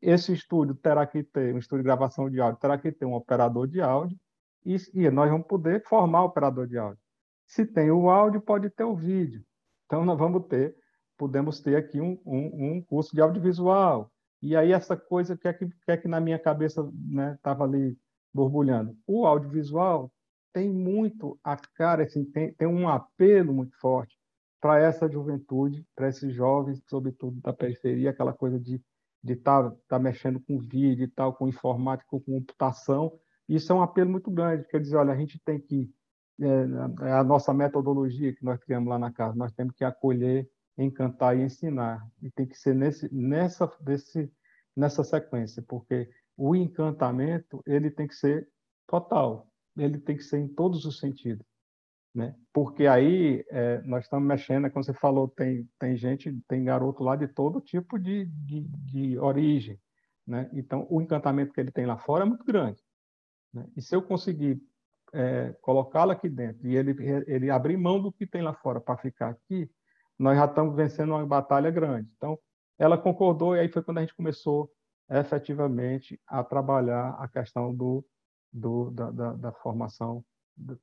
Esse 0.00 0.32
estúdio 0.32 0.74
terá 0.74 1.06
que 1.06 1.22
ter, 1.22 1.54
um 1.54 1.58
estúdio 1.58 1.82
de 1.82 1.86
gravação 1.86 2.28
de 2.28 2.40
áudio, 2.40 2.60
terá 2.60 2.76
que 2.78 2.90
ter 2.92 3.04
um 3.04 3.14
operador 3.14 3.66
de 3.66 3.80
áudio 3.80 4.18
e, 4.66 4.76
e 4.94 5.10
nós 5.10 5.30
vamos 5.30 5.46
poder 5.46 5.82
formar 5.84 6.24
operador 6.24 6.66
de 6.66 6.76
áudio. 6.76 7.00
Se 7.46 7.64
tem 7.64 7.90
o 7.90 8.10
áudio, 8.10 8.40
pode 8.40 8.68
ter 8.70 8.84
o 8.84 8.96
vídeo. 8.96 9.44
Então, 9.86 10.04
nós 10.04 10.18
vamos 10.18 10.46
ter, 10.48 10.76
podemos 11.16 11.60
ter 11.60 11.76
aqui 11.76 12.00
um, 12.00 12.20
um, 12.26 12.72
um 12.72 12.82
curso 12.82 13.14
de 13.14 13.22
audiovisual. 13.22 14.10
E 14.42 14.56
aí, 14.56 14.72
essa 14.72 14.96
coisa 14.96 15.36
que 15.36 15.46
é 15.46 15.52
que, 15.52 15.66
que, 15.66 15.90
é 15.92 15.96
que 15.96 16.08
na 16.08 16.18
minha 16.18 16.38
cabeça 16.38 16.82
estava 17.34 17.66
né, 17.68 17.78
ali 17.78 17.98
borbulhando. 18.34 18.96
O 19.06 19.24
audiovisual 19.24 20.12
tem 20.52 20.68
muito 20.68 21.38
a 21.44 21.56
cara, 21.56 22.02
assim, 22.02 22.24
tem, 22.24 22.52
tem 22.54 22.66
um 22.66 22.88
apelo 22.88 23.54
muito 23.54 23.78
forte 23.78 24.18
para 24.60 24.80
essa 24.80 25.08
juventude, 25.08 25.86
para 25.94 26.08
esses 26.08 26.34
jovens, 26.34 26.82
sobretudo 26.88 27.40
da 27.40 27.52
periferia, 27.52 28.10
aquela 28.10 28.32
coisa 28.32 28.58
de 28.58 28.82
estar 29.22 29.62
de 29.62 29.70
tá, 29.70 29.76
tá 29.88 29.98
mexendo 29.98 30.40
com 30.40 30.58
vídeo 30.58 31.04
e 31.04 31.10
tal, 31.10 31.34
com 31.34 31.46
informática, 31.46 32.08
com 32.10 32.20
computação, 32.20 33.12
isso 33.48 33.72
é 33.72 33.74
um 33.74 33.82
apelo 33.82 34.10
muito 34.10 34.30
grande, 34.30 34.66
quer 34.68 34.80
dizer, 34.80 34.96
olha, 34.96 35.12
a 35.12 35.16
gente 35.16 35.38
tem 35.44 35.60
que, 35.60 35.90
é, 36.40 37.06
é, 37.06 37.12
a 37.12 37.24
nossa 37.24 37.52
metodologia 37.54 38.34
que 38.34 38.44
nós 38.44 38.58
criamos 38.60 38.88
lá 38.88 38.98
na 38.98 39.12
casa, 39.12 39.36
nós 39.36 39.52
temos 39.52 39.74
que 39.74 39.84
acolher, 39.84 40.48
encantar 40.78 41.36
e 41.36 41.42
ensinar, 41.42 42.06
e 42.22 42.30
tem 42.30 42.46
que 42.46 42.56
ser 42.58 42.74
nesse, 42.74 43.12
nessa, 43.14 43.66
desse, 43.80 44.32
nessa 44.76 45.02
sequência, 45.04 45.62
porque 45.66 46.08
o 46.36 46.54
encantamento, 46.54 47.62
ele 47.66 47.90
tem 47.90 48.06
que 48.06 48.14
ser 48.14 48.48
total, 48.86 49.48
ele 49.76 49.98
tem 49.98 50.16
que 50.16 50.22
ser 50.22 50.38
em 50.38 50.48
todos 50.48 50.84
os 50.84 50.98
sentidos. 50.98 51.46
né? 52.14 52.34
Porque 52.52 52.86
aí 52.86 53.44
é, 53.50 53.82
nós 53.82 54.04
estamos 54.04 54.26
mexendo, 54.26 54.70
como 54.70 54.82
você 54.82 54.94
falou, 54.94 55.28
tem, 55.28 55.68
tem 55.78 55.96
gente, 55.96 56.32
tem 56.48 56.64
garoto 56.64 57.02
lá 57.04 57.14
de 57.14 57.28
todo 57.28 57.60
tipo 57.60 57.98
de, 57.98 58.24
de, 58.26 58.62
de 58.62 59.18
origem, 59.18 59.78
né? 60.26 60.48
Então, 60.54 60.86
o 60.90 61.00
encantamento 61.00 61.52
que 61.52 61.60
ele 61.60 61.70
tem 61.70 61.86
lá 61.86 61.98
fora 61.98 62.24
é 62.24 62.28
muito 62.28 62.44
grande. 62.44 62.82
Né? 63.56 63.66
E 63.74 63.80
se 63.80 63.96
eu 63.96 64.02
conseguir 64.02 64.60
é, 65.12 65.54
colocá-lo 65.62 66.12
aqui 66.12 66.28
dentro 66.28 66.66
e 66.66 66.76
ele, 66.76 66.94
ele 67.26 67.50
abrir 67.50 67.76
mão 67.76 68.00
do 68.00 68.12
que 68.12 68.26
tem 68.26 68.42
lá 68.42 68.52
fora 68.52 68.80
para 68.80 68.98
ficar 68.98 69.30
aqui, 69.30 69.70
nós 70.18 70.36
já 70.36 70.44
estamos 70.44 70.76
vencendo 70.76 71.10
uma 71.10 71.26
batalha 71.26 71.70
grande. 71.70 72.10
Então, 72.16 72.38
ela 72.78 72.98
concordou 72.98 73.56
e 73.56 73.60
aí 73.60 73.68
foi 73.68 73.82
quando 73.82 73.98
a 73.98 74.00
gente 74.02 74.14
começou 74.14 74.70
efetivamente 75.08 76.20
a 76.26 76.44
trabalhar 76.44 77.10
a 77.18 77.28
questão 77.28 77.74
do, 77.74 78.04
do 78.52 78.90
da, 78.90 79.10
da, 79.10 79.32
da 79.32 79.52
formação 79.52 80.22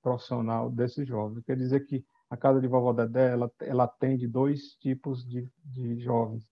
profissional 0.01 0.69
desses 0.69 1.07
jovens. 1.07 1.43
Quer 1.45 1.57
dizer 1.57 1.85
que 1.85 2.03
a 2.29 2.37
casa 2.37 2.59
de 2.59 2.67
vovó 2.67 2.93
Dedé 2.93 3.31
ela, 3.31 3.51
ela 3.59 3.83
atende 3.83 4.27
dois 4.27 4.75
tipos 4.75 5.27
de, 5.27 5.47
de 5.63 5.99
jovens, 5.99 6.49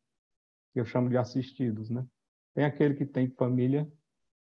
que 0.74 0.80
eu 0.80 0.86
chamo 0.86 1.10
de 1.10 1.18
assistidos. 1.18 1.90
Né? 1.90 2.06
Tem 2.54 2.66
aquele 2.66 2.94
que 2.94 3.06
tem 3.06 3.30
família, 3.32 3.92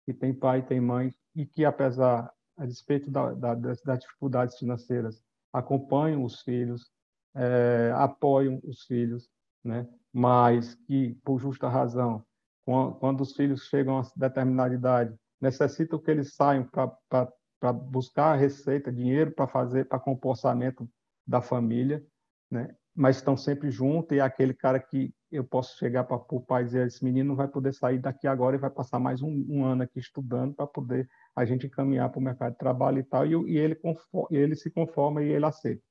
que 0.06 0.14
tem 0.14 0.34
pai, 0.34 0.64
tem 0.64 0.80
mãe, 0.80 1.12
e 1.36 1.46
que, 1.46 1.66
apesar, 1.66 2.32
a 2.58 2.66
despeito 2.66 3.12
da, 3.12 3.34
da, 3.34 3.54
das 3.56 4.00
dificuldades 4.00 4.58
financeiras, 4.58 5.22
acompanham 5.52 6.24
os 6.24 6.42
filhos, 6.42 6.90
é, 7.36 7.92
apoiam 7.96 8.60
os 8.64 8.84
filhos, 8.84 9.30
né? 9.64 9.88
mas 10.14 10.76
que, 10.76 11.16
por 11.24 11.40
justa 11.40 11.68
razão, 11.68 12.26
quando 12.64 13.22
os 13.22 13.36
filhos 13.36 13.66
chegam 13.66 14.00
a 14.00 14.12
determinada 14.16 14.74
idade, 14.74 15.16
necessitam 15.40 16.00
que 16.00 16.10
eles 16.10 16.34
saiam 16.34 16.68
para 16.68 17.74
buscar 17.74 18.36
receita, 18.36 18.92
dinheiro 18.92 19.32
para 19.32 19.48
fazer, 19.48 19.86
para 19.88 20.00
compor 20.00 20.32
orçamento 20.32 20.90
da 21.28 21.42
família, 21.42 22.04
né? 22.50 22.76
Mas 22.96 23.18
estão 23.18 23.36
sempre 23.36 23.70
juntos 23.70 24.16
e 24.16 24.20
é 24.20 24.22
aquele 24.22 24.54
cara 24.54 24.80
que 24.80 25.14
eu 25.32 25.44
posso 25.44 25.78
chegar 25.78 26.06
para 26.06 26.16
o 26.18 26.42
pai 26.42 26.62
e 26.62 26.66
dizer: 26.66 26.88
esse 26.88 27.04
menino 27.04 27.30
não 27.30 27.36
vai 27.36 27.48
poder 27.48 27.74
sair 27.74 28.00
daqui 28.00 28.26
agora 28.28 28.56
e 28.56 28.60
vai 28.60 28.70
passar 28.70 29.00
mais 29.00 29.22
um, 29.22 29.46
um 29.50 29.66
ano 29.66 29.84
aqui 29.84 30.00
estudando 30.00 30.54
para 30.54 30.66
poder 30.66 31.10
a 31.36 31.44
gente 31.44 31.68
encaminhar 31.68 32.10
para 32.10 32.20
o 32.20 32.24
mercado 32.24 32.54
de 32.54 32.58
trabalho 32.58 33.00
e 33.00 33.04
tal. 33.04 33.26
E, 33.26 33.52
e 33.52 33.58
ele, 33.58 33.76
conforma, 33.76 34.28
ele 34.32 34.56
se 34.56 34.72
conforma 34.72 35.22
e 35.22 35.28
ele 35.28 35.46
aceita. 35.46 35.84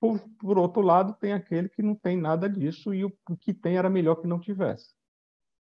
Por, 0.00 0.18
por, 0.38 0.56
outro 0.58 0.80
lado, 0.80 1.14
tem 1.20 1.32
aquele 1.32 1.68
que 1.68 1.82
não 1.82 1.94
tem 1.94 2.16
nada 2.16 2.48
disso 2.48 2.94
e 2.94 3.04
o, 3.04 3.12
o 3.28 3.36
que 3.36 3.52
tem 3.52 3.76
era 3.76 3.90
melhor 3.90 4.16
que 4.16 4.26
não 4.26 4.40
tivesse. 4.40 4.94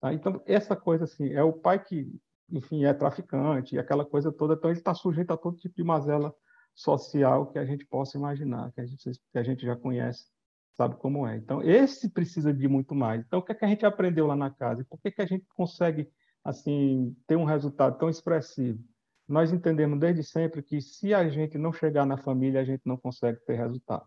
Tá? 0.00 0.12
Então, 0.12 0.42
essa 0.46 0.74
coisa 0.74 1.04
assim, 1.04 1.28
é 1.32 1.42
o 1.44 1.52
pai 1.52 1.84
que 1.84 2.18
enfim, 2.52 2.84
é 2.84 2.92
traficante, 2.92 3.78
aquela 3.78 4.04
coisa 4.04 4.30
toda. 4.30 4.54
Então, 4.54 4.70
ele 4.70 4.78
está 4.78 4.94
sujeito 4.94 5.32
a 5.32 5.36
todo 5.36 5.56
tipo 5.56 5.74
de 5.74 5.82
mazela 5.82 6.34
social 6.74 7.46
que 7.50 7.58
a 7.58 7.64
gente 7.64 7.86
possa 7.86 8.16
imaginar, 8.16 8.72
que 8.72 8.80
a 8.80 8.86
gente, 8.86 9.10
que 9.32 9.38
a 9.38 9.42
gente 9.42 9.64
já 9.64 9.74
conhece, 9.74 10.26
sabe 10.74 10.96
como 10.96 11.26
é. 11.26 11.36
Então, 11.36 11.62
esse 11.62 12.08
precisa 12.10 12.52
de 12.52 12.68
muito 12.68 12.94
mais. 12.94 13.20
Então, 13.24 13.38
o 13.38 13.42
que, 13.42 13.52
é 13.52 13.54
que 13.54 13.64
a 13.64 13.68
gente 13.68 13.86
aprendeu 13.86 14.26
lá 14.26 14.36
na 14.36 14.50
casa? 14.50 14.84
Por 14.88 15.00
que, 15.00 15.10
que 15.10 15.22
a 15.22 15.26
gente 15.26 15.46
consegue 15.54 16.08
assim 16.44 17.16
ter 17.26 17.36
um 17.36 17.44
resultado 17.44 17.98
tão 17.98 18.08
expressivo? 18.08 18.82
Nós 19.28 19.52
entendemos 19.52 19.98
desde 19.98 20.22
sempre 20.24 20.62
que 20.62 20.80
se 20.80 21.14
a 21.14 21.28
gente 21.28 21.56
não 21.56 21.72
chegar 21.72 22.04
na 22.04 22.16
família, 22.16 22.60
a 22.60 22.64
gente 22.64 22.82
não 22.84 22.96
consegue 22.96 23.38
ter 23.46 23.54
resultado. 23.54 24.06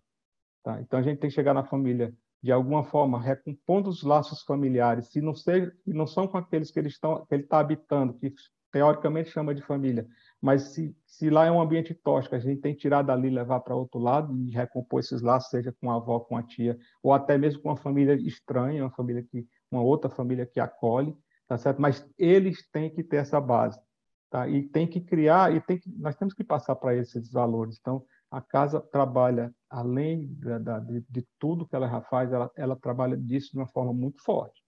Tá? 0.63 0.81
Então, 0.81 0.99
a 0.99 1.01
gente 1.01 1.19
tem 1.19 1.29
que 1.29 1.35
chegar 1.35 1.53
na 1.53 1.63
família 1.63 2.13
de 2.45 2.51
alguma 2.51 2.83
forma, 2.83 3.19
recompondo 3.19 3.89
os 3.89 4.03
laços 4.03 4.43
familiares, 4.43 5.07
se 5.07 5.19
não, 5.19 5.33
seja, 5.33 5.73
não 5.83 6.05
são 6.05 6.27
com 6.27 6.37
aqueles 6.37 6.69
que 6.69 6.77
ele 6.77 6.89
está 6.89 7.59
habitando, 7.59 8.13
que 8.13 8.31
teoricamente 8.71 9.31
chama 9.31 9.55
de 9.55 9.63
família, 9.63 10.07
mas 10.45 10.61
se, 10.61 10.95
se 11.07 11.27
lá 11.27 11.47
é 11.47 11.51
um 11.51 11.59
ambiente 11.59 11.91
tóxico, 11.95 12.35
a 12.35 12.39
gente 12.39 12.61
tem 12.61 12.75
que 12.75 12.81
tirar 12.81 13.01
dali 13.01 13.31
levar 13.31 13.61
para 13.61 13.75
outro 13.75 13.99
lado 13.99 14.37
e 14.37 14.51
recompor 14.51 14.99
esses 14.99 15.23
laços, 15.23 15.49
seja 15.49 15.71
com 15.81 15.89
a 15.89 15.95
avó, 15.95 16.19
com 16.19 16.37
a 16.37 16.43
tia, 16.43 16.77
ou 17.01 17.11
até 17.11 17.35
mesmo 17.35 17.63
com 17.63 17.69
uma 17.69 17.75
família 17.75 18.13
estranha, 18.13 18.83
uma 18.83 18.91
família 18.91 19.23
que 19.23 19.47
uma 19.71 19.81
outra 19.81 20.07
família 20.07 20.45
que 20.45 20.59
acolhe, 20.59 21.17
tá 21.47 21.57
certo? 21.57 21.81
Mas 21.81 22.07
eles 22.15 22.69
têm 22.69 22.91
que 22.91 23.03
ter 23.03 23.15
essa 23.15 23.41
base, 23.41 23.81
tá? 24.29 24.47
E 24.47 24.61
tem 24.61 24.85
que 24.85 25.01
criar 25.01 25.51
e 25.51 25.59
tem 25.59 25.79
que, 25.79 25.89
nós 25.97 26.15
temos 26.15 26.35
que 26.35 26.43
passar 26.43 26.75
para 26.75 26.95
esses 26.95 27.31
valores. 27.31 27.79
Então, 27.81 28.05
a 28.29 28.39
casa 28.39 28.79
trabalha, 28.79 29.51
além 29.67 30.27
de, 30.27 31.01
de, 31.09 31.27
tudo 31.39 31.67
que 31.67 31.75
ela 31.75 31.89
já 31.89 32.01
faz, 32.01 32.31
ela, 32.31 32.51
ela, 32.55 32.75
trabalha 32.75 33.17
disso 33.17 33.49
de 33.51 33.57
uma 33.57 33.67
forma 33.67 33.91
muito 33.91 34.21
forte. 34.23 34.61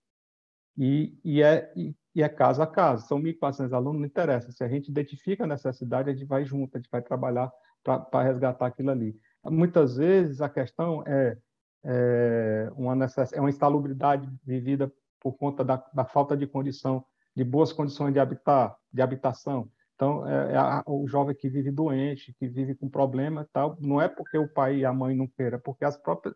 E, 0.75 1.15
e, 1.23 1.43
é, 1.43 1.71
e, 1.75 1.95
e 2.17 2.23
é 2.23 2.27
casa 2.27 2.63
a 2.63 2.67
casa. 2.67 3.05
São 3.05 3.21
1.400 3.21 3.71
alunos, 3.73 4.01
não 4.01 4.07
interessa. 4.07 4.51
Se 4.51 4.63
a 4.63 4.67
gente 4.67 4.89
identifica 4.89 5.43
a 5.43 5.47
necessidade, 5.47 6.09
a 6.09 6.13
gente 6.13 6.25
vai 6.25 6.43
junto, 6.43 6.75
a 6.75 6.79
gente 6.79 6.89
vai 6.89 6.99
trabalhar 6.99 7.51
para 7.83 8.23
resgatar 8.23 8.65
aquilo 8.65 8.89
ali. 8.89 9.15
Muitas 9.45 9.97
vezes 9.97 10.41
a 10.41 10.49
questão 10.49 11.03
é, 11.05 11.37
é, 11.85 12.71
uma, 12.75 12.95
necess... 12.95 13.31
é 13.33 13.39
uma 13.39 13.51
insalubridade 13.51 14.27
vivida 14.43 14.91
por 15.19 15.33
conta 15.33 15.63
da, 15.63 15.75
da 15.93 16.05
falta 16.05 16.35
de 16.35 16.47
condição, 16.47 17.05
de 17.35 17.43
boas 17.43 17.71
condições 17.71 18.13
de 18.13 18.19
habitar, 18.19 18.75
de 18.91 18.99
habitação. 19.03 19.69
Então, 19.93 20.27
é, 20.27 20.53
é 20.53 20.57
a, 20.57 20.83
o 20.87 21.07
jovem 21.07 21.35
que 21.35 21.47
vive 21.47 21.69
doente, 21.69 22.35
que 22.39 22.47
vive 22.47 22.73
com 22.73 22.89
problema 22.89 23.47
tal, 23.53 23.77
não 23.79 24.01
é 24.01 24.07
porque 24.07 24.39
o 24.39 24.51
pai 24.51 24.77
e 24.77 24.85
a 24.85 24.91
mãe 24.91 25.15
não 25.15 25.27
queiram, 25.27 25.59
é 25.59 25.61
porque 25.61 25.85
as 25.85 25.95
próprias 25.95 26.33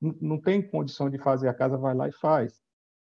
não, 0.00 0.16
não 0.18 0.40
tem 0.40 0.62
condição 0.62 1.10
de 1.10 1.18
fazer, 1.18 1.46
a 1.46 1.54
casa 1.54 1.76
vai 1.76 1.94
lá 1.94 2.08
e 2.08 2.12
faz. 2.12 2.58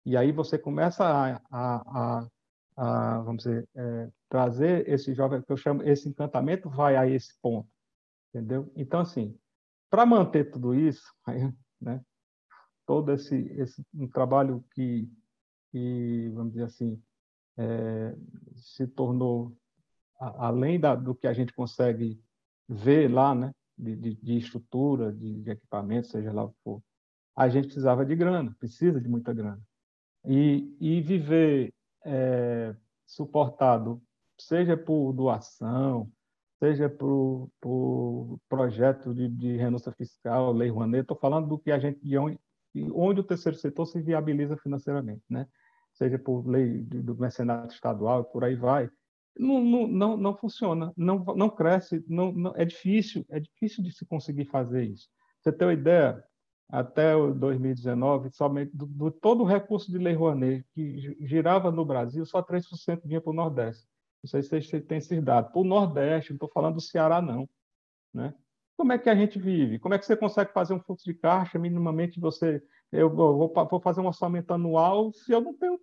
E 0.07 0.17
aí 0.17 0.31
você 0.31 0.57
começa 0.57 1.05
a, 1.05 1.43
a, 1.51 2.21
a, 2.21 2.29
a 2.77 3.21
vamos 3.23 3.43
dizer, 3.43 3.69
é, 3.75 4.09
trazer 4.29 4.89
esse 4.89 5.13
jovem, 5.13 5.43
que 5.43 5.51
eu 5.51 5.57
chamo, 5.57 5.83
esse 5.83 6.09
encantamento 6.09 6.71
vai 6.71 6.97
a 6.97 7.09
esse 7.09 7.35
ponto, 7.43 7.69
entendeu? 8.33 8.73
Então, 8.77 9.01
assim, 9.01 9.37
para 9.91 10.07
manter 10.07 10.49
tudo 10.53 10.77
isso, 10.77 11.13
né, 11.81 12.01
todo 12.87 13.11
esse, 13.13 13.35
esse 13.59 13.85
um 13.93 14.07
trabalho 14.07 14.65
que, 14.73 15.11
que, 15.73 16.31
vamos 16.33 16.53
dizer 16.53 16.67
assim, 16.67 17.03
é, 17.59 18.15
se 18.55 18.87
tornou 18.87 19.59
além 20.21 20.79
da, 20.79 20.95
do 20.95 21.17
que 21.17 21.27
a 21.27 21.33
gente 21.33 21.53
consegue 21.53 22.23
ver 22.69 23.11
lá, 23.11 23.35
né, 23.35 23.53
de, 23.77 23.97
de, 23.97 24.15
de 24.15 24.39
estrutura, 24.39 25.13
de, 25.13 25.43
de, 25.43 25.51
equipamento, 25.51 26.07
seja 26.07 26.33
lá 26.33 26.45
o 26.45 26.51
que 26.51 26.59
for, 26.63 26.81
a 27.35 27.49
gente 27.49 27.65
precisava 27.65 28.07
de 28.07 28.15
grana, 28.15 28.55
precisa 28.61 29.01
de 29.01 29.09
muita 29.09 29.35
grana. 29.35 29.61
E, 30.27 30.77
e 30.81 31.01
viver 31.01 31.73
é, 32.05 32.75
suportado, 33.07 34.03
seja 34.39 34.77
por 34.77 35.13
doação, 35.13 36.11
seja 36.59 36.89
por, 36.89 37.51
por 37.61 38.39
projeto 38.49 39.15
de, 39.15 39.29
de 39.29 39.57
renúncia 39.57 39.93
fiscal, 39.93 40.53
lei 40.53 40.69
Rouanet, 40.69 41.03
estou 41.03 41.17
falando 41.17 41.49
do 41.49 41.59
que 41.59 41.71
a 41.71 41.79
gente, 41.79 42.01
de 42.01 42.19
onde, 42.19 42.39
onde 42.93 43.21
o 43.21 43.25
terceiro 43.25 43.57
setor 43.57 43.87
se 43.87 44.01
viabiliza 44.01 44.57
financeiramente, 44.57 45.23
né? 45.29 45.47
seja 45.93 46.19
por 46.19 46.47
lei 46.47 46.83
do 46.83 47.17
mercenário 47.17 47.71
estadual, 47.71 48.25
por 48.25 48.45
aí 48.45 48.55
vai, 48.55 48.91
não, 49.39 49.63
não, 49.63 49.87
não, 49.87 50.17
não 50.17 50.37
funciona, 50.37 50.93
não, 50.97 51.19
não 51.25 51.51
cresce, 51.51 52.05
não, 52.09 52.33
não, 52.33 52.53
é 52.57 52.65
difícil, 52.65 53.25
é 53.29 53.39
difícil 53.39 53.83
de 53.83 53.93
se 53.93 54.07
conseguir 54.07 54.47
fazer 54.47 54.85
isso. 54.85 55.09
Você 55.41 55.53
tem 55.53 55.69
uma 55.69 55.75
ideia, 55.75 56.23
até 56.69 57.15
2019, 57.15 58.31
somente 58.33 58.77
do, 58.77 58.87
do, 58.87 59.11
todo 59.11 59.43
o 59.43 59.47
recurso 59.47 59.91
de 59.91 59.99
Lei 59.99 60.15
Rouanet 60.15 60.65
que 60.75 61.17
girava 61.21 61.71
no 61.71 61.85
Brasil, 61.85 62.25
só 62.27 62.43
3% 62.43 63.03
vinha 63.05 63.21
para 63.21 63.31
o 63.31 63.35
Nordeste. 63.35 63.87
Não 64.23 64.29
sei 64.29 64.43
se 64.43 64.49
vocês 64.49 64.85
têm 64.85 64.99
esses 64.99 65.23
dados. 65.23 65.53
Para 65.53 65.61
o 65.61 65.65
Nordeste, 65.65 66.31
não 66.31 66.37
estou 66.37 66.51
falando 66.51 66.75
do 66.75 66.81
Ceará, 66.81 67.23
não. 67.23 67.49
Né? 68.13 68.35
Como 68.77 68.93
é 68.93 68.99
que 68.99 69.09
a 69.09 69.15
gente 69.15 69.39
vive? 69.39 69.79
Como 69.79 69.95
é 69.95 69.99
que 69.99 70.05
você 70.05 70.17
consegue 70.17 70.53
fazer 70.53 70.75
um 70.75 70.81
fluxo 70.81 71.05
de 71.05 71.15
caixa 71.15 71.59
minimamente 71.59 72.19
você... 72.19 72.63
Eu 72.91 73.11
vou, 73.11 73.53
vou 73.53 73.81
fazer 73.81 74.01
um 74.01 74.07
orçamento 74.07 74.53
anual 74.53 75.13
se 75.13 75.33
eu 75.33 75.41
não 75.41 75.55
tenho... 75.57 75.79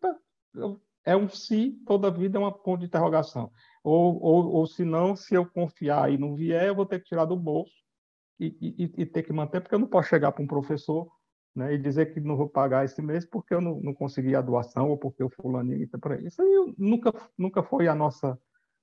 É 1.06 1.18
um 1.18 1.28
se, 1.28 1.72
toda 1.86 2.12
vida 2.12 2.38
é 2.38 2.40
uma 2.40 2.52
ponto 2.52 2.80
de 2.80 2.86
interrogação. 2.86 3.52
Ou, 3.84 4.22
ou, 4.22 4.52
ou 4.54 4.66
se 4.66 4.86
não, 4.86 5.16
se 5.16 5.36
eu 5.36 5.46
confiar 5.46 6.12
e 6.12 6.18
não 6.18 6.36
vier, 6.36 6.68
eu 6.68 6.76
vou 6.76 6.86
ter 6.86 7.00
que 7.00 7.10
tirar 7.10 7.26
do 7.26 7.36
bolso 7.36 7.83
e, 8.60 8.76
e, 8.78 9.02
e 9.02 9.06
ter 9.06 9.24
que 9.24 9.34
manter, 9.34 9.62
porque 9.62 9.76
eu 9.76 9.80
não 9.80 9.88
posso 9.88 10.10
chegar 10.10 10.32
para 10.32 10.44
um 10.44 10.48
professor 10.48 11.10
né, 11.56 11.74
e 11.74 11.78
dizer 11.78 12.14
que 12.14 12.20
não 12.20 12.36
vou 12.36 12.50
pagar 12.50 12.86
esse 12.86 13.02
mês 13.02 13.26
porque 13.26 13.54
eu 13.54 13.62
não, 13.62 13.80
não 13.82 13.94
consegui 13.94 14.36
a 14.36 14.42
doação 14.42 14.90
ou 14.90 14.98
porque 14.98 15.24
o 15.24 15.30
fulaninho 15.30 15.84
está 15.84 15.98
por 15.98 16.14
aí. 16.14 16.26
Isso 16.26 16.42
aí 16.42 16.74
nunca, 16.78 17.14
nunca 17.38 17.64
foi 17.64 17.88
a 17.88 17.96
nossa, 17.96 18.38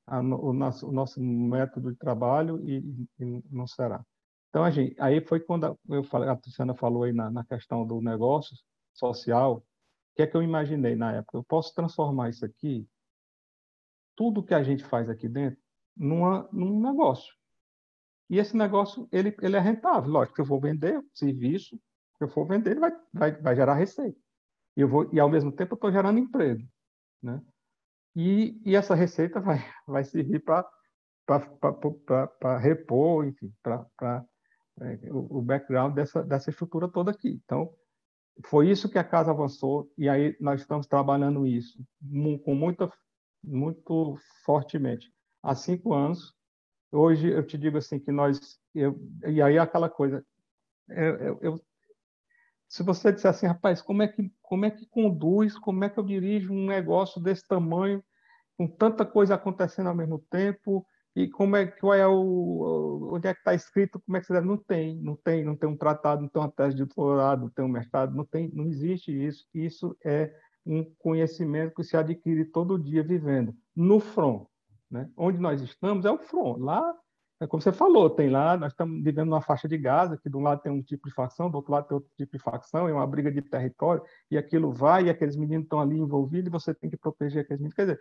a, 0.06 0.20
o, 0.20 0.52
nosso, 0.52 0.88
o 0.88 0.92
nosso 0.92 1.20
método 1.20 1.90
de 1.92 1.98
trabalho 1.98 2.60
e, 2.68 3.06
e 3.18 3.42
não 3.50 3.66
será. 3.66 4.04
Então, 4.48 4.64
a 4.64 4.70
gente, 4.70 4.96
aí 5.00 5.20
foi 5.20 5.40
quando 5.40 5.78
eu 5.88 6.02
falei, 6.04 6.28
a 6.28 6.32
Luciana 6.32 6.74
falou 6.74 7.04
aí 7.04 7.12
na, 7.12 7.30
na 7.30 7.44
questão 7.44 7.86
do 7.86 8.00
negócio 8.00 8.56
social, 8.92 9.64
que 10.20 10.24
é 10.24 10.26
que 10.26 10.36
eu 10.36 10.42
imaginei 10.42 10.94
na 10.94 11.12
época? 11.12 11.38
Eu 11.38 11.44
posso 11.44 11.74
transformar 11.74 12.28
isso 12.28 12.44
aqui, 12.44 12.86
tudo 14.14 14.42
que 14.42 14.52
a 14.52 14.62
gente 14.62 14.84
faz 14.84 15.08
aqui 15.08 15.26
dentro, 15.26 15.58
numa, 15.96 16.46
num 16.52 16.78
negócio. 16.78 17.34
E 18.30 18.38
esse 18.38 18.56
negócio, 18.56 19.08
ele, 19.10 19.36
ele 19.42 19.56
é 19.56 19.60
rentável. 19.60 20.08
Lógico 20.08 20.36
que 20.36 20.40
eu 20.40 20.46
vou 20.46 20.60
vender 20.60 21.02
serviço, 21.12 21.76
se 22.16 22.24
eu 22.24 22.28
for 22.28 22.46
vender, 22.46 22.70
ele 22.70 22.80
vai, 22.80 22.92
vai, 23.12 23.32
vai 23.32 23.56
gerar 23.56 23.74
receita. 23.74 24.16
Eu 24.76 24.88
vou, 24.88 25.12
e, 25.12 25.18
ao 25.18 25.28
mesmo 25.28 25.50
tempo, 25.50 25.74
eu 25.74 25.76
estou 25.76 25.90
gerando 25.90 26.20
emprego. 26.20 26.62
Né? 27.20 27.42
E, 28.14 28.60
e 28.64 28.76
essa 28.76 28.94
receita 28.94 29.40
vai, 29.40 29.58
vai 29.84 30.04
servir 30.04 30.44
para 30.44 30.64
repor, 32.58 33.26
enfim, 33.26 33.52
para 33.62 34.24
é, 34.80 35.12
o, 35.12 35.38
o 35.38 35.42
background 35.42 35.94
dessa, 35.94 36.22
dessa 36.22 36.50
estrutura 36.50 36.88
toda 36.88 37.10
aqui. 37.10 37.40
Então, 37.44 37.74
foi 38.46 38.70
isso 38.70 38.88
que 38.88 38.98
a 38.98 39.04
casa 39.04 39.32
avançou 39.32 39.90
e 39.98 40.08
aí 40.08 40.36
nós 40.40 40.60
estamos 40.60 40.86
trabalhando 40.86 41.46
isso 41.46 41.84
com 42.44 42.54
muita, 42.54 42.90
muito 43.42 44.16
fortemente. 44.44 45.12
Há 45.42 45.54
cinco 45.54 45.92
anos, 45.92 46.34
hoje 46.92 47.30
eu 47.30 47.44
te 47.46 47.56
digo 47.56 47.78
assim 47.78 47.98
que 47.98 48.10
nós, 48.12 48.58
eu, 48.74 48.98
e 49.26 49.40
aí 49.40 49.58
aquela 49.58 49.88
coisa, 49.88 50.24
eu, 50.88 51.38
eu, 51.40 51.60
se 52.68 52.82
você 52.82 53.12
disser 53.12 53.30
assim, 53.30 53.46
rapaz, 53.46 53.82
como 53.82 54.02
é 54.02 54.08
que 54.08 54.30
como 54.42 54.64
é 54.64 54.70
que 54.70 54.86
conduz, 54.86 55.58
como 55.58 55.84
é 55.84 55.88
que 55.88 55.98
eu 55.98 56.04
dirijo 56.04 56.52
um 56.52 56.66
negócio 56.66 57.20
desse 57.20 57.46
tamanho, 57.46 58.02
com 58.56 58.66
tanta 58.66 59.04
coisa 59.04 59.34
acontecendo 59.34 59.88
ao 59.88 59.94
mesmo 59.94 60.18
tempo, 60.30 60.84
e 61.14 61.28
como 61.28 61.56
é 61.56 61.66
qual 61.66 61.94
é 61.94 62.06
o 62.06 63.10
onde 63.12 63.28
é 63.28 63.34
que 63.34 63.40
está 63.40 63.54
escrito, 63.54 64.00
como 64.00 64.16
é 64.16 64.20
que 64.20 64.26
você 64.26 64.32
deve? 64.32 64.46
Não 64.46 64.56
tem, 64.56 64.96
não 64.96 65.16
tem, 65.16 65.44
não 65.44 65.56
tem 65.56 65.68
um 65.68 65.76
tratado, 65.76 66.22
não 66.22 66.28
tem 66.28 66.42
uma 66.42 66.50
tese 66.50 66.76
de 66.76 66.84
doutorado, 66.84 67.42
não 67.42 67.50
tem 67.50 67.64
um 67.64 67.68
mestrado, 67.68 68.14
não 68.14 68.24
tem, 68.24 68.50
não 68.52 68.66
existe 68.66 69.10
isso. 69.10 69.46
Isso 69.52 69.96
é 70.04 70.32
um 70.64 70.84
conhecimento 70.98 71.74
que 71.74 71.84
se 71.84 71.96
adquire 71.96 72.44
todo 72.44 72.78
dia 72.78 73.02
vivendo 73.02 73.54
no 73.74 73.98
front, 73.98 74.46
né? 74.90 75.08
Onde 75.16 75.38
nós 75.38 75.60
estamos 75.62 76.04
é 76.04 76.10
o 76.10 76.18
front. 76.18 76.58
Lá 76.58 76.94
é 77.40 77.46
como 77.46 77.62
você 77.62 77.72
falou, 77.72 78.10
tem 78.10 78.28
lá, 78.28 78.54
nós 78.58 78.72
estamos 78.72 79.02
vivendo 79.02 79.30
numa 79.30 79.40
faixa 79.40 79.66
de 79.66 79.78
Gaza, 79.78 80.18
que 80.18 80.28
de 80.28 80.36
um 80.36 80.42
lado 80.42 80.60
tem 80.60 80.70
um 80.70 80.82
tipo 80.82 81.08
de 81.08 81.14
facção, 81.14 81.50
do 81.50 81.56
outro 81.56 81.72
lado 81.72 81.88
tem 81.88 81.94
outro 81.94 82.10
tipo 82.14 82.36
de 82.36 82.42
facção, 82.42 82.86
é 82.86 82.92
uma 82.92 83.06
briga 83.06 83.32
de 83.32 83.40
território, 83.40 84.02
e 84.30 84.36
aquilo 84.36 84.70
vai, 84.70 85.04
e 85.04 85.10
aqueles 85.10 85.36
meninos 85.36 85.64
estão 85.64 85.80
ali 85.80 85.96
envolvidos, 85.96 86.48
e 86.48 86.50
você 86.50 86.74
tem 86.74 86.90
que 86.90 86.98
proteger 86.98 87.42
aqueles 87.42 87.60
meninos. 87.60 87.74
Quer 87.74 87.86
dizer, 87.86 88.00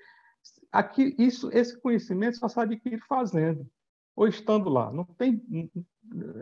aqui, 0.70 1.16
isso, 1.18 1.50
esse 1.54 1.80
conhecimento 1.80 2.38
só 2.38 2.50
se 2.50 2.60
adquire 2.60 3.00
fazendo, 3.08 3.66
ou 4.14 4.28
estando 4.28 4.70
lá. 4.70 4.92
Não 4.92 5.06
tem. 5.06 5.42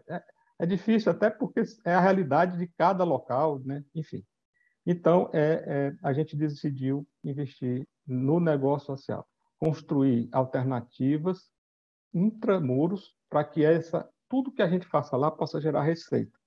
É, 0.08 0.24
é 0.60 0.66
difícil, 0.66 1.12
até 1.12 1.30
porque 1.30 1.62
é 1.86 1.94
a 1.94 2.02
realidade 2.02 2.58
de 2.58 2.66
cada 2.76 3.04
local, 3.04 3.60
né? 3.60 3.84
enfim. 3.94 4.26
Então, 4.84 5.30
é, 5.34 5.64
é, 5.68 5.96
a 6.02 6.14
gente 6.14 6.36
decidiu 6.36 7.08
investir 7.24 7.88
no 8.08 8.40
negócio 8.40 8.88
social, 8.88 9.28
construir 9.60 10.30
alternativas 10.32 11.50
intramuros 12.14 13.16
para 13.30 13.44
que 13.44 13.64
essa 13.64 14.10
tudo 14.30 14.52
que 14.52 14.62
a 14.62 14.68
gente 14.68 14.86
faça 14.86 15.16
lá 15.16 15.32
possa 15.32 15.60
gerar 15.62 15.84
receita. 15.84 16.38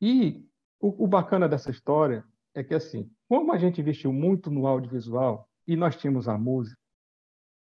E 0.00 0.46
o, 0.80 1.04
o, 1.04 1.06
bacana 1.06 1.48
dessa 1.48 1.70
história 1.70 2.24
é 2.54 2.62
que, 2.62 2.74
assim, 2.74 3.10
como 3.28 3.52
a 3.52 3.58
gente 3.58 3.80
investiu 3.80 4.12
muito 4.12 4.50
no 4.50 4.66
audiovisual 4.66 5.48
e 5.66 5.76
nós 5.76 5.96
tínhamos 5.96 6.28
a 6.28 6.36
música, 6.38 6.78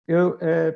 eu, 0.07 0.37
é, 0.39 0.73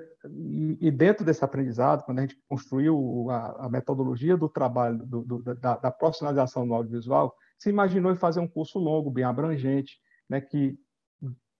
e, 0.79 0.91
dentro 0.91 1.25
desse 1.25 1.43
aprendizado, 1.43 2.03
quando 2.03 2.19
a 2.19 2.21
gente 2.21 2.37
construiu 2.47 3.29
a, 3.29 3.65
a 3.65 3.69
metodologia 3.69 4.35
do 4.35 4.49
trabalho, 4.49 5.05
do, 5.05 5.23
do, 5.23 5.55
da, 5.55 5.77
da, 5.77 5.91
profissionalização 5.91 6.65
no 6.65 6.73
audiovisual, 6.73 7.33
se 7.57 7.69
imaginou 7.69 8.11
em 8.11 8.17
fazer 8.17 8.39
um 8.39 8.47
curso 8.47 8.77
longo, 8.77 9.09
bem 9.09 9.23
abrangente, 9.23 9.99
né, 10.29 10.41
que 10.41 10.77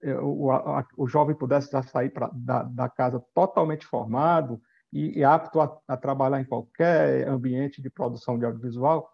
o, 0.04 0.52
a, 0.52 0.86
o 0.98 1.08
jovem 1.08 1.36
pudesse 1.36 1.72
já 1.72 1.84
sair 1.84 2.10
pra, 2.10 2.30
da, 2.34 2.64
da 2.64 2.90
casa 2.90 3.24
totalmente 3.34 3.86
formado 3.86 4.62
e, 4.92 5.20
e 5.20 5.24
apto 5.24 5.62
a, 5.62 5.80
a, 5.88 5.96
trabalhar 5.96 6.42
em 6.42 6.46
qualquer 6.46 7.28
ambiente 7.28 7.82
de 7.82 7.90
produção 7.90 8.38
de 8.38 8.46
audiovisual. 8.46 9.10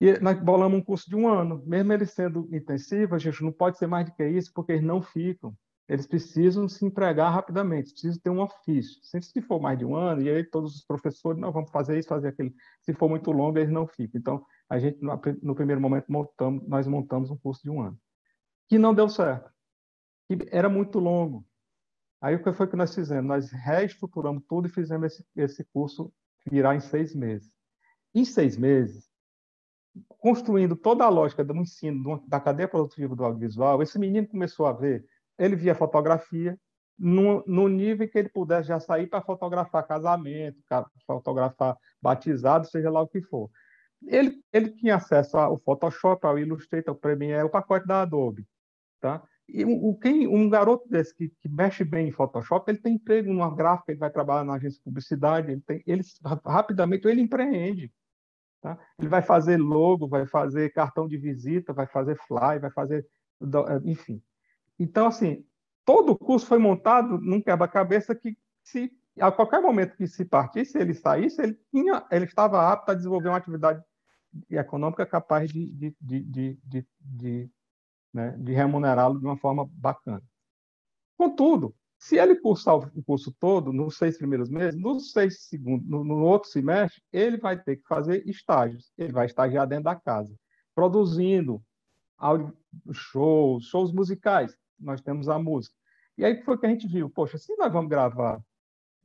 E 0.00 0.18
nós 0.20 0.38
bolamos 0.40 0.78
um 0.78 0.82
curso 0.82 1.08
de 1.08 1.16
um 1.16 1.28
ano, 1.28 1.62
mesmo 1.66 1.92
ele 1.92 2.06
sendo 2.06 2.48
intensivo, 2.52 3.14
a 3.14 3.18
gente 3.18 3.42
não 3.42 3.50
pode 3.50 3.78
ser 3.78 3.86
mais 3.86 4.06
do 4.06 4.14
que 4.14 4.24
isso, 4.24 4.52
porque 4.54 4.72
eles 4.72 4.84
não 4.84 5.02
ficam. 5.02 5.56
Eles 5.88 6.06
precisam 6.06 6.68
se 6.68 6.84
empregar 6.84 7.32
rapidamente, 7.32 7.92
precisam 7.92 8.20
ter 8.22 8.30
um 8.30 8.42
ofício. 8.42 9.00
Se 9.02 9.40
for 9.40 9.58
mais 9.58 9.78
de 9.78 9.86
um 9.86 9.96
ano, 9.96 10.20
e 10.20 10.28
aí 10.28 10.44
todos 10.44 10.76
os 10.76 10.84
professores, 10.84 11.40
não, 11.40 11.50
vamos 11.50 11.70
fazer 11.70 11.98
isso, 11.98 12.08
fazer 12.08 12.28
aquilo. 12.28 12.52
Se 12.82 12.92
for 12.92 13.08
muito 13.08 13.32
longo, 13.32 13.58
eles 13.58 13.72
não 13.72 13.86
ficam. 13.86 14.20
Então, 14.20 14.46
a 14.68 14.78
gente, 14.78 14.98
no 15.42 15.54
primeiro 15.54 15.80
momento, 15.80 16.04
montamos, 16.08 16.68
nós 16.68 16.86
montamos 16.86 17.30
um 17.30 17.38
curso 17.38 17.62
de 17.62 17.70
um 17.70 17.80
ano 17.80 17.98
que 18.68 18.78
não 18.78 18.94
deu 18.94 19.08
certo, 19.08 19.50
que 20.28 20.48
era 20.50 20.68
muito 20.68 20.98
longo. 20.98 21.44
Aí 22.20 22.34
o 22.34 22.42
que 22.42 22.52
foi 22.52 22.66
que 22.66 22.76
nós 22.76 22.94
fizemos? 22.94 23.26
Nós 23.26 23.50
reestruturamos 23.50 24.42
tudo 24.48 24.68
e 24.68 24.70
fizemos 24.70 25.12
esse, 25.12 25.24
esse 25.36 25.64
curso 25.72 26.12
virar 26.46 26.74
em 26.74 26.80
seis 26.80 27.14
meses. 27.14 27.50
Em 28.14 28.24
seis 28.24 28.56
meses, 28.56 29.08
construindo 30.18 30.76
toda 30.76 31.04
a 31.04 31.08
lógica 31.08 31.44
do 31.44 31.54
ensino 31.56 32.22
da 32.26 32.40
cadeia 32.40 32.68
produtiva 32.68 33.14
do 33.14 33.24
audiovisual, 33.24 33.82
esse 33.82 33.98
menino 33.98 34.26
começou 34.26 34.66
a 34.66 34.72
ver, 34.72 35.04
ele 35.38 35.56
via 35.56 35.74
fotografia 35.74 36.58
no, 36.98 37.44
no 37.46 37.68
nível 37.68 38.08
que 38.08 38.18
ele 38.18 38.28
pudesse 38.28 38.68
já 38.68 38.80
sair 38.80 39.06
para 39.06 39.22
fotografar 39.22 39.86
casamento, 39.86 40.58
fotografar 41.06 41.76
batizado, 42.02 42.66
seja 42.66 42.90
lá 42.90 43.00
o 43.00 43.08
que 43.08 43.22
for. 43.22 43.48
Ele, 44.06 44.42
ele 44.52 44.70
tinha 44.70 44.96
acesso 44.96 45.36
ao 45.36 45.58
Photoshop, 45.58 46.24
ao 46.26 46.38
Illustrator, 46.38 46.94
ao 46.94 47.00
Premiere, 47.00 47.44
o 47.44 47.50
pacote 47.50 47.86
da 47.86 48.02
Adobe. 48.02 48.46
Tá? 49.00 49.22
E 49.48 49.64
o, 49.64 49.94
quem, 49.94 50.26
um 50.26 50.48
garoto 50.50 50.88
desse 50.88 51.14
que, 51.14 51.30
que, 51.40 51.48
mexe 51.48 51.82
bem 51.82 52.08
em 52.08 52.12
Photoshop, 52.12 52.70
ele 52.70 52.80
tem 52.80 52.94
emprego 52.94 53.32
numa 53.32 53.54
gráfica, 53.54 53.92
ele 53.92 53.98
vai 53.98 54.10
trabalhar 54.10 54.44
na 54.44 54.54
agência 54.54 54.76
de 54.78 54.84
publicidade, 54.84 55.52
ele, 55.52 55.60
tem, 55.62 55.82
ele 55.86 56.02
rapidamente 56.44 57.08
ele 57.08 57.22
empreende. 57.22 57.90
Tá? 58.60 58.78
Ele 58.98 59.08
vai 59.08 59.22
fazer 59.22 59.56
logo, 59.56 60.08
vai 60.08 60.26
fazer 60.26 60.72
cartão 60.72 61.08
de 61.08 61.16
visita, 61.16 61.72
vai 61.72 61.86
fazer 61.86 62.16
fly, 62.26 62.58
vai 62.60 62.70
fazer. 62.70 63.06
Enfim. 63.84 64.20
Então, 64.78 65.06
assim, 65.06 65.44
todo 65.84 66.12
o 66.12 66.18
curso 66.18 66.46
foi 66.46 66.58
montado 66.58 67.18
num 67.18 67.40
quebra-cabeça 67.40 68.14
que, 68.14 68.36
se 68.62 68.92
a 69.18 69.32
qualquer 69.32 69.62
momento 69.62 69.96
que 69.96 70.06
se 70.06 70.24
partisse, 70.24 70.76
ele 70.76 70.92
saísse, 70.92 71.40
ele, 71.40 71.58
tinha, 71.70 72.04
ele 72.10 72.26
estava 72.26 72.70
apto 72.70 72.90
a 72.90 72.94
desenvolver 72.94 73.28
uma 73.28 73.38
atividade 73.38 73.82
econômica 74.50 75.06
capaz 75.06 75.50
de, 75.50 75.72
de, 76.00 76.22
de, 76.22 76.58
de 77.00 77.50
né, 78.12 78.36
de 78.38 78.52
remunerá-lo 78.52 79.18
de 79.18 79.24
uma 79.26 79.36
forma 79.36 79.68
bacana. 79.72 80.22
Contudo, 81.16 81.74
se 81.98 82.16
ele 82.16 82.36
cursar 82.36 82.76
o 82.76 83.02
curso 83.02 83.34
todo, 83.40 83.72
nos 83.72 83.96
seis 83.96 84.16
primeiros 84.16 84.48
meses, 84.48 84.80
nos 84.80 85.10
seis 85.10 85.48
segundos, 85.48 85.88
no, 85.88 86.04
no, 86.04 86.22
outro 86.22 86.48
semestre, 86.48 87.02
ele 87.12 87.36
vai 87.36 87.60
ter 87.60 87.76
que 87.76 87.88
fazer 87.88 88.26
estágios. 88.26 88.92
Ele 88.96 89.12
vai 89.12 89.26
estagiar 89.26 89.66
dentro 89.66 89.84
da 89.84 89.96
casa, 89.96 90.32
produzindo 90.74 91.60
áudio, 92.16 92.56
shows, 92.92 93.64
shows 93.64 93.92
musicais. 93.92 94.56
Nós 94.78 95.00
temos 95.00 95.28
a 95.28 95.38
música. 95.38 95.74
E 96.16 96.24
aí 96.24 96.40
foi 96.44 96.56
que 96.56 96.66
a 96.66 96.68
gente 96.68 96.86
viu, 96.86 97.10
poxa, 97.10 97.36
se 97.36 97.54
nós 97.56 97.72
vamos 97.72 97.90
gravar 97.90 98.40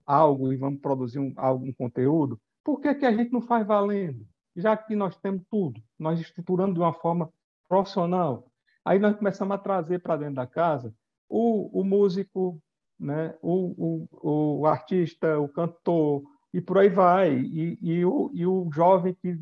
algo 0.06 0.54
e 0.54 0.58
vamos 0.58 0.80
produzir 0.80 1.20
um, 1.20 1.34
algum 1.36 1.74
conteúdo, 1.74 2.40
por 2.64 2.80
que, 2.80 2.94
que 2.94 3.06
a 3.06 3.12
gente 3.12 3.32
não 3.32 3.42
faz 3.42 3.66
valendo? 3.66 4.26
Já 4.56 4.78
que 4.78 4.96
nós 4.96 5.18
temos 5.18 5.44
tudo, 5.50 5.82
nós 5.98 6.20
estruturando 6.20 6.76
de 6.76 6.80
uma 6.80 6.94
forma 6.94 7.32
profissional, 7.68 8.48
Aí 8.86 9.00
nós 9.00 9.16
começamos 9.16 9.56
a 9.56 9.58
trazer 9.58 10.00
para 10.00 10.18
dentro 10.18 10.36
da 10.36 10.48
casa 10.48 10.94
o, 11.30 11.82
o 11.82 11.84
músico, 11.84 12.62
né? 13.00 13.36
o, 13.42 14.08
o, 14.12 14.60
o, 14.62 14.68
artista, 14.68 15.40
o 15.40 15.48
cantor, 15.48 16.24
e 16.54 16.62
por 16.62 16.78
aí 16.78 16.90
vai. 16.90 17.34
E, 17.34 17.78
e, 17.82 18.06
o, 18.06 18.30
e 18.34 18.46
o 18.46 18.70
jovem 18.72 19.16
que 19.22 19.40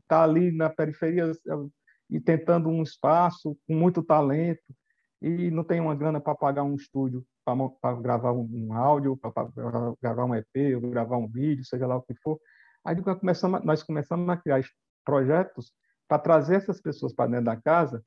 está 0.00 0.22
ali 0.22 0.50
na 0.52 0.70
periferia 0.70 1.30
e 2.08 2.20
tentando 2.20 2.68
um 2.68 2.82
espaço 2.82 3.56
com 3.66 3.74
muito 3.74 4.02
talento 4.02 4.74
e 5.20 5.50
não 5.50 5.64
tem 5.64 5.80
uma 5.80 5.94
grana 5.94 6.20
para 6.20 6.34
pagar 6.34 6.62
um 6.62 6.74
estúdio 6.74 7.24
para 7.80 7.94
gravar 7.94 8.32
um, 8.32 8.48
um 8.52 8.74
áudio, 8.74 9.16
para 9.16 9.32
gravar 10.02 10.24
um 10.24 10.34
EP, 10.34 10.74
ou 10.74 10.90
gravar 10.90 11.16
um 11.16 11.26
vídeo, 11.26 11.64
seja 11.64 11.86
lá 11.86 11.96
o 11.96 12.02
que 12.02 12.14
for. 12.16 12.38
Aí 12.84 12.94
nós 13.00 13.18
começamos, 13.18 13.64
nós 13.64 13.82
começamos 13.82 14.28
a 14.28 14.36
criar 14.36 14.62
projetos 15.04 15.72
para 16.06 16.18
trazer 16.18 16.56
essas 16.56 16.80
pessoas 16.80 17.12
para 17.12 17.30
dentro 17.30 17.46
da 17.46 17.56
casa 17.56 18.04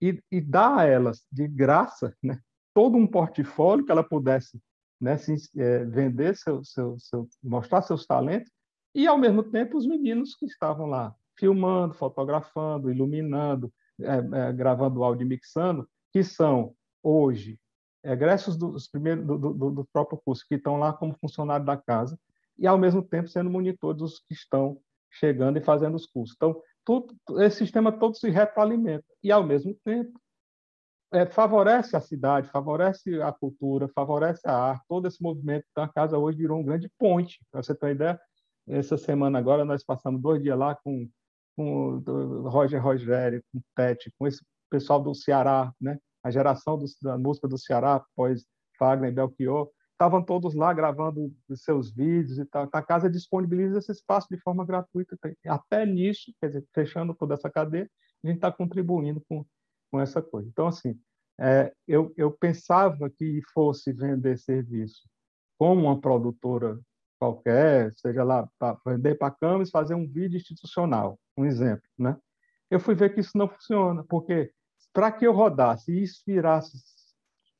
e, 0.00 0.22
e 0.30 0.40
dar 0.40 0.78
a 0.78 0.84
elas 0.84 1.24
de 1.30 1.46
graça 1.48 2.14
né, 2.22 2.38
todo 2.74 2.96
um 2.96 3.06
portfólio 3.06 3.84
que 3.84 3.92
ela 3.92 4.02
pudesse 4.02 4.60
né, 5.00 5.16
se, 5.16 5.34
é, 5.56 5.84
vender, 5.84 6.36
seu, 6.36 6.64
seu, 6.64 6.98
seu, 6.98 7.28
mostrar 7.42 7.82
seus 7.82 8.06
talentos, 8.06 8.50
e, 8.94 9.06
ao 9.08 9.18
mesmo 9.18 9.42
tempo, 9.42 9.76
os 9.76 9.86
meninos 9.86 10.36
que 10.36 10.46
estavam 10.46 10.86
lá 10.86 11.14
filmando, 11.36 11.94
fotografando, 11.94 12.90
iluminando, 12.90 13.72
é, 14.00 14.48
é, 14.48 14.52
gravando 14.52 15.02
áudio 15.02 15.24
e 15.24 15.28
mixando, 15.28 15.88
que 16.12 16.22
são, 16.22 16.74
hoje, 17.02 17.58
egressos 18.04 18.56
dos 18.56 18.86
primeiros, 18.86 19.26
do, 19.26 19.36
do, 19.36 19.70
do 19.70 19.84
próprio 19.92 20.20
curso, 20.24 20.44
que 20.48 20.54
estão 20.54 20.78
lá 20.78 20.92
como 20.92 21.16
funcionário 21.20 21.66
da 21.66 21.76
casa, 21.76 22.18
e, 22.56 22.68
ao 22.68 22.78
mesmo 22.78 23.02
tempo, 23.02 23.28
sendo 23.28 23.50
monitores 23.50 23.98
dos 23.98 24.18
que 24.20 24.32
estão 24.32 24.80
chegando 25.10 25.58
e 25.58 25.62
fazendo 25.62 25.96
os 25.96 26.06
cursos. 26.06 26.36
Então, 26.36 26.60
tudo, 26.84 27.14
esse 27.42 27.58
sistema 27.58 27.90
todo 27.92 28.16
se 28.16 28.30
retroalimenta 28.30 29.04
e, 29.22 29.32
ao 29.32 29.44
mesmo 29.44 29.74
tempo, 29.84 30.18
é, 31.12 31.26
favorece 31.26 31.96
a 31.96 32.00
cidade, 32.00 32.50
favorece 32.50 33.22
a 33.22 33.32
cultura, 33.32 33.88
favorece 33.94 34.40
a 34.48 34.52
arte, 34.52 34.84
todo 34.88 35.06
esse 35.06 35.22
movimento 35.22 35.64
da 35.74 35.86
casa 35.88 36.18
hoje 36.18 36.38
virou 36.38 36.58
um 36.58 36.64
grande 36.64 36.90
ponte. 36.98 37.40
Para 37.50 37.62
você 37.62 37.74
ter 37.74 37.86
uma 37.86 37.92
ideia, 37.92 38.20
essa 38.68 38.96
semana 38.96 39.38
agora 39.38 39.64
nós 39.64 39.84
passamos 39.84 40.20
dois 40.20 40.42
dias 40.42 40.58
lá 40.58 40.74
com, 40.74 41.08
com 41.56 42.02
o 42.06 42.48
Roger 42.48 42.82
Rogério, 42.82 43.42
com 43.52 43.58
o 43.58 43.62
Pet, 43.76 44.12
com 44.18 44.26
esse 44.26 44.44
pessoal 44.70 45.00
do 45.00 45.14
Ceará, 45.14 45.72
né? 45.80 45.98
a 46.24 46.30
geração 46.30 46.78
do, 46.78 46.86
da 47.02 47.16
música 47.16 47.46
do 47.46 47.58
Ceará, 47.58 47.96
após 47.96 48.44
Fagner 48.78 49.10
e 49.10 49.14
Belchior, 49.14 49.70
estavam 49.94 50.22
todos 50.22 50.54
lá 50.54 50.72
gravando 50.72 51.32
os 51.48 51.62
seus 51.62 51.92
vídeos 51.92 52.38
e 52.38 52.44
tal. 52.44 52.68
A 52.72 52.82
casa 52.82 53.08
disponibiliza 53.08 53.78
esse 53.78 53.92
espaço 53.92 54.28
de 54.30 54.36
forma 54.38 54.64
gratuita. 54.64 55.16
Até 55.46 55.86
nisso, 55.86 56.32
quer 56.40 56.48
dizer, 56.48 56.64
fechando 56.74 57.14
toda 57.14 57.34
essa 57.34 57.50
cadeia, 57.50 57.88
a 58.22 58.26
gente 58.26 58.36
está 58.36 58.50
contribuindo 58.50 59.22
com, 59.28 59.44
com 59.90 60.00
essa 60.00 60.20
coisa. 60.20 60.48
Então, 60.48 60.66
assim, 60.66 60.98
é, 61.40 61.72
eu, 61.86 62.12
eu 62.16 62.30
pensava 62.30 63.08
que 63.10 63.40
fosse 63.52 63.92
vender 63.92 64.38
serviço 64.38 65.08
como 65.58 65.82
uma 65.82 66.00
produtora 66.00 66.78
qualquer, 67.18 67.92
seja 67.94 68.22
lá 68.22 68.48
para 68.58 68.78
vender 68.86 69.14
para 69.16 69.30
câmeras, 69.30 69.70
fazer 69.70 69.94
um 69.94 70.06
vídeo 70.06 70.36
institucional, 70.36 71.18
um 71.36 71.44
exemplo, 71.44 71.88
né? 71.98 72.16
Eu 72.70 72.80
fui 72.80 72.94
ver 72.94 73.14
que 73.14 73.20
isso 73.20 73.36
não 73.36 73.48
funciona, 73.48 74.04
porque 74.04 74.52
para 74.92 75.10
que 75.12 75.26
eu 75.26 75.32
rodasse 75.32 75.92
e 75.92 76.02
isso 76.02 76.22
virasse, 76.26 76.76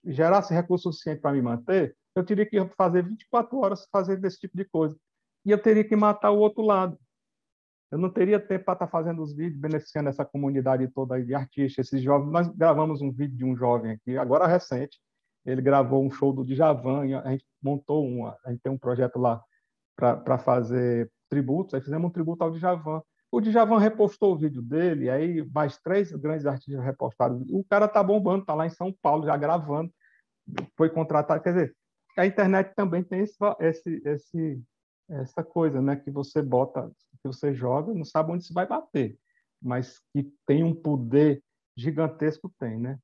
gerasse 0.05 0.53
recurso 0.53 0.91
suficiente 0.93 1.21
para 1.21 1.33
me 1.33 1.41
manter, 1.41 1.97
eu 2.15 2.25
teria 2.25 2.47
que 2.47 2.65
fazer 2.77 3.03
24 3.03 3.59
horas 3.59 3.87
fazendo 3.91 4.25
esse 4.25 4.39
tipo 4.39 4.57
de 4.57 4.65
coisa. 4.65 4.97
E 5.45 5.51
eu 5.51 5.61
teria 5.61 5.85
que 5.85 5.97
matar 5.97 6.31
o 6.31 6.39
outro 6.39 6.63
lado. 6.63 6.99
Eu 7.91 7.99
não 7.99 8.11
teria 8.11 8.41
tempo 8.41 8.65
para 8.65 8.75
estar 8.75 8.87
tá 8.87 8.91
fazendo 8.91 9.23
os 9.23 9.35
vídeos 9.35 9.61
beneficiando 9.61 10.09
essa 10.09 10.25
comunidade 10.25 10.89
toda 10.89 11.23
de 11.23 11.35
artistas, 11.35 11.87
esses 11.87 12.03
jovens. 12.03 12.33
Nós 12.33 12.49
gravamos 12.49 13.01
um 13.03 13.13
vídeo 13.13 13.37
de 13.37 13.45
um 13.45 13.57
jovem 13.57 13.93
aqui, 13.93 14.17
agora 14.17 14.47
recente. 14.47 14.99
Ele 15.45 15.61
gravou 15.61 16.05
um 16.05 16.11
show 16.11 16.33
do 16.33 16.45
Djavan, 16.45 17.21
a 17.23 17.31
gente 17.31 17.45
montou 17.63 18.05
um, 18.05 18.27
a 18.27 18.37
gente 18.49 18.63
tem 18.63 18.73
um 18.73 18.79
projeto 18.79 19.19
lá 19.19 19.43
para 19.95 20.39
fazer 20.39 21.11
tributos, 21.29 21.75
aí 21.75 21.81
fizemos 21.81 22.09
um 22.09 22.13
tributo 22.13 22.43
ao 22.43 22.51
Djavan. 22.51 23.03
O 23.31 23.41
Djavan 23.41 23.79
repostou 23.79 24.33
o 24.33 24.39
vídeo 24.39 24.63
dele, 24.63 25.11
aí 25.11 25.47
mais 25.51 25.77
três 25.79 26.11
grandes 26.13 26.47
artistas 26.47 26.83
repostaram. 26.83 27.45
O 27.51 27.63
cara 27.65 27.87
tá 27.87 28.03
bombando, 28.03 28.45
tá 28.45 28.55
lá 28.55 28.67
em 28.67 28.71
São 28.71 28.93
Paulo 29.03 29.27
já 29.27 29.37
gravando, 29.37 29.93
foi 30.77 30.89
contratado. 30.89 31.43
Quer 31.43 31.53
dizer, 31.53 31.77
a 32.21 32.27
internet 32.27 32.75
também 32.75 33.03
tem 33.03 33.21
esse, 33.21 33.37
esse, 33.61 34.03
esse, 34.05 34.63
essa 35.09 35.43
coisa, 35.43 35.81
né? 35.81 35.97
Que 35.97 36.11
você 36.11 36.43
bota, 36.43 36.91
que 37.23 37.29
você 37.29 37.55
joga, 37.55 37.93
não 37.93 38.05
sabe 38.05 38.33
onde 38.33 38.45
se 38.45 38.53
vai 38.53 38.67
bater, 38.67 39.19
mas 39.61 40.01
que 40.13 40.33
tem 40.47 40.63
um 40.63 40.75
poder 40.75 41.43
gigantesco, 41.77 42.53
tem, 42.59 42.79
né? 42.79 42.99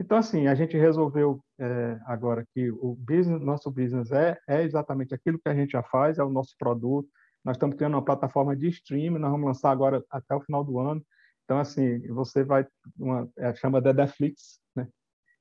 Então, 0.00 0.16
assim, 0.16 0.46
a 0.46 0.54
gente 0.54 0.76
resolveu 0.76 1.42
é, 1.58 1.98
agora 2.06 2.46
que 2.54 2.70
o 2.70 2.94
business, 2.94 3.40
nosso 3.40 3.70
business 3.70 4.12
é, 4.12 4.38
é 4.48 4.62
exatamente 4.62 5.12
aquilo 5.12 5.38
que 5.38 5.48
a 5.48 5.54
gente 5.54 5.72
já 5.72 5.82
faz, 5.82 6.18
é 6.18 6.24
o 6.24 6.30
nosso 6.30 6.54
produto. 6.56 7.08
Nós 7.44 7.56
estamos 7.56 7.76
criando 7.76 7.94
uma 7.94 8.04
plataforma 8.04 8.54
de 8.56 8.68
streaming, 8.68 9.18
nós 9.18 9.30
vamos 9.30 9.46
lançar 9.46 9.70
agora 9.70 10.04
até 10.10 10.34
o 10.34 10.40
final 10.40 10.62
do 10.62 10.78
ano. 10.78 11.04
Então, 11.44 11.58
assim, 11.58 12.06
você 12.08 12.44
vai, 12.44 12.66
uma, 12.96 13.28
é, 13.38 13.54
chama 13.54 13.80
Netflix, 13.80 14.60
né? 14.76 14.86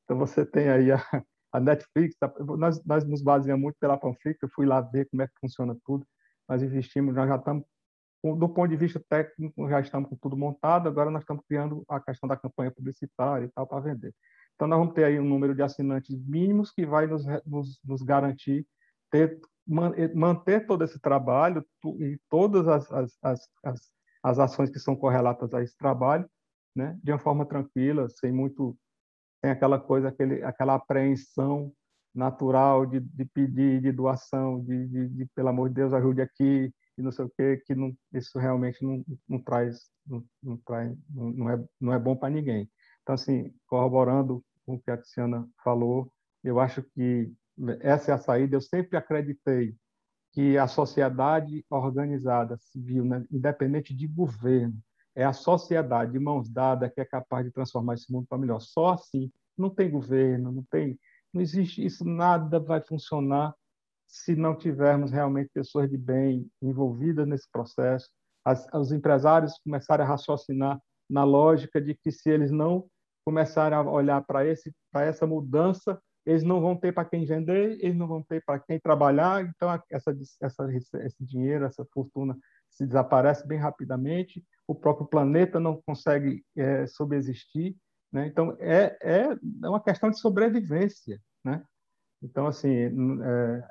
Então, 0.04 0.18
você 0.18 0.46
tem 0.46 0.70
aí 0.70 0.92
a, 0.92 1.00
a 1.58 1.60
Netflix, 1.60 2.16
tá, 2.18 2.32
nós, 2.58 2.84
nós 2.86 3.06
nos 3.06 3.22
baseamos 3.22 3.62
muito 3.62 3.78
pela 3.80 3.98
Panflix, 3.98 4.42
eu 4.42 4.50
fui 4.54 4.66
lá 4.66 4.82
ver 4.82 5.08
como 5.10 5.22
é 5.22 5.28
que 5.28 5.34
funciona 5.40 5.76
tudo, 5.86 6.06
nós 6.48 6.62
investimos, 6.62 7.16
nós 7.16 7.28
já 7.28 7.36
estamos, 7.36 7.64
do 8.24 8.50
ponto 8.50 8.68
de 8.70 8.78
vista 8.78 9.02
técnico, 9.10 9.70
já 9.70 9.80
estamos 9.80 10.10
com 10.10 10.16
tudo 10.18 10.38
montado, 10.38 10.88
agora 10.88 11.10
nós 11.10 11.24
estamos 11.24 11.44
criando 11.48 11.84
a 11.90 12.00
questão 12.00 12.28
da 12.28 12.38
campanha 12.38 12.72
publicitária 12.72 13.46
e 13.46 13.50
tal 13.50 13.68
para 13.68 13.80
vender. 13.82 14.14
Então, 14.56 14.68
nós 14.68 14.80
vamos 14.80 14.94
ter 14.94 15.04
aí 15.04 15.20
um 15.20 15.26
número 15.26 15.54
de 15.54 15.62
assinantes 15.62 16.18
mínimos 16.26 16.72
que 16.72 16.86
vai 16.86 17.06
nos, 17.06 17.26
nos, 17.46 17.80
nos 17.84 18.02
garantir 18.02 18.66
ter, 19.12 19.40
manter 19.66 20.66
todo 20.66 20.84
esse 20.84 21.00
trabalho 21.00 21.66
e 22.00 22.20
todas 22.30 22.68
as, 22.68 22.92
as, 22.92 23.18
as, 23.24 23.50
as, 24.24 24.40
ações 24.40 24.70
que 24.70 24.80
são 24.80 24.96
correlatas 24.96 25.54
a 25.54 25.62
esse 25.62 25.78
trabalho, 25.78 26.30
né, 26.76 26.98
de 27.04 27.12
uma 27.12 27.20
forma 27.20 27.46
tranquila, 27.46 28.08
sem 28.10 28.32
muito 28.32 28.78
tem 29.42 29.52
aquela 29.52 29.80
coisa, 29.80 30.10
aquele, 30.10 30.44
aquela 30.44 30.76
apreensão 30.76 31.72
natural 32.14 32.86
de, 32.86 33.00
de 33.00 33.26
pedir, 33.26 33.82
de 33.82 33.92
doação, 33.92 34.64
de, 34.64 34.88
de, 34.88 35.08
de, 35.10 35.26
pelo 35.36 35.50
amor 35.50 35.70
de 35.70 35.76
Deus, 35.76 35.94
ajude 35.94 36.22
aqui, 36.22 36.74
e 36.98 37.02
não 37.02 37.12
sei 37.12 37.26
o 37.26 37.30
quê, 37.30 37.62
que 37.66 37.76
não, 37.76 37.96
isso 38.12 38.40
realmente 38.40 38.84
não, 38.84 39.06
não 39.30 39.40
traz, 39.40 39.90
não, 40.06 40.26
não, 40.42 40.58
traz 40.58 40.98
não, 41.10 41.50
é, 41.50 41.64
não 41.80 41.94
é 41.94 42.00
bom 42.00 42.16
para 42.16 42.30
ninguém. 42.30 42.70
Então, 43.04 43.14
assim, 43.14 43.54
corroborando 43.68 44.44
com 44.66 44.76
o 44.76 44.80
que 44.82 44.90
a 44.90 44.98
Tiziana 44.98 45.48
falou, 45.64 46.12
eu 46.44 46.60
acho 46.60 46.82
que 46.82 47.32
essa 47.82 48.12
é 48.12 48.14
a 48.16 48.18
saída. 48.18 48.56
Eu 48.56 48.62
sempre 48.62 48.98
acreditei 48.98 49.76
que 50.34 50.58
a 50.58 50.68
sociedade 50.68 51.66
organizada 51.70 52.58
civil, 52.58 53.06
né, 53.06 53.26
independente 53.32 53.96
de 53.96 54.08
governo, 54.08 54.78
é 55.18 55.24
a 55.24 55.34
sociedade 55.34 56.12
de 56.12 56.20
mãos 56.20 56.48
dadas 56.48 56.94
que 56.94 57.02
é 57.02 57.06
capaz 57.06 57.44
de 57.44 57.52
transformar 57.52 57.96
esse 57.96 58.12
mundo 58.14 58.28
para 58.30 58.38
melhor. 58.38 58.62
Só 58.62 58.92
assim. 58.92 59.32
Não 59.58 59.72
tem 59.72 59.90
governo, 59.90 60.52
não 60.52 60.64
tem, 60.70 61.00
não 61.34 61.42
existe 61.42 61.84
isso. 61.84 62.06
Nada 62.06 62.60
vai 62.60 62.80
funcionar 62.80 63.56
se 64.08 64.36
não 64.36 64.56
tivermos 64.56 65.12
realmente 65.12 65.50
pessoas 65.52 65.90
de 65.90 65.98
bem 65.98 66.48
envolvidas 66.62 67.28
nesse 67.28 67.50
processo. 67.52 68.08
As, 68.46 68.68
os 68.72 68.92
empresários 68.92 69.60
começarem 69.64 70.06
a 70.06 70.08
raciocinar 70.08 70.80
na 71.10 71.24
lógica 71.24 71.82
de 71.82 71.96
que 71.96 72.12
se 72.12 72.30
eles 72.30 72.52
não 72.52 72.86
começarem 73.26 73.76
a 73.76 73.82
olhar 73.82 74.22
para 74.22 74.46
esse 74.46 74.72
para 74.92 75.08
essa 75.08 75.26
mudança, 75.26 76.00
eles 76.28 76.44
não 76.44 76.62
vão 76.62 76.76
ter 76.76 76.94
para 76.94 77.06
quem 77.06 77.26
vender, 77.26 77.80
eles 77.82 77.98
não 77.98 78.08
vão 78.08 78.22
ter 78.22 78.44
para 78.46 78.60
quem 78.60 78.80
trabalhar. 78.80 79.44
Então 79.44 79.68
essa, 79.90 80.16
essa 80.40 80.72
esse 80.72 81.26
dinheiro, 81.26 81.66
essa 81.66 81.84
fortuna 81.92 82.38
se 82.78 82.86
desaparece 82.86 83.48
bem 83.48 83.58
rapidamente 83.58 84.44
o 84.68 84.76
próprio 84.76 85.08
planeta 85.08 85.60
não 85.60 85.82
consegue 85.82 86.46
é. 86.56 86.86
Né? 88.12 88.28
Então, 88.28 88.56
é, 88.60 88.98
é, 89.02 89.22
é 89.64 89.70
uma 89.70 89.82
questão 89.82 90.12
de 90.12 90.20
sobrevivência. 90.20 91.20
Né? 91.44 91.64
Então, 92.22 92.48
assim, 92.48 92.74
é, 92.74 93.64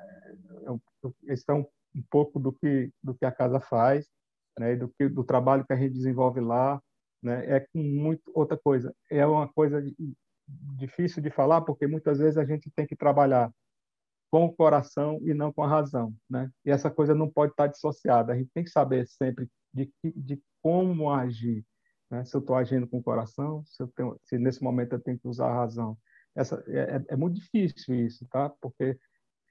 esse 1.27 1.43
é 1.49 1.53
um, 1.53 1.65
um, 1.95 2.03
pouco 2.09 2.39
do 2.39 2.51
que, 2.51 2.91
do 3.03 3.13
que 3.13 3.25
a 3.25 3.31
casa 3.31 3.59
faz, 3.59 4.07
né? 4.57 4.75
do, 4.75 4.89
que, 4.89 5.07
do 5.07 5.23
trabalho 5.23 5.65
que 5.65 5.73
a 5.73 5.77
gente 5.77 5.93
desenvolve 5.93 6.41
lá. 6.41 6.81
Né? 7.21 7.45
É 7.45 7.59
com 7.59 7.79
muito 7.79 8.31
outra 8.33 8.57
coisa. 8.57 8.93
É 9.09 9.25
uma 9.25 9.47
coisa 9.47 9.83
difícil 10.47 11.21
de 11.21 11.29
falar, 11.29 11.61
porque 11.61 11.85
muitas 11.85 12.17
vezes 12.17 12.37
a 12.37 12.45
gente 12.45 12.71
tem 12.75 12.87
que 12.87 12.95
trabalhar 12.95 13.51
com 14.29 14.45
o 14.45 14.53
coração 14.53 15.19
e 15.23 15.33
não 15.33 15.51
com 15.53 15.63
a 15.63 15.67
razão, 15.67 16.13
né? 16.29 16.51
E 16.65 16.71
essa 16.71 16.91
coisa 16.91 17.15
não 17.15 17.29
pode 17.29 17.53
estar 17.53 17.67
dissociada. 17.67 18.33
A 18.33 18.37
gente 18.37 18.51
tem 18.53 18.63
que 18.63 18.69
saber 18.69 19.07
sempre 19.07 19.49
de, 19.73 19.91
de 20.03 20.41
como 20.61 21.09
agir. 21.09 21.65
Né? 22.09 22.25
Se 22.25 22.35
eu 22.35 22.39
estou 22.39 22.55
agindo 22.55 22.87
com 22.87 22.97
o 22.97 23.03
coração, 23.03 23.63
se, 23.65 23.81
eu 23.81 23.87
tenho, 23.87 24.19
se 24.23 24.37
nesse 24.37 24.61
momento 24.63 24.93
eu 24.93 24.99
tenho 24.99 25.19
que 25.19 25.27
usar 25.27 25.49
a 25.49 25.55
razão. 25.55 25.97
Essa, 26.35 26.63
é, 26.67 26.97
é, 26.97 27.05
é 27.09 27.15
muito 27.15 27.35
difícil 27.35 27.95
isso, 27.95 28.27
tá? 28.29 28.49
Porque 28.61 28.97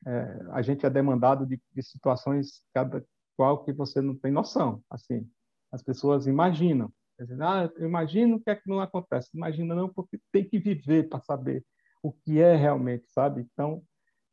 é, 0.07 0.39
a 0.53 0.63
gente 0.63 0.85
é 0.85 0.91
demandado 0.91 1.47
de, 1.47 1.61
de, 1.75 1.83
situações 1.83 2.63
cada 2.73 3.05
qual 3.37 3.65
que 3.65 3.73
você 3.73 4.01
não 4.01 4.15
tem 4.15 4.31
noção. 4.31 4.83
Assim, 4.91 5.29
as 5.73 5.83
pessoas 5.83 6.27
imaginam. 6.27 6.93
Ah, 7.41 7.71
eu 7.77 7.87
imagino 7.87 8.41
que 8.41 8.51
é 8.51 8.55
que 8.55 8.69
não 8.69 8.81
acontece. 8.81 9.31
Imagina 9.35 9.75
não, 9.75 9.89
porque 9.89 10.19
tem 10.31 10.47
que 10.47 10.59
viver 10.59 11.09
para 11.09 11.21
saber 11.21 11.65
o 12.03 12.13
que 12.13 12.41
é 12.41 12.55
realmente, 12.55 13.11
sabe? 13.11 13.47
Então, 13.53 13.83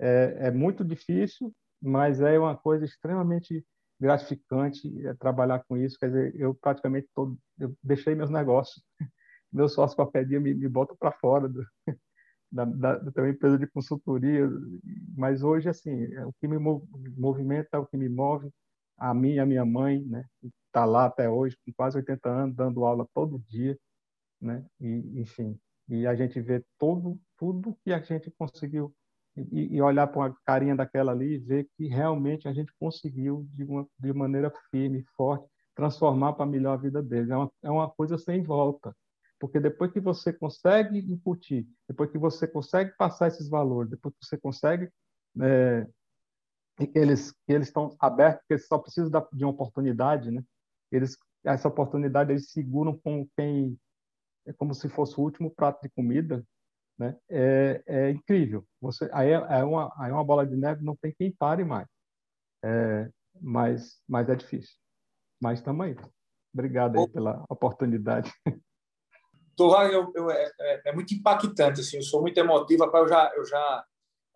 é, 0.04 0.48
é 0.48 0.52
muito 0.52 0.84
difícil, 0.84 1.54
mas 1.82 2.20
é 2.20 2.38
uma 2.38 2.58
coisa 2.58 2.84
extremamente 2.84 3.66
gratificante 4.00 5.08
é, 5.08 5.14
trabalhar 5.14 5.64
com 5.66 5.78
isso. 5.78 5.98
Quer 5.98 6.08
dizer, 6.08 6.36
eu 6.36 6.54
praticamente 6.54 7.08
todo, 7.16 7.38
eu 7.58 7.74
deixei 7.82 8.14
meus 8.14 8.30
negócios. 8.30 8.84
Meu 9.52 9.70
sócio 9.70 9.96
qualquer 9.96 10.26
dia 10.26 10.40
me, 10.40 10.52
me 10.54 10.68
bota 10.68 10.96
para 10.96 11.12
fora 11.12 11.48
do, 11.48 11.64
da, 12.52 12.66
da, 12.66 12.98
da 12.98 13.22
minha 13.22 13.34
empresa 13.34 13.58
de 13.58 13.68
consultoria. 13.68 14.50
Mas 15.16 15.44
hoje, 15.44 15.70
assim, 15.70 16.12
é, 16.14 16.26
o 16.26 16.34
que 16.34 16.48
me 16.48 16.58
movimenta, 17.16 17.78
é 17.78 17.80
o 17.80 17.86
que 17.86 17.96
me 17.96 18.10
move, 18.10 18.50
a 18.98 19.14
mim 19.14 19.34
e 19.34 19.40
a 19.40 19.46
minha 19.46 19.64
mãe, 19.64 20.04
né? 20.04 20.26
Está 20.68 20.86
lá 20.86 21.06
até 21.06 21.30
hoje, 21.30 21.56
com 21.64 21.72
quase 21.74 21.98
80 21.98 22.30
anos, 22.30 22.56
dando 22.56 22.84
aula 22.84 23.08
todo 23.14 23.44
dia, 23.48 23.78
né? 24.42 24.66
E, 24.82 25.22
enfim, 25.22 25.58
e 25.88 26.08
a 26.08 26.16
gente 26.16 26.42
vê 26.42 26.66
todo, 26.80 27.20
tudo 27.38 27.78
que 27.84 27.94
a 27.94 28.02
gente 28.02 28.32
conseguiu 28.32 28.92
e, 29.36 29.76
e 29.76 29.82
olhar 29.82 30.08
para 30.08 30.20
uma 30.20 30.38
carinha 30.46 30.76
daquela 30.76 31.12
ali 31.12 31.36
e 31.36 31.38
ver 31.40 31.68
que 31.76 31.88
realmente 31.88 32.48
a 32.48 32.54
gente 32.54 32.72
conseguiu, 32.80 33.48
de, 33.54 33.64
uma, 33.64 33.88
de 34.00 34.14
maneira 34.14 34.52
firme, 34.70 35.04
forte, 35.16 35.48
transformar 35.76 36.34
para 36.34 36.46
melhor 36.46 36.74
a 36.74 36.82
vida 36.82 37.02
deles. 37.02 37.30
É 37.30 37.38
uma, 37.38 37.52
é 37.64 37.72
uma 37.72 37.90
coisa 37.90 38.18
sem 38.18 38.44
volta. 38.44 38.96
Porque 39.40 39.60
depois 39.60 39.92
que 39.92 40.00
você 40.00 40.32
consegue 40.32 41.00
incutir, 41.00 41.68
depois 41.88 42.10
que 42.10 42.18
você 42.18 42.48
consegue 42.48 42.96
passar 42.96 43.28
esses 43.28 43.50
valores, 43.50 43.92
depois 43.92 44.14
que 44.16 44.26
você 44.26 44.38
consegue 44.38 44.90
é, 45.42 45.86
que 46.78 46.92
eles 46.98 47.32
que 47.32 47.52
eles 47.52 47.68
estão 47.68 47.96
abertos, 48.00 48.46
que 48.48 48.54
eles 48.54 48.68
só 48.68 48.78
precisam 48.78 49.12
de 49.34 49.44
uma 49.44 49.52
oportunidade, 49.52 50.32
né? 50.32 50.44
Eles 50.92 51.18
essa 51.44 51.68
oportunidade 51.68 52.32
eles 52.32 52.52
seguram 52.52 52.98
com 53.00 53.28
quem 53.36 53.78
é 54.46 54.54
como 54.54 54.74
se 54.74 54.88
fosse 54.88 55.20
o 55.20 55.24
último 55.24 55.52
prato 55.52 55.82
de 55.82 55.90
comida 55.90 56.46
né? 56.98 57.18
É, 57.30 57.84
é 57.86 58.10
incrível. 58.12 58.66
Você, 58.82 59.10
aí 59.14 59.30
é, 59.30 59.34
é, 59.34 59.64
uma, 59.64 59.94
aí 59.98 60.12
é 60.12 60.14
uma 60.14 60.24
bola 60.24 60.46
de 60.46 60.56
neve, 60.56 60.84
não 60.84 60.96
tem 60.96 61.14
quem 61.18 61.32
pare 61.32 61.64
mais. 61.64 61.88
É, 62.64 63.10
mas, 63.42 64.02
mas 64.08 64.30
é 64.30 64.36
difícil. 64.36 64.76
Mas 65.42 65.60
estamos 65.60 65.86
aí. 65.86 65.96
Obrigado 66.54 67.00
aí 67.00 67.10
pela 67.10 67.44
oportunidade. 67.50 68.32
Eu, 69.56 70.12
eu, 70.16 70.32
é, 70.32 70.52
é, 70.60 70.82
é, 70.90 70.94
muito 70.94 71.14
impactante, 71.14 71.80
assim, 71.80 71.98
eu 71.98 72.02
sou 72.02 72.22
muito 72.22 72.36
emotivo, 72.40 72.86
eu 72.86 73.08
já, 73.08 73.32
eu 73.36 73.46
já 73.46 73.86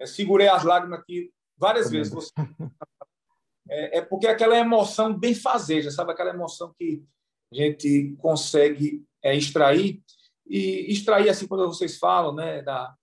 segurei 0.05 0.47
as 0.47 0.63
lágrimas 0.63 0.99
aqui 0.99 1.33
várias 1.57 1.89
vezes. 1.89 2.13
Você... 2.13 2.31
É, 3.69 3.97
é, 3.97 4.01
porque 4.01 4.27
aquela 4.27 4.57
emoção 4.57 5.13
bem 5.13 5.35
fazeja, 5.35 5.91
sabe? 5.91 6.13
Aquela 6.13 6.29
emoção 6.29 6.73
que 6.77 7.03
a 7.51 7.55
gente 7.55 8.15
consegue 8.17 9.03
é, 9.21 9.35
extrair. 9.35 10.01
E 10.49 10.91
extrair, 10.91 11.29
assim, 11.29 11.47
quando 11.47 11.65
vocês 11.67 11.97
falam 11.97 12.33
né, 12.33 12.61
da, 12.61 12.93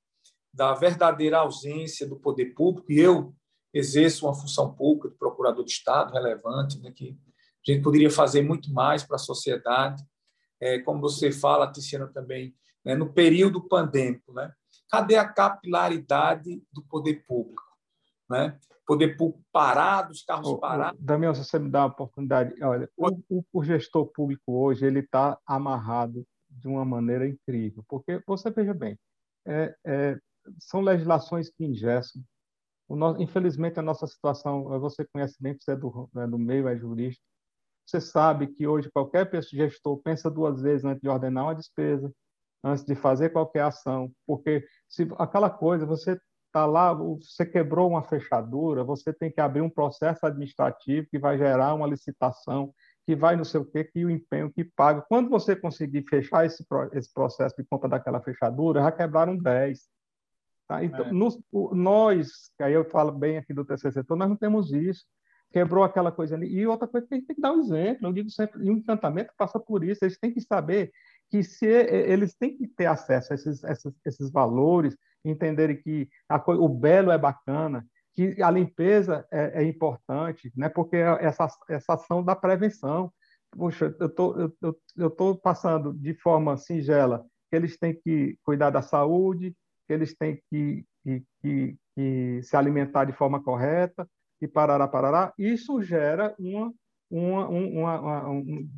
da 0.52 0.74
verdadeira 0.74 1.38
ausência 1.38 2.08
do 2.08 2.16
poder 2.16 2.54
público, 2.54 2.90
e 2.90 2.98
eu 2.98 3.34
exerço 3.72 4.26
uma 4.26 4.34
função 4.34 4.72
pública 4.72 5.08
de 5.08 5.16
procurador 5.16 5.64
de 5.64 5.72
Estado 5.72 6.12
relevante, 6.12 6.80
né, 6.80 6.92
que 6.92 7.18
a 7.66 7.72
gente 7.72 7.82
poderia 7.82 8.10
fazer 8.10 8.42
muito 8.42 8.72
mais 8.72 9.02
para 9.02 9.16
a 9.16 9.18
sociedade. 9.18 10.02
É, 10.60 10.78
como 10.78 11.00
você 11.00 11.32
fala, 11.32 11.70
Tiziana, 11.70 12.06
também, 12.06 12.54
né, 12.84 12.94
no 12.94 13.12
período 13.12 13.60
pandêmico, 13.66 14.32
né? 14.32 14.52
Cadê 14.90 15.16
a 15.16 15.26
capilaridade 15.26 16.62
do 16.72 16.82
poder 16.82 17.24
público? 17.26 17.62
Né? 18.30 18.58
Poder 18.86 19.16
público 19.16 19.44
parado, 19.50 20.12
os 20.12 20.22
carros 20.22 20.48
ô, 20.48 20.58
parados. 20.58 21.00
Ô, 21.00 21.04
Damião, 21.04 21.34
se 21.34 21.44
você 21.44 21.58
me 21.58 21.70
dá 21.70 21.80
uma 21.80 21.88
oportunidade, 21.88 22.54
olha, 22.62 22.88
o, 22.96 23.44
o 23.52 23.64
gestor 23.64 24.06
público 24.06 24.52
hoje 24.52 24.86
ele 24.86 25.00
está 25.00 25.38
amarrado 25.46 26.24
de 26.64 26.68
uma 26.68 26.84
maneira 26.84 27.28
incrível, 27.28 27.84
porque 27.86 28.22
você 28.26 28.50
veja 28.50 28.72
bem, 28.72 28.98
é, 29.46 29.76
é, 29.84 30.18
são 30.58 30.80
legislações 30.80 31.50
que 31.50 31.62
engessam. 31.62 32.22
Nosso, 32.88 33.20
infelizmente, 33.22 33.78
a 33.78 33.82
nossa 33.82 34.06
situação, 34.06 34.64
você 34.80 35.04
conhece 35.04 35.36
bem, 35.38 35.54
você 35.58 35.72
é 35.72 35.76
do, 35.76 36.08
é 36.16 36.26
do 36.26 36.38
meio, 36.38 36.66
é 36.66 36.76
jurista, 36.76 37.22
você 37.86 38.00
sabe 38.00 38.46
que 38.46 38.66
hoje 38.66 38.90
qualquer 38.90 39.28
gestor 39.42 39.98
pensa 39.98 40.30
duas 40.30 40.62
vezes 40.62 40.86
antes 40.86 41.02
de 41.02 41.08
ordenar 41.08 41.44
uma 41.44 41.54
despesa, 41.54 42.10
antes 42.62 42.82
de 42.84 42.94
fazer 42.94 43.28
qualquer 43.28 43.64
ação, 43.64 44.10
porque 44.26 44.66
se 44.88 45.06
aquela 45.18 45.50
coisa, 45.50 45.84
você 45.84 46.18
está 46.46 46.64
lá, 46.64 46.94
você 46.94 47.44
quebrou 47.44 47.90
uma 47.90 48.02
fechadura, 48.02 48.82
você 48.84 49.12
tem 49.12 49.30
que 49.30 49.40
abrir 49.40 49.60
um 49.60 49.68
processo 49.68 50.24
administrativo 50.24 51.06
que 51.10 51.18
vai 51.18 51.36
gerar 51.36 51.74
uma 51.74 51.86
licitação, 51.86 52.72
que 53.06 53.14
vai 53.14 53.36
não 53.36 53.44
sei 53.44 53.60
o 53.60 53.64
quê, 53.64 53.84
que 53.84 54.04
o 54.04 54.10
empenho 54.10 54.50
que 54.50 54.64
paga. 54.64 55.02
Quando 55.02 55.28
você 55.28 55.54
conseguir 55.54 56.04
fechar 56.08 56.46
esse, 56.46 56.64
esse 56.92 57.12
processo 57.12 57.54
de 57.56 57.64
compra 57.64 57.88
daquela 57.88 58.20
fechadura, 58.20 58.82
já 58.82 58.90
quebraram 58.90 59.36
10. 59.36 59.88
Tá? 60.66 60.82
Então, 60.82 61.06
é. 61.06 61.12
nos, 61.12 61.38
nós, 61.72 62.50
que 62.56 62.62
aí 62.62 62.72
eu 62.72 62.84
falo 62.84 63.12
bem 63.12 63.36
aqui 63.36 63.52
do 63.52 63.64
terceiro 63.64 63.92
setor, 63.92 64.16
nós 64.16 64.28
não 64.28 64.36
temos 64.36 64.72
isso. 64.72 65.04
Quebrou 65.52 65.84
aquela 65.84 66.10
coisa 66.10 66.34
ali. 66.34 66.48
E 66.48 66.66
outra 66.66 66.88
coisa 66.88 67.06
que 67.06 67.14
a 67.14 67.16
gente 67.18 67.26
tem 67.26 67.36
que 67.36 67.42
dar 67.42 67.52
um 67.52 67.60
exemplo. 67.60 68.08
Eu 68.08 68.12
digo 68.12 68.30
sempre, 68.30 68.64
e 68.64 68.70
o 68.70 68.72
encantamento 68.72 69.32
passa 69.36 69.60
por 69.60 69.84
isso. 69.84 70.04
Eles 70.04 70.18
têm 70.18 70.32
que 70.32 70.40
saber 70.40 70.90
que 71.30 71.42
se 71.42 71.66
eles 71.66 72.34
têm 72.34 72.56
que 72.56 72.66
ter 72.66 72.86
acesso 72.86 73.32
a 73.32 73.34
esses, 73.34 73.62
esses, 73.62 73.92
esses 74.04 74.30
valores, 74.30 74.96
entenderem 75.24 75.76
que 75.76 76.08
a, 76.28 76.42
o 76.52 76.68
belo 76.68 77.10
é 77.10 77.18
bacana, 77.18 77.86
que 78.14 78.40
a 78.42 78.50
limpeza 78.50 79.26
é, 79.30 79.62
é 79.62 79.64
importante, 79.64 80.52
né? 80.56 80.68
porque 80.68 80.96
essa, 80.96 81.48
essa 81.68 81.94
ação 81.94 82.22
da 82.22 82.36
prevenção. 82.36 83.12
Puxa, 83.50 83.94
eu 84.00 84.08
tô, 84.08 84.46
estou 84.46 84.80
eu, 84.96 85.10
tô 85.10 85.36
passando 85.36 85.92
de 85.92 86.14
forma 86.14 86.56
singela 86.56 87.24
que 87.50 87.56
eles 87.56 87.78
têm 87.78 87.94
que 87.94 88.36
cuidar 88.42 88.70
da 88.70 88.82
saúde, 88.82 89.54
que 89.86 89.92
eles 89.92 90.16
têm 90.16 90.40
que, 90.50 90.84
que, 91.02 91.24
que, 91.40 91.76
que 91.94 92.42
se 92.42 92.56
alimentar 92.56 93.04
de 93.04 93.12
forma 93.12 93.42
correta, 93.42 94.08
e 94.40 94.48
parará, 94.48 94.86
parará. 94.88 95.32
Isso 95.38 95.80
gera 95.82 96.34
uma, 96.38 96.72
uma, 97.10 97.48
uma, 97.48 98.00
uma 98.00 98.30
um, 98.30 98.68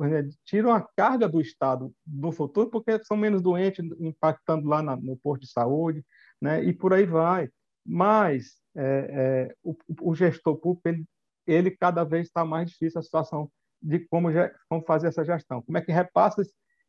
né, 0.00 0.28
tira 0.44 0.68
uma 0.68 0.80
carga 0.96 1.28
do 1.28 1.40
Estado 1.40 1.92
no 2.06 2.32
futuro, 2.32 2.70
porque 2.70 3.02
são 3.04 3.16
menos 3.16 3.42
doentes 3.42 3.84
impactando 4.00 4.68
lá 4.68 4.82
na, 4.82 4.96
no 4.96 5.16
posto 5.16 5.42
de 5.42 5.50
saúde, 5.50 6.04
né? 6.40 6.62
e 6.64 6.72
por 6.72 6.92
aí 6.92 7.04
vai. 7.04 7.48
Mas 7.84 8.56
é, 8.74 9.50
é, 9.50 9.54
o, 9.62 9.76
o, 10.00 10.14
gestor 10.14 10.56
público, 10.56 10.88
ele, 10.88 11.04
ele 11.46 11.70
cada 11.70 12.04
vez 12.04 12.26
está 12.26 12.44
mais 12.44 12.70
difícil 12.70 12.98
a 12.98 13.02
situação 13.02 13.50
de 13.80 14.00
como, 14.00 14.28
como 14.68 14.84
fazer 14.84 15.08
essa 15.08 15.24
gestão. 15.24 15.62
Como 15.62 15.76
é 15.76 15.80
que 15.80 15.92
repassa, 15.92 16.42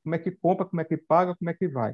como 0.03 0.15
é 0.15 0.19
que 0.19 0.31
compra, 0.31 0.65
como 0.65 0.81
é 0.81 0.85
que 0.85 0.97
paga, 0.97 1.35
como 1.35 1.49
é 1.49 1.53
que 1.53 1.67
vai. 1.67 1.93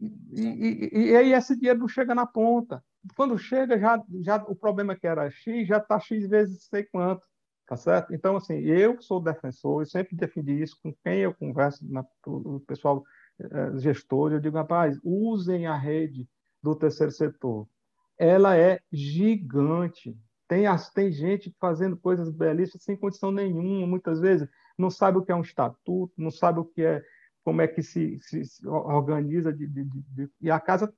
E, 0.00 0.42
e, 0.42 1.10
e, 1.10 1.16
aí 1.16 1.32
esse 1.32 1.56
dinheiro 1.56 1.80
não 1.80 1.88
chega 1.88 2.14
na 2.14 2.26
ponta. 2.26 2.82
Quando 3.16 3.38
chega, 3.38 3.78
já, 3.78 4.02
já 4.22 4.36
o 4.48 4.56
problema 4.56 4.96
que 4.96 5.06
era 5.06 5.30
X 5.30 5.66
já 5.68 5.78
está 5.78 6.00
X 6.00 6.26
vezes 6.26 6.64
sei 6.64 6.84
quanto, 6.84 7.26
tá 7.66 7.76
certo? 7.76 8.14
Então, 8.14 8.36
assim, 8.36 8.54
eu 8.60 9.00
sou 9.00 9.22
defensor, 9.22 9.82
eu 9.82 9.86
sempre 9.86 10.16
defendi 10.16 10.60
isso 10.62 10.76
com 10.82 10.92
quem 11.04 11.20
eu 11.20 11.34
converso, 11.34 11.86
na, 11.88 12.04
o 12.26 12.60
pessoal 12.60 13.04
eh, 13.38 13.78
gestor, 13.78 14.32
eu 14.32 14.40
digo, 14.40 14.56
rapaz, 14.56 14.98
usem 15.02 15.66
a 15.66 15.76
rede 15.76 16.26
do 16.62 16.74
terceiro 16.74 17.12
setor. 17.12 17.68
Ela 18.18 18.56
é 18.56 18.80
gigante. 18.92 20.16
Tem, 20.48 20.66
as, 20.66 20.90
tem 20.90 21.10
gente 21.10 21.54
fazendo 21.60 21.96
coisas 21.96 22.30
belíssimas 22.30 22.84
sem 22.84 22.96
condição 22.96 23.32
nenhuma, 23.32 23.86
muitas 23.86 24.20
vezes. 24.20 24.48
Não 24.78 24.90
sabe 24.90 25.18
o 25.18 25.22
que 25.22 25.32
é 25.32 25.34
um 25.34 25.40
estatuto, 25.40 26.12
não 26.16 26.30
sabe 26.30 26.60
o 26.60 26.64
que 26.64 26.82
é 26.82 27.02
como 27.44 27.60
é 27.60 27.68
que 27.68 27.82
se, 27.82 28.18
se, 28.20 28.44
se 28.44 28.66
organiza 28.66 29.52
de, 29.52 29.66
de, 29.66 29.84
de, 29.84 30.30
e 30.40 30.50
a 30.50 30.58
casa 30.58 30.92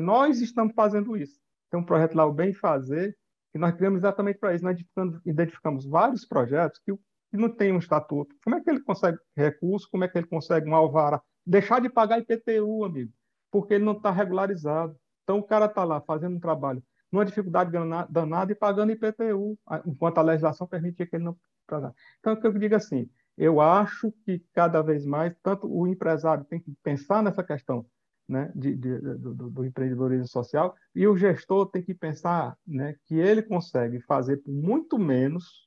nós 0.00 0.40
estamos 0.40 0.74
fazendo 0.74 1.16
isso. 1.16 1.38
Tem 1.70 1.78
um 1.78 1.84
projeto 1.84 2.14
lá 2.14 2.24
o 2.24 2.32
bem 2.32 2.54
fazer 2.54 3.16
que 3.52 3.58
nós 3.58 3.74
criamos 3.74 3.98
exatamente 3.98 4.38
para 4.38 4.54
isso. 4.54 4.64
Nós 4.64 4.72
identificamos, 4.72 5.20
identificamos 5.26 5.86
vários 5.86 6.24
projetos 6.24 6.80
que, 6.84 6.94
que, 6.94 7.36
não 7.36 7.54
tem 7.54 7.72
um 7.72 7.78
estatuto. 7.78 8.34
Como 8.42 8.56
é 8.56 8.60
que 8.62 8.70
ele 8.70 8.80
consegue 8.80 9.18
recurso? 9.36 9.88
Como 9.90 10.02
é 10.02 10.08
que 10.08 10.16
ele 10.16 10.26
consegue 10.26 10.68
um 10.68 10.74
alvará? 10.74 11.20
Deixar 11.46 11.80
de 11.80 11.90
pagar 11.90 12.18
IPTU 12.18 12.84
amigo 12.84 13.12
porque 13.50 13.74
ele 13.74 13.84
não 13.84 13.92
está 13.92 14.10
regularizado 14.10 14.96
então 15.30 15.38
o 15.38 15.42
cara 15.42 15.66
está 15.66 15.84
lá 15.84 16.00
fazendo 16.00 16.36
um 16.36 16.40
trabalho 16.40 16.82
numa 17.10 17.24
dificuldade 17.24 17.70
danada 18.08 18.52
e 18.52 18.54
pagando 18.54 18.92
IPTU 18.92 19.58
enquanto 19.86 20.18
a 20.18 20.22
legislação 20.22 20.66
permitia 20.66 21.06
que 21.06 21.16
ele 21.16 21.24
não 21.24 21.36
pagasse 21.66 21.94
então 22.18 22.32
o 22.32 22.40
que 22.40 22.46
eu 22.46 22.52
digo 22.52 22.74
assim 22.74 23.08
eu 23.40 23.58
acho 23.58 24.12
que 24.24 24.44
cada 24.52 24.82
vez 24.82 25.06
mais, 25.06 25.34
tanto 25.42 25.66
o 25.66 25.86
empresário 25.86 26.44
tem 26.44 26.60
que 26.60 26.74
pensar 26.82 27.22
nessa 27.22 27.42
questão 27.42 27.86
né, 28.28 28.52
de, 28.54 28.76
de, 28.76 28.98
do, 28.98 29.50
do, 29.50 29.64
empreendedorismo 29.64 30.28
social 30.28 30.76
e 30.94 31.06
o 31.06 31.16
gestor 31.16 31.70
tem 31.70 31.82
que 31.82 31.94
pensar 31.94 32.54
né, 32.66 32.96
que 33.06 33.14
ele 33.14 33.42
consegue 33.42 33.98
fazer 34.00 34.36
por 34.38 34.52
muito 34.52 34.98
menos, 34.98 35.66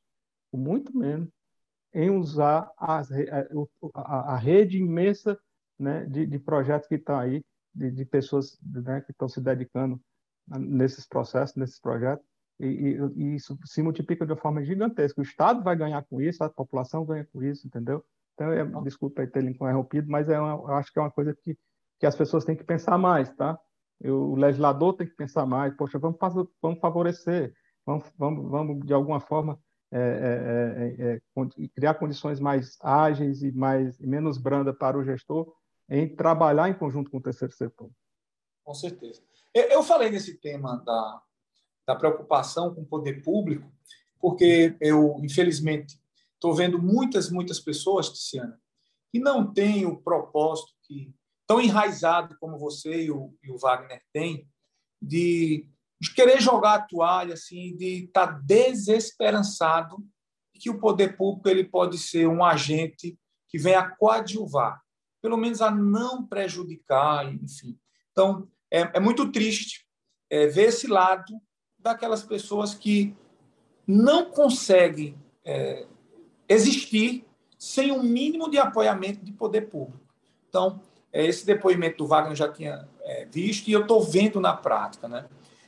por 0.51 0.59
muito 0.59 0.95
menos, 0.95 1.27
em 1.93 2.11
usar 2.11 2.71
as, 2.77 3.09
a, 3.95 4.33
a, 4.33 4.37
rede 4.37 4.77
imensa 4.77 5.35
né, 5.77 6.05
de, 6.05 6.27
de 6.27 6.37
projetos 6.37 6.87
que 6.87 6.95
estão 6.95 7.17
aí, 7.17 7.43
de, 7.73 7.91
de 7.91 8.05
pessoas 8.05 8.57
né, 8.61 9.01
que 9.01 9.11
estão 9.11 9.27
se 9.27 9.41
dedicando 9.41 9.99
nesses 10.47 11.07
processos, 11.07 11.55
nesses 11.55 11.79
projetos, 11.79 12.25
e, 12.59 12.65
e, 12.65 12.97
e, 13.15 13.35
isso 13.35 13.57
se 13.65 13.81
multiplica 13.81 14.25
de 14.25 14.31
uma 14.31 14.37
forma 14.37 14.63
gigantesca. 14.63 15.19
O 15.19 15.23
Estado 15.23 15.63
vai 15.63 15.75
ganhar 15.75 16.03
com 16.03 16.21
isso, 16.21 16.43
a 16.43 16.49
população 16.49 17.05
ganha 17.05 17.27
com 17.31 17.43
isso, 17.43 17.65
entendeu? 17.65 18.03
Então, 18.33 18.51
é, 18.51 18.65
desculpa 18.83 19.21
aí 19.21 19.27
ter 19.27 19.43
interrompido, 19.43 20.09
mas 20.09 20.29
é 20.29 20.39
uma, 20.39 20.51
eu 20.51 20.75
acho 20.75 20.91
que 20.91 20.99
é 20.99 21.01
uma 21.01 21.11
coisa 21.11 21.35
que, 21.35 21.57
que 21.99 22.05
as 22.05 22.15
pessoas 22.15 22.45
têm 22.45 22.55
que 22.55 22.63
pensar 22.63 22.97
mais, 22.97 23.33
tá? 23.35 23.59
Eu, 23.99 24.31
o 24.31 24.35
legislador 24.35 24.93
tem 24.95 25.07
que 25.07 25.15
pensar 25.15 25.45
mais. 25.45 25.75
Poxa, 25.75 25.97
vamos, 25.97 26.17
vamos 26.61 26.79
favorecer, 26.79 27.53
vamos, 27.85 28.05
vamos, 28.17 28.49
vamos 28.49 28.85
de 28.85 28.93
alguma 28.93 29.19
forma 29.19 29.59
é, 29.91 29.99
é, 29.99 31.05
é, 31.05 31.15
é 31.15 31.69
criar 31.75 31.93
condições 31.95 32.39
mais 32.39 32.77
ágeis 32.81 33.43
e 33.43 33.51
mais 33.51 33.99
e 33.99 34.07
menos 34.07 34.37
brandas 34.37 34.75
para 34.77 34.97
o 34.97 35.03
gestor 35.03 35.53
em 35.89 36.07
trabalhar 36.07 36.69
em 36.69 36.73
conjunto 36.73 37.09
com 37.11 37.17
o 37.17 37.21
terceiro 37.21 37.53
setor. 37.53 37.89
Com 38.63 38.73
certeza. 38.73 39.21
Eu 39.53 39.83
falei 39.83 40.09
nesse 40.09 40.37
tema 40.39 40.77
da, 40.77 41.21
da 41.85 41.95
preocupação 41.95 42.73
com 42.73 42.81
o 42.81 42.85
poder 42.85 43.21
público, 43.21 43.71
porque 44.19 44.75
eu, 44.79 45.19
infelizmente, 45.21 45.99
estou 46.33 46.53
vendo 46.53 46.81
muitas, 46.81 47.29
muitas 47.29 47.59
pessoas, 47.59 48.09
Tiziana, 48.09 48.59
que 49.11 49.19
não 49.19 49.53
têm 49.53 49.85
o 49.85 50.01
propósito 50.01 50.73
que 50.83 51.13
tão 51.45 51.61
enraizado 51.61 52.35
como 52.39 52.57
você 52.57 53.03
e 53.03 53.11
o, 53.11 53.33
e 53.43 53.51
o 53.51 53.57
Wagner 53.57 54.01
têm, 54.11 54.47
de, 55.01 55.67
de, 55.99 56.13
querer 56.13 56.41
jogar 56.41 56.75
a 56.75 56.81
toalha, 56.81 57.33
assim, 57.33 57.75
de 57.75 58.05
estar 58.05 58.27
tá 58.27 58.41
desesperançado 58.43 59.97
que 60.63 60.69
o 60.69 60.79
poder 60.79 61.17
público 61.17 61.49
ele 61.49 61.65
pode 61.65 61.97
ser 61.97 62.25
um 62.25 62.41
agente 62.41 63.19
que 63.49 63.57
venha 63.57 63.89
coadjuvar, 63.97 64.81
pelo 65.23 65.37
menos 65.37 65.61
a 65.61 65.71
não 65.71 66.21
prejudicar, 66.21 67.33
enfim. 67.33 67.79
Então, 68.11 68.45
é, 68.69 68.97
é 68.97 68.99
muito 68.99 69.31
triste 69.31 69.87
é, 70.29 70.47
ver 70.47 70.63
esse 70.63 70.85
lado 70.85 71.39
daquelas 71.79 72.21
pessoas 72.21 72.73
que 72.75 73.15
não 73.87 74.25
conseguem 74.25 75.17
é, 75.45 75.87
existir 76.47 77.25
sem 77.57 77.89
um 77.89 78.03
mínimo 78.03 78.51
de 78.51 78.57
apoiamento 78.57 79.23
de 79.23 79.31
poder 79.31 79.69
público. 79.69 80.05
Então, 80.49 80.81
é, 81.13 81.25
esse 81.25 81.45
depoimento 81.45 81.99
do 81.99 82.07
Wagner 82.07 82.33
eu 82.33 82.35
já 82.35 82.51
tinha 82.51 82.85
é, 83.03 83.23
visto 83.23 83.69
e 83.69 83.71
eu 83.71 83.83
estou 83.83 84.03
vendo 84.03 84.41
na 84.41 84.53
prática. 84.53 85.07
Né? 85.07 85.25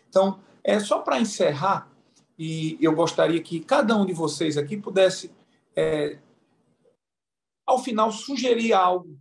Então, 0.09 0.37
é 0.65 0.81
só 0.81 0.99
para 0.99 1.21
encerrar, 1.21 1.89
e 2.37 2.77
eu 2.81 2.93
gostaria 2.93 3.41
que 3.41 3.61
cada 3.61 3.95
um 3.95 4.05
de 4.05 4.11
vocês 4.11 4.57
aqui 4.57 4.75
pudesse, 4.75 5.31
é, 5.73 6.19
ao 7.65 7.79
final, 7.79 8.11
sugerir 8.11 8.73
algo 8.73 9.17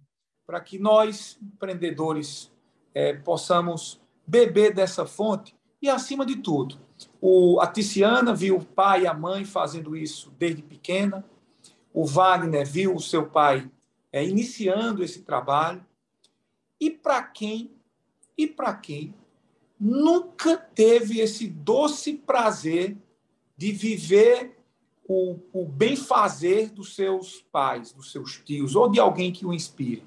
para 0.47 0.61
que 0.61 0.79
nós, 0.79 1.39
empreendedores, 1.43 2.53
é, 2.93 3.15
possamos 3.15 4.01
beber 4.27 4.75
dessa 4.75 5.07
fonte 5.07 5.55
e, 5.81 5.89
acima 5.89 6.25
de 6.25 6.37
tudo, 6.37 6.79
O, 7.21 7.59
a 7.61 7.67
Tiziana 7.67 8.35
viu 8.35 8.57
o 8.57 8.65
pai 8.65 9.03
e 9.03 9.07
a 9.07 9.15
mãe 9.15 9.45
fazendo 9.45 9.97
isso 9.97 10.31
desde 10.39 10.63
pequena. 10.63 11.25
O 11.93 12.05
Wagner 12.05 12.67
viu 12.67 12.95
o 12.95 13.01
seu 13.01 13.27
pai 13.27 13.71
é, 14.13 14.25
iniciando 14.25 15.03
esse 15.03 15.23
trabalho. 15.23 15.85
E 16.81 16.91
para 16.91 17.23
quem, 17.23 17.71
e 18.37 18.47
para 18.47 18.75
quem 18.75 19.15
nunca 19.79 20.57
teve 20.57 21.21
esse 21.21 21.49
doce 21.49 22.15
prazer 22.15 22.97
de 23.57 23.73
viver 23.73 24.57
o, 25.07 25.39
o 25.53 25.67
bem-fazer 25.67 26.73
dos 26.73 26.95
seus 26.95 27.43
pais, 27.53 27.93
dos 27.93 28.11
seus 28.13 28.39
tios, 28.39 28.75
ou 28.75 28.91
de 28.91 29.01
alguém 29.01 29.33
que 29.33 29.47
o 29.47 29.53
inspire. 29.53 30.03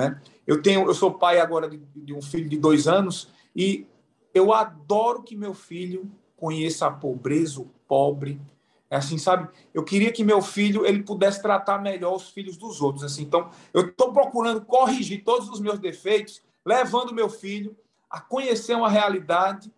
Né? 0.00 0.18
Eu 0.46 0.62
tenho, 0.62 0.86
eu 0.86 0.94
sou 0.94 1.12
pai 1.12 1.38
agora 1.38 1.68
de, 1.68 1.76
de 1.94 2.14
um 2.14 2.22
filho 2.22 2.48
de 2.48 2.56
dois 2.56 2.88
anos 2.88 3.28
e 3.54 3.86
eu 4.32 4.50
adoro 4.50 5.22
que 5.22 5.36
meu 5.36 5.52
filho 5.52 6.10
conheça 6.36 6.86
a 6.86 6.90
pobreza, 6.90 7.60
o 7.60 7.70
pobre. 7.86 8.40
É 8.88 8.96
assim, 8.96 9.18
sabe? 9.18 9.48
Eu 9.74 9.84
queria 9.84 10.10
que 10.10 10.24
meu 10.24 10.40
filho 10.40 10.86
ele 10.86 11.02
pudesse 11.02 11.42
tratar 11.42 11.78
melhor 11.78 12.16
os 12.16 12.30
filhos 12.30 12.56
dos 12.56 12.80
outros. 12.80 13.04
Assim, 13.04 13.22
então, 13.22 13.50
eu 13.74 13.88
estou 13.88 14.10
procurando 14.10 14.62
corrigir 14.62 15.22
todos 15.22 15.50
os 15.50 15.60
meus 15.60 15.78
defeitos, 15.78 16.42
levando 16.64 17.14
meu 17.14 17.28
filho 17.28 17.76
a 18.08 18.20
conhecer 18.20 18.74
uma 18.74 18.88
realidade 18.88 19.70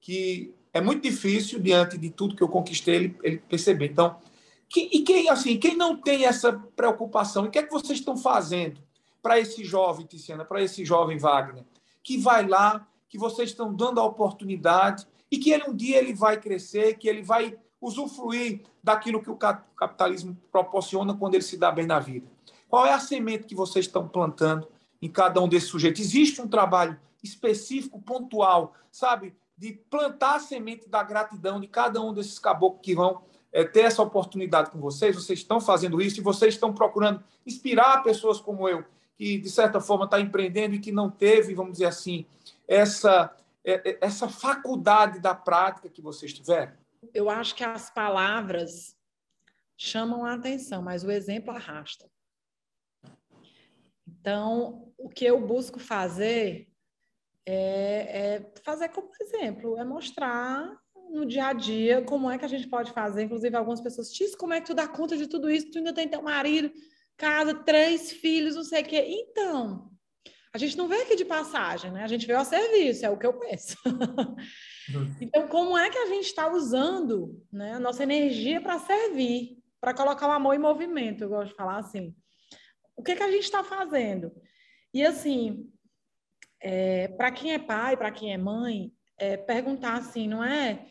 que 0.00 0.54
é 0.72 0.80
muito 0.80 1.02
difícil 1.02 1.60
diante 1.60 1.98
de 1.98 2.08
tudo 2.08 2.34
que 2.34 2.42
eu 2.42 2.48
conquistei 2.48 2.94
ele, 2.94 3.16
ele 3.22 3.38
perceber. 3.38 3.90
Então, 3.90 4.16
que, 4.68 4.88
e 4.92 5.02
quem 5.02 5.28
assim, 5.28 5.58
quem 5.58 5.76
não 5.76 6.00
tem 6.00 6.24
essa 6.24 6.52
preocupação, 6.74 7.44
o 7.44 7.50
que 7.50 7.58
é 7.58 7.62
que 7.62 7.70
vocês 7.70 7.98
estão 7.98 8.16
fazendo 8.16 8.85
para 9.26 9.40
esse 9.40 9.64
jovem 9.64 10.06
Tiziana, 10.06 10.44
para 10.44 10.62
esse 10.62 10.84
jovem 10.84 11.18
Wagner, 11.18 11.64
que 12.00 12.16
vai 12.16 12.46
lá, 12.46 12.86
que 13.08 13.18
vocês 13.18 13.50
estão 13.50 13.74
dando 13.74 13.98
a 13.98 14.04
oportunidade 14.04 15.04
e 15.28 15.36
que 15.36 15.50
ele 15.50 15.64
um 15.68 15.74
dia 15.74 15.98
ele 15.98 16.14
vai 16.14 16.40
crescer, 16.40 16.96
que 16.96 17.08
ele 17.08 17.24
vai 17.24 17.58
usufruir 17.80 18.62
daquilo 18.80 19.20
que 19.20 19.28
o 19.28 19.34
capitalismo 19.34 20.40
proporciona 20.52 21.12
quando 21.12 21.34
ele 21.34 21.42
se 21.42 21.56
dá 21.56 21.72
bem 21.72 21.86
na 21.86 21.98
vida. 21.98 22.24
Qual 22.68 22.86
é 22.86 22.92
a 22.92 23.00
semente 23.00 23.46
que 23.46 23.54
vocês 23.56 23.86
estão 23.86 24.06
plantando 24.06 24.68
em 25.02 25.10
cada 25.10 25.42
um 25.42 25.48
desses 25.48 25.70
sujeitos? 25.70 26.00
Existe 26.00 26.40
um 26.40 26.46
trabalho 26.46 26.96
específico, 27.20 28.00
pontual, 28.00 28.74
sabe? 28.92 29.34
De 29.58 29.72
plantar 29.72 30.36
a 30.36 30.40
semente 30.40 30.88
da 30.88 31.02
gratidão 31.02 31.58
de 31.58 31.66
cada 31.66 32.00
um 32.00 32.14
desses 32.14 32.38
caboclos 32.38 32.80
que 32.80 32.94
vão 32.94 33.22
é, 33.52 33.64
ter 33.64 33.80
essa 33.80 34.02
oportunidade 34.02 34.70
com 34.70 34.78
vocês. 34.78 35.16
Vocês 35.16 35.40
estão 35.40 35.60
fazendo 35.60 36.00
isso 36.00 36.20
e 36.20 36.22
vocês 36.22 36.54
estão 36.54 36.72
procurando 36.72 37.24
inspirar 37.44 38.04
pessoas 38.04 38.38
como 38.38 38.68
eu, 38.68 38.84
que 39.16 39.38
de 39.38 39.50
certa 39.50 39.80
forma 39.80 40.04
está 40.04 40.20
empreendendo 40.20 40.74
e 40.74 40.78
que 40.78 40.92
não 40.92 41.10
teve, 41.10 41.54
vamos 41.54 41.72
dizer 41.72 41.86
assim, 41.86 42.26
essa, 42.68 43.34
é, 43.64 43.90
é, 43.90 43.98
essa 44.00 44.28
faculdade 44.28 45.20
da 45.20 45.34
prática 45.34 45.88
que 45.88 46.02
vocês 46.02 46.32
tiveram? 46.32 46.72
Eu 47.14 47.30
acho 47.30 47.54
que 47.54 47.64
as 47.64 47.90
palavras 47.90 48.96
chamam 49.76 50.24
a 50.24 50.34
atenção, 50.34 50.82
mas 50.82 51.04
o 51.04 51.10
exemplo 51.10 51.50
arrasta. 51.50 52.10
Então, 54.06 54.92
o 54.98 55.08
que 55.08 55.24
eu 55.24 55.40
busco 55.40 55.78
fazer 55.78 56.68
é, 57.46 58.34
é, 58.34 58.52
fazer 58.64 58.88
como 58.88 59.10
exemplo, 59.20 59.78
é 59.78 59.84
mostrar 59.84 60.76
no 61.10 61.24
dia 61.24 61.46
a 61.46 61.52
dia 61.52 62.02
como 62.02 62.28
é 62.28 62.36
que 62.36 62.44
a 62.44 62.48
gente 62.48 62.66
pode 62.66 62.90
fazer. 62.92 63.22
Inclusive, 63.22 63.56
algumas 63.56 63.80
pessoas, 63.80 64.10
Tis, 64.10 64.34
como 64.34 64.52
é 64.52 64.60
que 64.60 64.66
tu 64.66 64.74
dá 64.74 64.88
conta 64.88 65.16
de 65.16 65.28
tudo 65.28 65.48
isso? 65.48 65.70
Tu 65.70 65.78
ainda 65.78 65.92
tem 65.92 66.08
teu 66.08 66.22
marido, 66.22 66.72
casa, 67.16 67.54
três 67.54 68.12
filhos, 68.12 68.54
não 68.54 68.64
sei 68.64 68.82
o 68.82 68.84
quê. 68.84 69.04
Então, 69.08 69.90
a 70.52 70.58
gente 70.58 70.76
não 70.76 70.88
vê 70.88 71.02
aqui 71.02 71.16
de 71.16 71.24
passagem, 71.24 71.90
né? 71.90 72.02
A 72.02 72.06
gente 72.06 72.26
vê 72.26 72.34
o 72.34 72.44
serviço, 72.44 73.04
é 73.04 73.10
o 73.10 73.18
que 73.18 73.26
eu 73.26 73.34
penso. 73.34 73.76
Uhum. 73.86 75.16
então, 75.20 75.48
como 75.48 75.76
é 75.76 75.90
que 75.90 75.98
a 75.98 76.06
gente 76.06 76.26
está 76.26 76.50
usando 76.50 77.44
né, 77.52 77.74
a 77.74 77.80
nossa 77.80 78.02
energia 78.02 78.60
para 78.60 78.78
servir, 78.78 79.58
para 79.80 79.92
colocar 79.92 80.28
o 80.28 80.32
amor 80.32 80.54
em 80.54 80.58
movimento? 80.58 81.24
Eu 81.24 81.28
gosto 81.28 81.50
de 81.50 81.56
falar 81.56 81.78
assim. 81.78 82.14
O 82.96 83.02
que, 83.02 83.16
que 83.16 83.22
a 83.22 83.30
gente 83.30 83.42
está 83.42 83.62
fazendo? 83.64 84.32
E 84.94 85.04
assim, 85.04 85.68
é, 86.60 87.08
para 87.08 87.30
quem 87.30 87.52
é 87.52 87.58
pai, 87.58 87.96
para 87.96 88.10
quem 88.10 88.32
é 88.32 88.38
mãe, 88.38 88.92
é, 89.18 89.36
perguntar 89.36 89.94
assim, 89.94 90.28
não 90.28 90.42
é? 90.42 90.86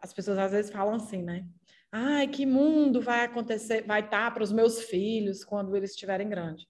As 0.00 0.12
pessoas 0.12 0.38
às 0.38 0.50
vezes 0.50 0.70
falam 0.70 0.94
assim, 0.94 1.22
né? 1.22 1.46
Ai, 1.90 2.28
que 2.28 2.44
mundo 2.44 3.00
vai 3.00 3.24
acontecer, 3.24 3.82
vai 3.86 4.00
estar 4.00 4.26
tá 4.26 4.30
para 4.30 4.42
os 4.42 4.52
meus 4.52 4.82
filhos 4.82 5.44
quando 5.44 5.74
eles 5.74 5.90
estiverem 5.90 6.28
grandes? 6.28 6.66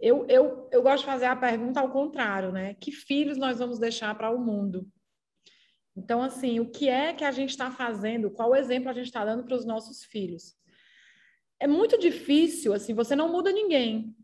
Eu, 0.00 0.26
eu, 0.28 0.68
eu 0.70 0.82
gosto 0.82 1.00
de 1.00 1.06
fazer 1.06 1.26
a 1.26 1.36
pergunta 1.36 1.80
ao 1.80 1.90
contrário, 1.90 2.52
né? 2.52 2.74
Que 2.74 2.90
filhos 2.90 3.38
nós 3.38 3.58
vamos 3.58 3.78
deixar 3.78 4.14
para 4.16 4.30
o 4.30 4.38
mundo? 4.38 4.86
Então, 5.96 6.22
assim, 6.22 6.60
o 6.60 6.70
que 6.70 6.88
é 6.88 7.14
que 7.14 7.24
a 7.24 7.30
gente 7.30 7.50
está 7.50 7.70
fazendo? 7.70 8.30
Qual 8.30 8.54
exemplo 8.54 8.90
a 8.90 8.92
gente 8.92 9.06
está 9.06 9.24
dando 9.24 9.44
para 9.44 9.56
os 9.56 9.64
nossos 9.64 10.04
filhos? 10.04 10.54
É 11.58 11.66
muito 11.66 11.98
difícil, 11.98 12.74
assim, 12.74 12.92
você 12.92 13.16
não 13.16 13.32
muda 13.32 13.50
ninguém. 13.50 14.14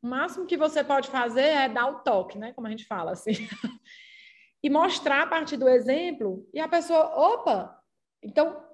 O 0.00 0.06
máximo 0.06 0.46
que 0.46 0.56
você 0.56 0.84
pode 0.84 1.08
fazer 1.08 1.42
é 1.42 1.68
dar 1.68 1.88
o 1.88 2.00
toque, 2.00 2.38
né? 2.38 2.52
Como 2.52 2.66
a 2.66 2.70
gente 2.70 2.86
fala, 2.86 3.12
assim. 3.12 3.32
e 4.62 4.70
mostrar 4.70 5.22
a 5.22 5.26
partir 5.26 5.56
do 5.56 5.68
exemplo, 5.68 6.48
e 6.54 6.60
a 6.60 6.68
pessoa, 6.68 7.12
opa! 7.16 7.76
Então, 8.22 8.69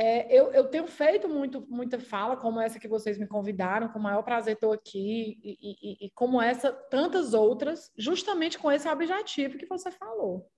é, 0.00 0.32
eu, 0.32 0.52
eu, 0.52 0.68
tenho 0.68 0.86
feito 0.86 1.28
muito, 1.28 1.66
muita 1.68 1.98
fala, 1.98 2.36
como 2.36 2.60
essa 2.60 2.78
que 2.78 2.86
vocês 2.86 3.18
me 3.18 3.26
convidaram, 3.26 3.88
com 3.88 3.98
o 3.98 4.02
maior 4.02 4.22
prazer 4.22 4.54
estou 4.54 4.72
aqui, 4.72 5.36
e, 5.42 5.58
e, 5.60 6.06
e, 6.06 6.10
como 6.10 6.40
essa, 6.40 6.70
tantas 6.70 7.34
outras, 7.34 7.90
justamente 7.98 8.60
com 8.60 8.70
esse 8.70 8.88
objetivo 8.88 9.58
que 9.58 9.66
você 9.66 9.90
falou, 9.90 10.48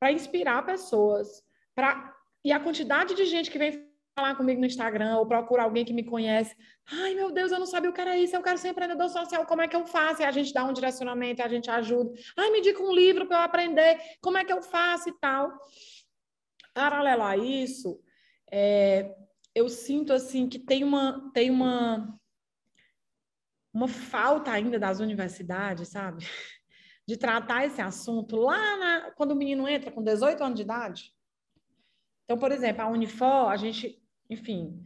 para 0.00 0.10
inspirar 0.10 0.66
pessoas, 0.66 1.44
para 1.76 2.12
e 2.44 2.50
a 2.50 2.58
quantidade 2.58 3.14
de 3.14 3.24
gente 3.24 3.52
que 3.52 3.58
vem 3.58 3.88
falar 4.18 4.34
comigo 4.34 4.60
no 4.60 4.66
Instagram 4.66 5.18
ou 5.18 5.26
procura 5.26 5.62
alguém 5.62 5.84
que 5.84 5.92
me 5.92 6.02
conhece, 6.02 6.56
ai 6.90 7.14
meu 7.14 7.30
Deus, 7.30 7.52
eu 7.52 7.60
não 7.60 7.66
sabia 7.66 7.90
o 7.90 7.92
que 7.92 8.00
era 8.00 8.18
isso, 8.18 8.34
eu 8.34 8.42
quero 8.42 8.58
ser 8.58 8.70
empreendedor 8.70 9.08
social, 9.10 9.46
como 9.46 9.62
é 9.62 9.68
que 9.68 9.76
eu 9.76 9.86
faço? 9.86 10.22
E 10.22 10.24
a 10.24 10.32
gente 10.32 10.52
dá 10.52 10.64
um 10.64 10.72
direcionamento, 10.72 11.40
a 11.40 11.48
gente 11.48 11.70
ajuda, 11.70 12.12
ai 12.36 12.50
me 12.50 12.60
diga 12.60 12.82
um 12.82 12.92
livro 12.92 13.26
para 13.26 13.36
eu 13.36 13.42
aprender, 13.42 14.00
como 14.20 14.38
é 14.38 14.44
que 14.44 14.52
eu 14.52 14.60
faço 14.60 15.08
e 15.08 15.12
tal. 15.20 15.52
Paralelo 16.74 17.22
a 17.22 17.36
isso, 17.36 18.00
é, 18.50 19.14
eu 19.54 19.68
sinto 19.68 20.12
assim 20.12 20.48
que 20.48 20.58
tem 20.58 20.84
uma 20.84 21.30
tem 21.32 21.50
uma 21.50 22.18
uma 23.72 23.88
falta 23.88 24.50
ainda 24.50 24.78
das 24.78 25.00
universidades, 25.00 25.88
sabe? 25.88 26.26
De 27.06 27.16
tratar 27.16 27.66
esse 27.66 27.80
assunto 27.80 28.36
lá 28.36 28.76
na, 28.78 29.10
quando 29.12 29.32
o 29.32 29.36
menino 29.36 29.68
entra 29.68 29.92
com 29.92 30.02
18 30.02 30.42
anos 30.42 30.56
de 30.56 30.62
idade. 30.62 31.14
Então, 32.24 32.38
por 32.38 32.50
exemplo, 32.50 32.82
a 32.82 32.88
Unifor, 32.88 33.50
a 33.50 33.56
gente, 33.56 34.02
enfim, 34.28 34.82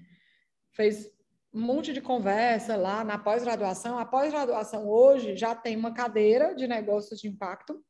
fez 0.72 1.10
um 1.54 1.60
monte 1.60 1.92
de 1.92 2.00
conversa 2.00 2.76
lá 2.76 3.02
na 3.02 3.16
pós-graduação. 3.16 3.96
A 3.96 4.04
pós-graduação 4.04 4.88
hoje 4.88 5.36
já 5.36 5.54
tem 5.54 5.76
uma 5.76 5.94
cadeira 5.94 6.54
de 6.54 6.66
negócios 6.66 7.20
de 7.20 7.28
impacto, 7.28 7.82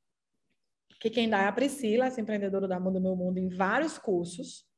que 1.00 1.10
quem 1.10 1.28
dá 1.28 1.42
é 1.42 1.46
a 1.46 1.52
Priscila, 1.52 2.06
essa 2.06 2.20
empreendedora 2.20 2.68
da 2.68 2.78
Mundo 2.78 3.00
Meu 3.00 3.16
Mundo, 3.16 3.38
em 3.38 3.48
vários 3.48 3.98
cursos. 3.98 4.69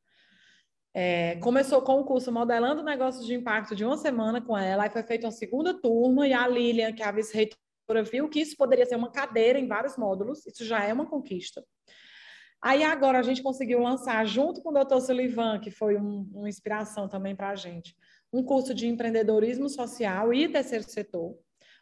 É, 0.95 1.37
começou 1.37 1.81
com 1.81 2.01
o 2.01 2.05
curso 2.05 2.31
Modelando 2.31 2.83
Negócios 2.83 3.27
de 3.27 3.35
Impacto 3.35 3.75
de 3.75 3.85
uma 3.85 3.97
semana 3.97 4.43
com 4.43 4.57
ela, 4.57 4.85
aí 4.85 4.91
foi 4.91 5.03
feita 5.03 5.27
uma 5.27 5.33
segunda 5.33 5.73
turma, 5.73 6.29
e 6.29 6.35
a 6.35 6.47
Lilian, 6.47 6.93
que 6.93 7.03
é 7.03 7.07
a 7.07 7.13
vice-reitora, 7.13 8.03
viu 8.11 8.29
que 8.29 8.41
isso 8.41 8.57
poderia 8.57 8.85
ser 8.85 8.97
uma 8.97 9.11
cadeira 9.11 9.59
em 9.59 9.67
vários 9.67 9.97
módulos, 9.97 10.47
isso 10.47 10.65
já 10.65 10.85
é 10.85 10.93
uma 10.93 11.07
conquista. 11.07 11.65
Aí 12.61 12.85
agora 12.85 13.19
a 13.19 13.23
gente 13.23 13.43
conseguiu 13.43 13.81
lançar, 13.81 14.25
junto 14.27 14.63
com 14.63 14.69
o 14.69 14.73
doutor 14.73 15.01
Sullivan, 15.01 15.59
que 15.59 15.71
foi 15.71 15.97
um, 15.97 16.31
uma 16.33 16.49
inspiração 16.49 17.09
também 17.09 17.35
para 17.35 17.49
a 17.49 17.57
gente, 17.57 17.97
um 18.33 18.43
curso 18.43 18.75
de 18.75 18.87
empreendedorismo 18.87 19.69
social 19.69 20.33
e 20.33 20.49
terceiro 20.49 20.85
setor, 20.85 21.37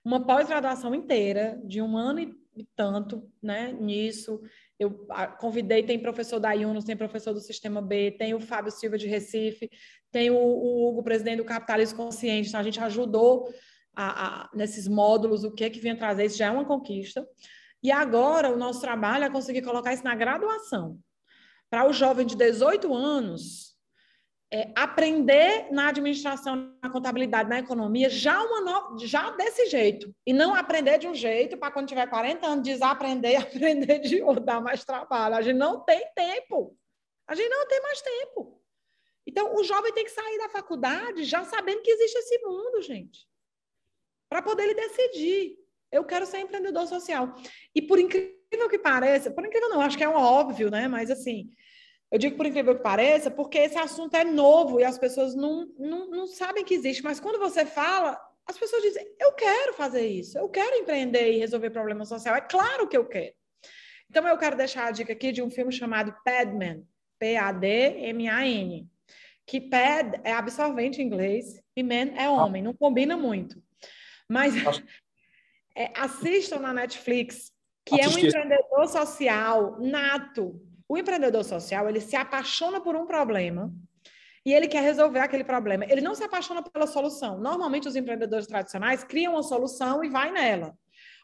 uma 0.04 0.24
pós-graduação 0.24 0.94
inteira, 0.94 1.61
de 1.64 1.82
um 1.82 1.96
ano 1.96 2.20
e 2.20 2.66
tanto 2.76 3.28
né, 3.42 3.72
nisso, 3.72 4.40
eu 4.81 5.07
convidei, 5.39 5.83
tem 5.83 5.99
professor 5.99 6.41
da 6.41 6.53
Yunus, 6.53 6.85
tem 6.85 6.97
professor 6.97 7.35
do 7.35 7.41
Sistema 7.41 7.83
B, 7.83 8.12
tem 8.12 8.33
o 8.33 8.41
Fábio 8.41 8.72
Silva 8.72 8.97
de 8.97 9.07
Recife, 9.07 9.70
tem 10.11 10.31
o, 10.31 10.37
o 10.37 10.89
Hugo, 10.89 11.03
presidente 11.03 11.37
do 11.37 11.45
Capitalismo 11.45 11.99
Consciente. 11.99 12.49
Então, 12.49 12.59
a 12.59 12.62
gente 12.62 12.81
ajudou 12.81 13.53
a, 13.95 14.45
a, 14.45 14.51
nesses 14.55 14.89
módulos 14.89 15.45
o 15.45 15.53
que 15.53 15.64
é 15.64 15.70
que 15.70 15.78
vinha 15.78 15.99
trazer, 15.99 16.24
isso 16.24 16.39
já 16.39 16.47
é 16.47 16.51
uma 16.51 16.64
conquista. 16.64 17.26
E 17.83 17.93
agora 17.93 18.51
o 18.51 18.57
nosso 18.57 18.81
trabalho 18.81 19.24
é 19.24 19.31
conseguir 19.31 19.61
colocar 19.61 19.93
isso 19.93 20.03
na 20.03 20.14
graduação. 20.14 20.99
Para 21.68 21.87
o 21.87 21.93
jovem 21.93 22.24
de 22.26 22.35
18 22.35 22.93
anos, 22.95 23.69
é, 24.53 24.72
aprender 24.74 25.70
na 25.70 25.88
administração, 25.88 26.74
na 26.82 26.90
contabilidade, 26.90 27.48
na 27.48 27.61
economia, 27.61 28.11
já, 28.11 28.42
uma 28.42 28.61
no... 28.61 28.98
já 28.98 29.30
desse 29.30 29.66
jeito. 29.66 30.12
E 30.26 30.32
não 30.32 30.55
aprender 30.55 30.98
de 30.98 31.07
um 31.07 31.14
jeito 31.14 31.57
para 31.57 31.70
quando 31.70 31.88
tiver 31.88 32.09
40 32.09 32.46
anos 32.46 32.64
desaprender 32.64 33.32
e 33.32 33.36
aprender 33.38 34.01
de 34.01 34.20
outro, 34.22 34.44
dar 34.44 34.61
mais 34.61 34.84
trabalho. 34.84 35.36
A 35.36 35.42
gente 35.42 35.57
não 35.57 35.80
tem 35.80 36.05
tempo. 36.14 36.76
A 37.28 37.34
gente 37.34 37.48
não 37.48 37.66
tem 37.68 37.80
mais 37.80 38.03
tempo. 38.03 38.61
Então, 39.24 39.55
o 39.55 39.62
jovem 39.62 39.92
tem 39.92 40.05
que 40.05 40.11
sair 40.11 40.38
da 40.38 40.48
faculdade 40.48 41.22
já 41.22 41.44
sabendo 41.44 41.82
que 41.82 41.90
existe 41.90 42.18
esse 42.18 42.38
mundo, 42.38 42.82
gente. 42.82 43.28
Para 44.28 44.42
poder 44.42 44.64
ele 44.64 44.74
decidir. 44.74 45.57
Eu 45.92 46.05
quero 46.05 46.26
ser 46.26 46.40
empreendedor 46.40 46.86
social. 46.88 47.34
E 47.74 47.82
por 47.82 47.98
incrível 47.98 48.68
que 48.68 48.78
pareça, 48.78 49.30
por 49.30 49.44
incrível 49.44 49.68
não, 49.68 49.80
acho 49.80 49.96
que 49.96 50.05
é 50.05 50.09
um 50.09 50.14
óbvio, 50.14 50.70
né? 50.70 50.88
Mas 50.88 51.11
assim, 51.11 51.51
Eu 52.11 52.18
digo 52.18 52.36
por 52.36 52.46
incrível 52.46 52.74
que 52.74 52.82
pareça, 52.82 53.30
porque 53.30 53.58
esse 53.58 53.78
assunto 53.78 54.16
é 54.16 54.24
novo 54.24 54.80
e 54.80 54.84
as 54.84 54.98
pessoas 54.98 55.34
não, 55.34 55.66
não, 55.78 56.11
não 56.11 56.26
sabem 56.26 56.64
que 56.64 56.74
existe. 56.74 57.04
Mas 57.04 57.20
quando 57.20 57.38
você 57.38 57.64
fala, 57.64 58.20
as 58.46 58.58
pessoas 58.58 58.82
dizem: 58.82 59.06
eu 59.18 59.32
quero 59.32 59.74
fazer 59.74 60.06
isso, 60.06 60.36
eu 60.36 60.48
quero 60.48 60.76
empreender 60.76 61.32
e 61.32 61.38
resolver 61.38 61.70
problema 61.70 62.04
social. 62.04 62.34
É 62.34 62.40
claro 62.40 62.88
que 62.88 62.96
eu 62.96 63.06
quero. 63.06 63.34
Então, 64.11 64.26
eu 64.26 64.36
quero 64.36 64.56
deixar 64.56 64.88
a 64.88 64.90
dica 64.90 65.12
aqui 65.12 65.30
de 65.30 65.40
um 65.40 65.48
filme 65.48 65.70
chamado 65.70 66.12
Padman, 66.24 66.84
P-A-D-M-A-N, 67.20 68.88
que 69.46 69.61
pad 69.61 70.20
é 70.24 70.32
absorvente 70.32 71.00
em 71.00 71.06
inglês 71.06 71.62
e 71.76 71.82
man 71.84 72.12
é 72.16 72.28
homem, 72.28 72.61
não 72.61 72.74
combina 72.74 73.16
muito. 73.16 73.62
Mas 74.28 74.52
é, 75.76 75.92
assistam 75.96 76.58
na 76.58 76.74
Netflix, 76.74 77.52
que 77.86 78.00
Assistir. 78.00 78.18
é 78.18 78.24
um 78.24 78.28
empreendedor 78.28 78.88
social 78.88 79.80
nato. 79.80 80.61
O 80.91 80.99
empreendedor 80.99 81.45
social, 81.45 81.88
ele 81.88 82.01
se 82.01 82.16
apaixona 82.16 82.80
por 82.80 82.97
um 82.97 83.07
problema 83.07 83.72
e 84.45 84.53
ele 84.53 84.66
quer 84.66 84.82
resolver 84.82 85.20
aquele 85.20 85.45
problema. 85.45 85.84
Ele 85.88 86.01
não 86.01 86.16
se 86.16 86.24
apaixona 86.24 86.64
pela 86.64 86.84
solução. 86.84 87.38
Normalmente, 87.38 87.86
os 87.86 87.95
empreendedores 87.95 88.49
tradicionais 88.49 89.05
criam 89.05 89.34
uma 89.34 89.43
solução 89.45 90.03
e 90.03 90.09
vai 90.09 90.32
nela. 90.32 90.76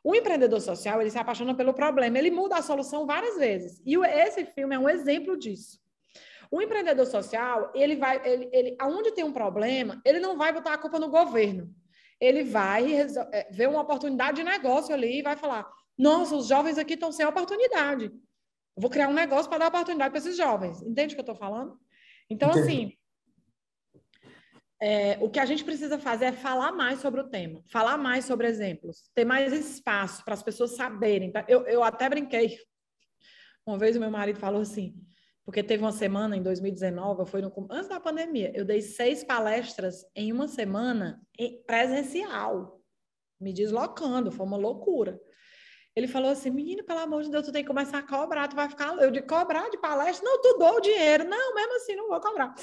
O 0.04 0.14
empreendedor 0.14 0.60
social, 0.60 1.00
ele 1.00 1.10
se 1.10 1.18
apaixona 1.18 1.52
pelo 1.52 1.74
problema, 1.74 2.16
ele 2.16 2.30
muda 2.30 2.54
a 2.54 2.62
solução 2.62 3.06
várias 3.06 3.38
vezes. 3.38 3.82
E 3.84 3.96
esse 3.96 4.44
filme 4.44 4.76
é 4.76 4.78
um 4.78 4.88
exemplo 4.88 5.36
disso. 5.36 5.80
O 6.48 6.62
empreendedor 6.62 7.04
social, 7.04 7.72
ele 7.74 7.96
vai, 7.96 8.24
ele, 8.24 8.48
ele, 8.52 8.76
aonde 8.78 9.10
tem 9.14 9.24
um 9.24 9.32
problema, 9.32 10.00
ele 10.04 10.20
não 10.20 10.38
vai 10.38 10.52
botar 10.52 10.74
a 10.74 10.78
culpa 10.78 11.00
no 11.00 11.08
governo. 11.08 11.74
Ele 12.20 12.44
vai 12.44 12.94
é, 13.32 13.48
ver 13.50 13.68
uma 13.68 13.80
oportunidade 13.80 14.36
de 14.36 14.44
negócio 14.44 14.94
ali 14.94 15.18
e 15.18 15.22
vai 15.22 15.36
falar: 15.36 15.68
nossa, 15.98 16.36
os 16.36 16.46
jovens 16.46 16.78
aqui 16.78 16.94
estão 16.94 17.10
sem 17.10 17.26
oportunidade. 17.26 18.12
Eu 18.76 18.82
vou 18.82 18.90
criar 18.90 19.08
um 19.08 19.14
negócio 19.14 19.48
para 19.48 19.58
dar 19.58 19.68
oportunidade 19.68 20.10
para 20.10 20.18
esses 20.18 20.36
jovens. 20.36 20.82
Entende 20.82 21.14
o 21.14 21.16
que 21.16 21.20
eu 21.20 21.32
estou 21.32 21.34
falando? 21.34 21.78
Então, 22.28 22.50
Entendi. 22.50 22.66
assim, 22.66 22.92
é, 24.80 25.16
o 25.22 25.30
que 25.30 25.38
a 25.38 25.46
gente 25.46 25.64
precisa 25.64 25.98
fazer 25.98 26.26
é 26.26 26.32
falar 26.32 26.72
mais 26.72 27.00
sobre 27.00 27.20
o 27.20 27.28
tema, 27.28 27.62
falar 27.66 27.96
mais 27.96 28.26
sobre 28.26 28.46
exemplos, 28.46 29.10
ter 29.14 29.24
mais 29.24 29.52
espaço 29.52 30.22
para 30.24 30.34
as 30.34 30.42
pessoas 30.42 30.72
saberem. 30.72 31.32
Eu, 31.48 31.66
eu 31.66 31.82
até 31.82 32.08
brinquei. 32.08 32.58
Uma 33.66 33.78
vez 33.78 33.96
o 33.96 34.00
meu 34.00 34.10
marido 34.10 34.38
falou 34.38 34.60
assim, 34.60 34.94
porque 35.44 35.62
teve 35.62 35.82
uma 35.82 35.92
semana 35.92 36.36
em 36.36 36.42
2019, 36.42 37.24
foi 37.24 37.40
no, 37.40 37.52
antes 37.70 37.88
da 37.88 37.98
pandemia, 37.98 38.52
eu 38.54 38.64
dei 38.64 38.82
seis 38.82 39.24
palestras 39.24 40.04
em 40.14 40.30
uma 40.32 40.46
semana 40.46 41.22
em 41.38 41.62
presencial, 41.62 42.82
me 43.40 43.52
deslocando, 43.52 44.30
foi 44.30 44.44
uma 44.44 44.56
loucura. 44.56 45.18
Ele 45.96 46.06
falou 46.06 46.30
assim, 46.30 46.50
menino, 46.50 46.84
pelo 46.84 46.98
amor 46.98 47.22
de 47.22 47.30
Deus, 47.30 47.46
tu 47.46 47.50
tem 47.50 47.62
que 47.62 47.68
começar 47.68 47.98
a 47.98 48.02
cobrar, 48.02 48.46
tu 48.48 48.54
vai 48.54 48.68
ficar... 48.68 48.94
Eu 48.98 49.10
de 49.10 49.22
cobrar 49.22 49.70
de 49.70 49.78
palestra? 49.78 50.28
Não, 50.28 50.42
tu 50.42 50.58
dou 50.58 50.76
o 50.76 50.80
dinheiro. 50.80 51.24
Não, 51.24 51.54
mesmo 51.54 51.76
assim, 51.76 51.96
não 51.96 52.08
vou 52.08 52.20
cobrar. 52.20 52.54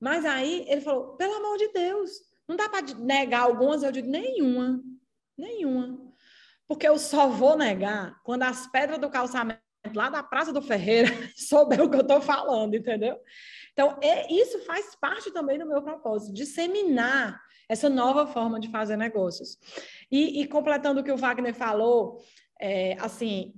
Mas 0.00 0.24
aí 0.24 0.64
ele 0.68 0.80
falou, 0.80 1.16
pelo 1.16 1.34
amor 1.34 1.58
de 1.58 1.68
Deus, 1.72 2.12
não 2.46 2.54
dá 2.54 2.68
para 2.68 2.86
negar 2.94 3.40
algumas? 3.40 3.82
Eu 3.82 3.90
digo, 3.90 4.08
nenhuma, 4.08 4.80
nenhuma. 5.36 5.98
Porque 6.68 6.86
eu 6.86 6.96
só 6.96 7.28
vou 7.28 7.56
negar 7.56 8.20
quando 8.22 8.44
as 8.44 8.68
pedras 8.68 9.00
do 9.00 9.10
calçamento 9.10 9.60
lá 9.94 10.08
da 10.08 10.22
Praça 10.22 10.52
do 10.52 10.62
Ferreira 10.62 11.08
souber 11.36 11.82
o 11.82 11.90
que 11.90 11.96
eu 11.96 12.02
estou 12.02 12.20
falando, 12.20 12.74
entendeu? 12.74 13.18
Então, 13.72 13.98
é, 14.00 14.32
isso 14.32 14.60
faz 14.60 14.94
parte 14.94 15.30
também 15.32 15.58
do 15.58 15.66
meu 15.66 15.82
propósito, 15.82 16.32
disseminar 16.32 17.40
essa 17.68 17.88
nova 17.88 18.26
forma 18.26 18.58
de 18.60 18.70
fazer 18.70 18.96
negócios. 18.96 19.58
E, 20.10 20.40
e 20.40 20.46
completando 20.46 21.00
o 21.00 21.04
que 21.04 21.12
o 21.12 21.16
Wagner 21.16 21.54
falou, 21.54 22.22
é, 22.60 22.94
assim, 23.00 23.54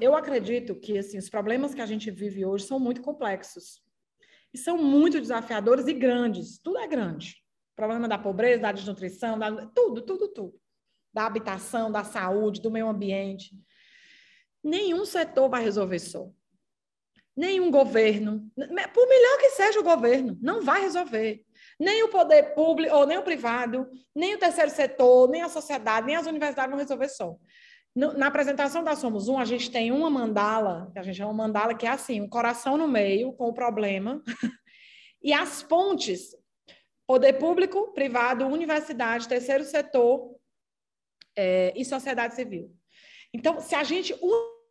eu 0.00 0.14
acredito 0.14 0.74
que 0.74 0.98
assim, 0.98 1.18
os 1.18 1.28
problemas 1.28 1.74
que 1.74 1.80
a 1.80 1.86
gente 1.86 2.10
vive 2.10 2.44
hoje 2.44 2.64
são 2.64 2.78
muito 2.78 3.02
complexos 3.02 3.82
e 4.52 4.58
são 4.58 4.78
muito 4.78 5.20
desafiadores 5.20 5.86
e 5.86 5.92
grandes. 5.92 6.58
Tudo 6.58 6.78
é 6.78 6.86
grande. 6.86 7.36
O 7.72 7.76
problema 7.76 8.08
da 8.08 8.18
pobreza, 8.18 8.62
da 8.62 8.72
desnutrição, 8.72 9.38
da, 9.38 9.66
tudo, 9.66 10.02
tudo, 10.02 10.28
tudo. 10.28 10.60
Da 11.12 11.26
habitação, 11.26 11.90
da 11.90 12.04
saúde, 12.04 12.60
do 12.60 12.70
meio 12.70 12.88
ambiente. 12.88 13.54
Nenhum 14.62 15.04
setor 15.04 15.48
vai 15.48 15.62
resolver 15.62 15.98
só. 15.98 16.30
Nenhum 17.36 17.70
governo, 17.70 18.50
por 18.56 19.08
melhor 19.08 19.38
que 19.38 19.50
seja 19.50 19.78
o 19.78 19.84
governo, 19.84 20.36
não 20.40 20.62
vai 20.62 20.80
resolver. 20.80 21.44
Nem 21.78 22.02
o 22.02 22.08
poder 22.08 22.54
público, 22.54 22.94
ou 22.94 23.06
nem 23.06 23.18
o 23.18 23.22
privado, 23.22 23.88
nem 24.14 24.34
o 24.34 24.38
terceiro 24.38 24.70
setor, 24.70 25.28
nem 25.28 25.42
a 25.42 25.48
sociedade, 25.48 26.06
nem 26.06 26.16
as 26.16 26.26
universidades 26.26 26.70
vão 26.70 26.78
resolver 26.78 27.08
só. 27.08 27.36
Na 27.94 28.28
apresentação 28.28 28.84
da 28.84 28.94
Somos 28.94 29.28
Um, 29.28 29.38
a 29.38 29.44
gente 29.44 29.70
tem 29.70 29.90
uma 29.90 30.08
mandala, 30.08 30.90
que 30.92 30.98
a 30.98 31.02
gente 31.02 31.16
chama 31.16 31.32
mandala, 31.32 31.74
que 31.74 31.86
é 31.86 31.90
assim, 31.90 32.20
um 32.20 32.28
coração 32.28 32.76
no 32.76 32.86
meio, 32.86 33.32
com 33.32 33.48
o 33.48 33.54
problema, 33.54 34.22
e 35.22 35.32
as 35.32 35.62
pontes, 35.62 36.36
poder 37.06 37.34
público, 37.34 37.92
privado, 37.92 38.46
universidade, 38.46 39.26
terceiro 39.26 39.64
setor 39.64 40.36
é, 41.36 41.72
e 41.76 41.84
sociedade 41.84 42.34
civil. 42.34 42.70
Então, 43.32 43.60
se 43.60 43.74
a 43.74 43.82
gente 43.82 44.14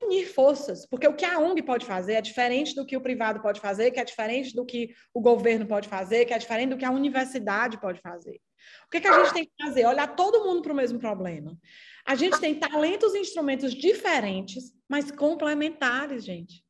unir 0.01 0.27
forças, 0.27 0.85
porque 0.85 1.07
o 1.07 1.15
que 1.15 1.25
a 1.25 1.39
ONG 1.39 1.61
pode 1.63 1.85
fazer 1.85 2.13
é 2.13 2.21
diferente 2.21 2.75
do 2.75 2.85
que 2.85 2.95
o 2.95 3.01
privado 3.01 3.41
pode 3.41 3.59
fazer, 3.59 3.91
que 3.91 3.99
é 3.99 4.05
diferente 4.05 4.55
do 4.55 4.65
que 4.65 4.93
o 5.13 5.21
governo 5.21 5.65
pode 5.65 5.87
fazer, 5.87 6.25
que 6.25 6.33
é 6.33 6.37
diferente 6.37 6.69
do 6.69 6.77
que 6.77 6.85
a 6.85 6.91
universidade 6.91 7.79
pode 7.79 7.99
fazer. 8.01 8.39
O 8.85 8.89
que, 8.89 8.99
que 8.99 9.07
a 9.07 9.23
gente 9.23 9.33
tem 9.33 9.45
que 9.45 9.63
fazer? 9.63 9.85
Olhar 9.85 10.15
todo 10.15 10.43
mundo 10.43 10.61
para 10.61 10.73
o 10.73 10.75
mesmo 10.75 10.99
problema. 10.99 11.57
A 12.05 12.15
gente 12.15 12.39
tem 12.39 12.55
talentos 12.55 13.15
e 13.15 13.19
instrumentos 13.19 13.73
diferentes, 13.73 14.73
mas 14.89 15.11
complementares, 15.11 16.25
gente. 16.25 16.63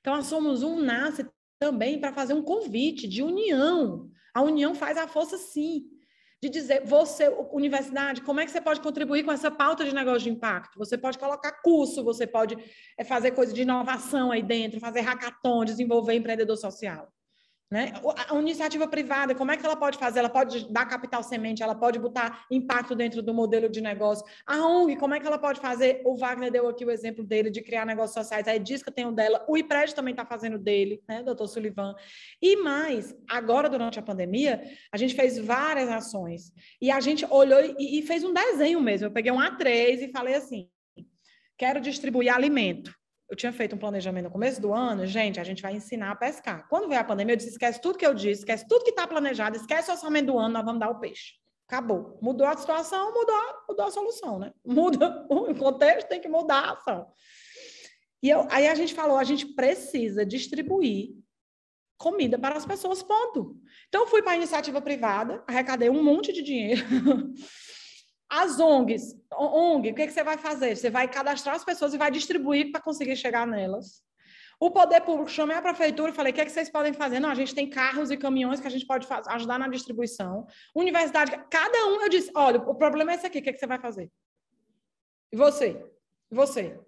Então, 0.00 0.14
a 0.14 0.22
Somos 0.22 0.62
Um 0.62 0.80
nasce 0.80 1.26
também 1.58 2.00
para 2.00 2.12
fazer 2.12 2.34
um 2.34 2.42
convite 2.42 3.08
de 3.08 3.22
união. 3.22 4.10
A 4.34 4.42
união 4.42 4.74
faz 4.74 4.96
a 4.96 5.08
força, 5.08 5.36
sim 5.36 5.86
de 6.40 6.48
dizer, 6.48 6.84
você, 6.84 7.28
universidade, 7.52 8.22
como 8.22 8.40
é 8.40 8.44
que 8.44 8.50
você 8.52 8.60
pode 8.60 8.80
contribuir 8.80 9.24
com 9.24 9.32
essa 9.32 9.50
pauta 9.50 9.84
de 9.84 9.94
negócio 9.94 10.20
de 10.20 10.30
impacto? 10.30 10.78
Você 10.78 10.96
pode 10.96 11.18
colocar 11.18 11.50
curso, 11.62 12.04
você 12.04 12.26
pode 12.26 12.56
é, 12.96 13.02
fazer 13.02 13.32
coisa 13.32 13.52
de 13.52 13.62
inovação 13.62 14.30
aí 14.30 14.42
dentro, 14.42 14.78
fazer 14.78 15.00
hackathon, 15.00 15.64
desenvolver 15.64 16.14
empreendedor 16.14 16.56
social. 16.56 17.12
Né? 17.70 17.92
A 18.30 18.34
iniciativa 18.38 18.88
privada, 18.88 19.34
como 19.34 19.50
é 19.50 19.56
que 19.56 19.64
ela 19.64 19.76
pode 19.76 19.98
fazer? 19.98 20.20
Ela 20.20 20.30
pode 20.30 20.72
dar 20.72 20.86
capital 20.86 21.22
semente, 21.22 21.62
ela 21.62 21.74
pode 21.74 21.98
botar 21.98 22.46
impacto 22.50 22.94
dentro 22.94 23.22
do 23.22 23.34
modelo 23.34 23.68
de 23.68 23.82
negócio. 23.82 24.24
A 24.46 24.66
ONG, 24.66 24.96
como 24.96 25.14
é 25.14 25.20
que 25.20 25.26
ela 25.26 25.38
pode 25.38 25.60
fazer? 25.60 26.00
O 26.06 26.16
Wagner 26.16 26.50
deu 26.50 26.66
aqui 26.66 26.82
o 26.86 26.90
exemplo 26.90 27.22
dele 27.22 27.50
de 27.50 27.60
criar 27.60 27.84
negócios 27.84 28.14
sociais, 28.14 28.48
a 28.48 28.56
Edisca 28.56 28.90
tem 28.90 29.04
o 29.04 29.12
dela, 29.12 29.44
o 29.46 29.54
IPRED 29.54 29.94
também 29.94 30.12
está 30.12 30.24
fazendo 30.24 30.58
dele, 30.58 31.02
né, 31.06 31.22
doutor 31.22 31.46
Sullivan. 31.46 31.94
E 32.40 32.56
mais, 32.56 33.14
agora 33.28 33.68
durante 33.68 33.98
a 33.98 34.02
pandemia, 34.02 34.62
a 34.90 34.96
gente 34.96 35.14
fez 35.14 35.36
várias 35.36 35.90
ações 35.90 36.50
e 36.80 36.90
a 36.90 37.00
gente 37.00 37.26
olhou 37.26 37.60
e, 37.78 37.98
e 37.98 38.02
fez 38.02 38.24
um 38.24 38.32
desenho 38.32 38.80
mesmo. 38.80 39.08
Eu 39.08 39.12
peguei 39.12 39.30
um 39.30 39.38
A3 39.38 40.08
e 40.08 40.10
falei 40.10 40.34
assim: 40.34 40.70
quero 41.58 41.82
distribuir 41.82 42.34
alimento 42.34 42.98
eu 43.28 43.36
tinha 43.36 43.52
feito 43.52 43.76
um 43.76 43.78
planejamento 43.78 44.24
no 44.24 44.30
começo 44.30 44.60
do 44.60 44.72
ano, 44.72 45.06
gente, 45.06 45.38
a 45.38 45.44
gente 45.44 45.60
vai 45.60 45.74
ensinar 45.74 46.12
a 46.12 46.16
pescar. 46.16 46.66
Quando 46.68 46.88
veio 46.88 47.00
a 47.00 47.04
pandemia, 47.04 47.34
eu 47.34 47.36
disse: 47.36 47.50
esquece 47.50 47.80
tudo 47.80 47.98
que 47.98 48.06
eu 48.06 48.14
disse, 48.14 48.40
esquece 48.40 48.66
tudo 48.66 48.84
que 48.84 48.90
está 48.90 49.06
planejado, 49.06 49.56
esquece 49.56 49.90
o 49.90 49.94
orçamento 49.94 50.26
do 50.26 50.38
ano, 50.38 50.54
nós 50.54 50.64
vamos 50.64 50.80
dar 50.80 50.88
o 50.88 50.98
peixe. 50.98 51.34
Acabou. 51.66 52.18
Mudou 52.22 52.46
a 52.46 52.56
situação, 52.56 53.12
mudou, 53.12 53.36
mudou 53.68 53.86
a 53.86 53.90
solução, 53.90 54.38
né? 54.38 54.52
Muda 54.64 55.26
o 55.28 55.54
contexto, 55.54 56.08
tem 56.08 56.20
que 56.20 56.28
mudar 56.28 56.60
a 56.60 56.72
ação. 56.72 57.06
E 58.22 58.30
eu, 58.30 58.46
aí 58.50 58.66
a 58.66 58.74
gente 58.74 58.94
falou: 58.94 59.18
a 59.18 59.24
gente 59.24 59.46
precisa 59.46 60.24
distribuir 60.24 61.18
comida 61.98 62.38
para 62.38 62.56
as 62.56 62.64
pessoas, 62.64 63.02
ponto. 63.02 63.60
Então, 63.88 64.06
fui 64.06 64.22
para 64.22 64.32
a 64.32 64.36
iniciativa 64.36 64.80
privada, 64.80 65.42
arrecadei 65.46 65.90
um 65.90 66.02
monte 66.02 66.32
de 66.32 66.42
dinheiro. 66.42 66.82
As 68.30 68.60
ONGs, 68.60 69.16
ONG, 69.32 69.90
o 69.90 69.94
que, 69.94 70.06
que 70.06 70.12
você 70.12 70.22
vai 70.22 70.36
fazer? 70.36 70.76
Você 70.76 70.90
vai 70.90 71.08
cadastrar 71.08 71.54
as 71.54 71.64
pessoas 71.64 71.94
e 71.94 71.98
vai 71.98 72.10
distribuir 72.10 72.70
para 72.70 72.80
conseguir 72.80 73.16
chegar 73.16 73.46
nelas. 73.46 74.02
O 74.60 74.70
poder 74.70 75.00
público, 75.02 75.30
chamei 75.30 75.56
a 75.56 75.62
prefeitura 75.62 76.10
e 76.10 76.14
falei: 76.14 76.32
o 76.32 76.34
que, 76.34 76.40
é 76.40 76.44
que 76.44 76.50
vocês 76.50 76.68
podem 76.68 76.92
fazer? 76.92 77.20
Não, 77.20 77.30
a 77.30 77.34
gente 77.34 77.54
tem 77.54 77.70
carros 77.70 78.10
e 78.10 78.16
caminhões 78.16 78.60
que 78.60 78.66
a 78.66 78.70
gente 78.70 78.86
pode 78.86 79.06
fazer, 79.06 79.30
ajudar 79.30 79.58
na 79.58 79.68
distribuição. 79.68 80.46
Universidade, 80.74 81.30
cada 81.48 81.86
um, 81.86 82.02
eu 82.02 82.08
disse: 82.08 82.30
olha, 82.34 82.60
o 82.60 82.74
problema 82.74 83.12
é 83.12 83.14
esse 83.14 83.26
aqui, 83.26 83.38
o 83.38 83.42
que, 83.42 83.50
é 83.50 83.52
que 83.52 83.58
você 83.58 83.66
vai 83.66 83.78
fazer? 83.78 84.10
E 85.32 85.36
você? 85.36 85.80
E 86.30 86.34
você? 86.34 86.78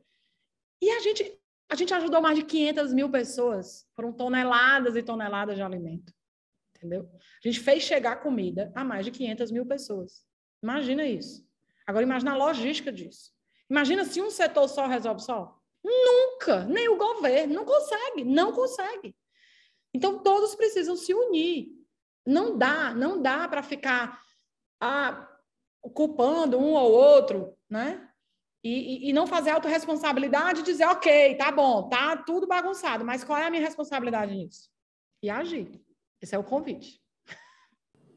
E 0.83 0.91
a 0.91 0.99
gente, 1.01 1.41
a 1.71 1.75
gente 1.77 1.95
ajudou 1.95 2.21
mais 2.21 2.37
de 2.37 2.45
500 2.45 2.93
mil 2.93 3.09
pessoas, 3.09 3.87
foram 3.95 4.13
toneladas 4.13 4.97
e 4.97 5.03
toneladas 5.03 5.55
de 5.55 5.63
alimento. 5.63 6.13
Entendeu? 6.77 7.09
A 7.15 7.49
gente 7.49 7.61
fez 7.61 7.83
chegar 7.83 8.17
comida 8.17 8.73
a 8.75 8.83
mais 8.83 9.05
de 9.05 9.11
500 9.13 9.51
mil 9.53 9.65
pessoas. 9.65 10.25
Imagina 10.63 11.07
isso. 11.07 11.47
Agora, 11.87 12.05
imagina 12.05 12.33
a 12.33 12.37
logística 12.37 12.93
disso. 12.93 13.33
Imagina 13.69 14.05
se 14.05 14.21
um 14.21 14.31
setor 14.31 14.69
só 14.69 14.87
resolve 14.87 15.23
só. 15.23 15.57
Nunca, 15.83 16.65
nem 16.65 16.89
o 16.89 16.97
governo, 16.97 17.55
não 17.55 17.65
consegue, 17.65 18.25
não 18.25 18.53
consegue. 18.53 19.17
Então, 19.95 20.23
todos 20.23 20.55
precisam 20.55 20.97
se 20.97 21.15
unir. 21.15 21.69
Não 22.27 22.57
dá, 22.57 22.95
não 22.95 23.21
dá 23.21 23.49
para 23.49 23.63
ficar 23.63 24.21
ah, 24.81 25.29
culpando 25.95 26.59
um 26.59 26.75
ou 26.75 26.93
outro, 26.93 27.57
né? 27.69 28.07
E, 28.63 29.07
e, 29.07 29.09
e 29.09 29.13
não 29.13 29.27
fazer 29.27 29.51
autorresponsabilidade 29.51 30.61
e 30.61 30.65
dizer, 30.65 30.85
ok, 30.85 31.35
tá 31.37 31.51
bom, 31.51 31.89
tá 31.89 32.17
tudo 32.19 32.47
bagunçado, 32.47 33.05
mas 33.05 33.25
qual 33.25 33.39
é 33.39 33.47
a 33.47 33.51
minha 33.51 33.63
responsabilidade 33.63 34.35
nisso? 34.35 34.69
E 35.23 35.31
agir. 35.31 35.83
Esse 36.21 36.35
é 36.35 36.39
o 36.39 36.45
convite. 36.45 37.01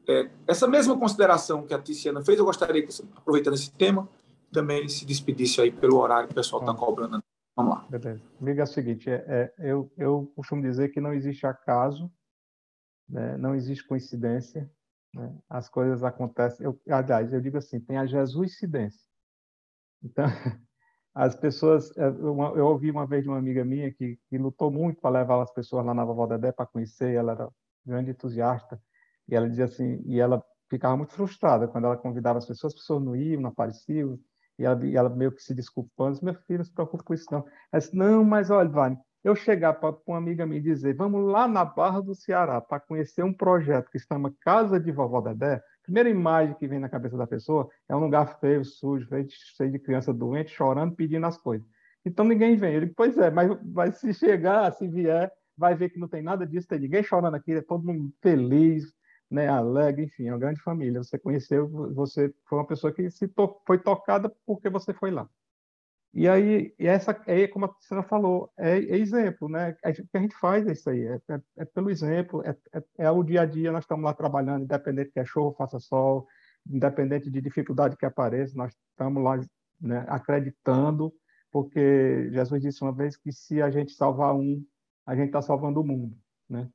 É, 0.08 0.30
essa 0.46 0.66
mesma 0.66 0.98
consideração 0.98 1.66
que 1.66 1.72
a 1.72 1.80
Tiziana 1.80 2.22
fez, 2.24 2.38
eu 2.38 2.44
gostaria 2.44 2.86
que, 2.86 2.92
aproveitando 3.16 3.54
esse 3.54 3.72
tema, 3.72 4.08
também 4.52 4.88
se 4.88 5.04
despedisse 5.04 5.60
aí 5.60 5.72
pelo 5.72 5.96
horário 5.96 6.28
que 6.28 6.32
o 6.32 6.36
pessoal 6.36 6.62
está 6.62 6.74
cobrando. 6.74 7.22
Vamos 7.56 7.74
lá. 7.74 7.86
Beleza. 7.88 8.22
Amiga, 8.40 8.62
é 8.62 8.64
o 8.64 8.66
seguinte, 8.66 9.10
é, 9.10 9.24
é, 9.26 9.52
eu, 9.58 9.90
eu 9.96 10.32
costumo 10.34 10.62
dizer 10.62 10.88
que 10.90 11.00
não 11.00 11.12
existe 11.12 11.46
acaso, 11.46 12.10
né? 13.08 13.36
não 13.36 13.54
existe 13.54 13.86
coincidência, 13.86 14.70
né? 15.14 15.36
as 15.48 15.68
coisas 15.68 16.02
acontecem. 16.02 16.66
Eu, 16.66 16.80
aliás, 16.88 17.32
eu 17.32 17.40
digo 17.40 17.56
assim, 17.56 17.80
tem 17.80 17.96
a 17.96 18.06
Jesuscidência. 18.06 19.06
Então, 20.02 20.24
as 21.14 21.34
pessoas. 21.34 21.96
É, 21.96 22.08
eu, 22.08 22.36
eu, 22.56 22.66
ouvi 22.66 22.90
uma 22.90 23.06
vez 23.06 23.22
de 23.22 23.28
uma 23.28 23.38
amiga 23.38 23.64
minha 23.64 23.92
que, 23.92 24.18
que 24.28 24.36
lutou 24.36 24.70
muito 24.70 25.00
para 25.00 25.18
levar 25.18 25.40
as 25.42 25.52
pessoas 25.52 25.86
lá 25.86 25.94
na 25.94 26.04
Vovó 26.04 26.26
Dedé 26.26 26.50
para 26.52 26.66
conhecer, 26.66 27.14
ela 27.14 27.32
era 27.32 27.48
grande 27.86 28.10
entusiasta, 28.10 28.80
e 29.28 29.34
ela 29.34 29.48
dizia 29.48 29.64
assim, 29.64 30.02
e 30.06 30.20
ela 30.20 30.42
ficava 30.68 30.96
muito 30.96 31.12
frustrada 31.12 31.68
quando 31.68 31.84
ela 31.84 31.96
convidava 31.96 32.38
as 32.38 32.46
pessoas, 32.46 32.72
as 32.72 32.80
pessoas 32.80 33.02
não 33.02 33.16
iam, 33.16 33.40
não 33.40 33.50
apareciam, 33.50 34.18
e 34.58 34.64
ela, 34.64 34.86
e 34.86 34.96
ela 34.96 35.08
meio 35.08 35.32
que 35.32 35.42
se 35.42 35.54
desculpando, 35.54 36.18
meu 36.22 36.34
filho, 36.34 36.58
não 36.58 36.64
se 36.64 36.72
preocupe 36.72 37.04
com 37.04 37.14
isso 37.14 37.26
não. 37.30 37.44
Ela 37.72 37.80
disse, 37.80 37.96
não, 37.96 38.24
mas 38.24 38.50
olha, 38.50 38.68
Vânia, 38.68 38.98
eu 39.22 39.34
chegar 39.34 39.72
para 39.74 39.96
uma 40.06 40.18
amiga 40.18 40.44
minha 40.46 40.60
e 40.60 40.62
dizer, 40.62 40.94
vamos 40.94 41.24
lá 41.32 41.48
na 41.48 41.64
Barra 41.64 42.00
do 42.00 42.14
Ceará 42.14 42.60
para 42.60 42.78
conhecer 42.78 43.24
um 43.24 43.32
projeto 43.32 43.90
que 43.90 43.98
se 43.98 44.06
chama 44.06 44.34
Casa 44.40 44.78
de 44.78 44.92
Vovó 44.92 45.20
Dedé, 45.20 45.54
a 45.56 45.60
primeira 45.84 46.10
imagem 46.10 46.54
que 46.56 46.68
vem 46.68 46.78
na 46.78 46.88
cabeça 46.88 47.16
da 47.16 47.26
pessoa 47.26 47.68
é 47.88 47.96
um 47.96 48.00
lugar 48.00 48.38
feio, 48.38 48.64
sujo, 48.64 49.08
cheio 49.56 49.72
de 49.72 49.78
criança 49.78 50.12
doente, 50.12 50.50
chorando, 50.50 50.94
pedindo 50.94 51.26
as 51.26 51.38
coisas. 51.38 51.66
Então 52.04 52.24
ninguém 52.24 52.56
vem. 52.56 52.74
Ele, 52.74 52.86
pois 52.94 53.16
é, 53.16 53.30
mas, 53.30 53.50
mas 53.64 53.98
se 53.98 54.12
chegar, 54.12 54.70
se 54.72 54.86
vier, 54.86 55.32
vai 55.56 55.74
ver 55.74 55.88
que 55.90 55.98
não 55.98 56.08
tem 56.08 56.22
nada 56.22 56.46
disso, 56.46 56.68
tem 56.68 56.80
ninguém 56.80 57.02
chorando 57.02 57.34
aqui, 57.34 57.52
é 57.52 57.62
todo 57.62 57.84
mundo 57.84 58.12
feliz, 58.20 58.92
né, 59.30 59.48
alegre, 59.48 60.04
enfim, 60.04 60.28
é 60.28 60.32
uma 60.32 60.38
grande 60.38 60.60
família. 60.60 61.02
Você 61.02 61.18
conheceu, 61.18 61.68
você 61.94 62.32
foi 62.44 62.58
uma 62.58 62.66
pessoa 62.66 62.92
que 62.92 63.10
se 63.10 63.28
to 63.28 63.60
foi 63.66 63.78
tocada 63.78 64.32
porque 64.46 64.68
você 64.68 64.92
foi 64.92 65.10
lá. 65.10 65.28
E 66.14 66.28
aí, 66.28 66.72
e 66.78 66.86
essa, 66.86 67.20
é, 67.26 67.48
como 67.48 67.66
a 67.66 67.74
senhora 67.80 68.06
falou, 68.06 68.52
é, 68.56 68.78
é 68.78 68.96
exemplo, 68.96 69.48
né? 69.48 69.70
O 69.84 69.92
que 69.92 70.16
a 70.16 70.20
gente 70.20 70.36
faz 70.36 70.64
é 70.66 70.72
isso 70.72 70.88
aí, 70.88 71.04
é, 71.04 71.20
é, 71.28 71.40
é 71.56 71.64
pelo 71.64 71.90
exemplo, 71.90 72.40
é, 72.44 72.56
é, 72.72 72.84
é, 72.98 73.10
o 73.10 73.24
dia 73.24 73.42
a 73.42 73.44
dia, 73.44 73.72
nós 73.72 73.82
estamos 73.82 74.04
lá 74.04 74.14
trabalhando, 74.14 74.62
independente 74.62 75.10
que 75.10 75.18
é 75.18 75.24
show, 75.24 75.52
faça 75.54 75.80
sol, 75.80 76.28
independente 76.70 77.28
de 77.28 77.40
dificuldade 77.40 77.96
que 77.96 78.06
apareça, 78.06 78.56
nós 78.56 78.72
estamos 78.90 79.24
lá 79.24 79.40
né, 79.80 80.04
acreditando, 80.08 81.12
porque 81.50 82.30
Jesus 82.30 82.62
disse 82.62 82.82
uma 82.82 82.92
vez 82.92 83.16
que 83.16 83.32
se 83.32 83.60
a 83.60 83.68
gente 83.68 83.92
salvar 83.92 84.36
um, 84.36 84.64
a 85.04 85.16
gente 85.16 85.26
está 85.26 85.42
salvando 85.42 85.80
o 85.80 85.84
mundo, 85.84 86.16
né? 86.48 86.68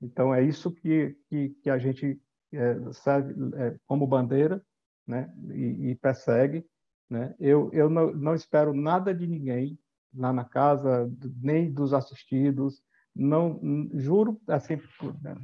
Então, 0.00 0.34
é 0.34 0.42
isso 0.42 0.70
que, 0.70 1.16
que, 1.28 1.50
que 1.62 1.70
a 1.70 1.78
gente 1.78 2.20
é, 2.52 2.92
serve 2.92 3.34
é, 3.56 3.76
como 3.86 4.06
bandeira 4.06 4.62
né? 5.06 5.32
e, 5.52 5.90
e 5.90 5.94
persegue. 5.96 6.64
Né? 7.08 7.34
Eu, 7.38 7.70
eu 7.72 7.88
não, 7.88 8.12
não 8.12 8.34
espero 8.34 8.74
nada 8.74 9.14
de 9.14 9.26
ninguém 9.26 9.78
lá 10.14 10.32
na 10.32 10.44
casa, 10.44 11.10
nem 11.40 11.72
dos 11.72 11.92
assistidos. 11.92 12.82
Não 13.14 13.60
juro, 13.94 14.40
assim, 14.48 14.78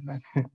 né? 0.03 0.19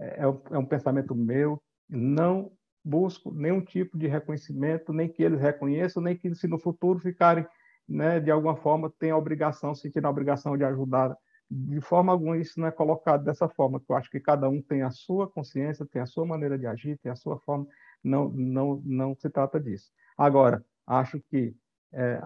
é, 0.00 0.22
é 0.22 0.58
um 0.58 0.66
pensamento 0.66 1.14
meu. 1.14 1.60
Não 1.88 2.52
busco 2.84 3.32
nenhum 3.32 3.60
tipo 3.60 3.98
de 3.98 4.06
reconhecimento, 4.06 4.92
nem 4.92 5.08
que 5.08 5.22
eles 5.22 5.40
reconheçam, 5.40 6.02
nem 6.02 6.16
que 6.16 6.34
se 6.34 6.46
no 6.46 6.58
futuro 6.58 6.98
ficarem, 6.98 7.46
né, 7.88 8.20
de 8.20 8.30
alguma 8.30 8.56
forma, 8.56 8.92
tenham 8.98 9.16
a 9.16 9.20
obrigação, 9.20 9.74
sentindo 9.74 10.06
a 10.06 10.10
obrigação 10.10 10.56
de 10.56 10.64
ajudar 10.64 11.16
de 11.50 11.80
forma 11.80 12.12
alguma 12.12 12.38
isso 12.38 12.60
não 12.60 12.68
é 12.68 12.70
colocado 12.70 13.24
dessa 13.24 13.48
forma, 13.48 13.80
que 13.80 13.90
eu 13.90 13.96
acho 13.96 14.10
que 14.10 14.20
cada 14.20 14.48
um 14.48 14.62
tem 14.62 14.82
a 14.82 14.90
sua 14.90 15.28
consciência, 15.28 15.84
tem 15.84 16.00
a 16.00 16.06
sua 16.06 16.24
maneira 16.24 16.56
de 16.56 16.66
agir, 16.66 16.98
tem 16.98 17.10
a 17.10 17.16
sua 17.16 17.38
forma, 17.40 17.66
não, 18.04 18.28
não, 18.30 18.80
não 18.84 19.16
se 19.16 19.28
trata 19.28 19.58
disso. 19.58 19.90
Agora, 20.16 20.64
acho 20.86 21.20
que 21.28 21.54
é, 21.92 22.20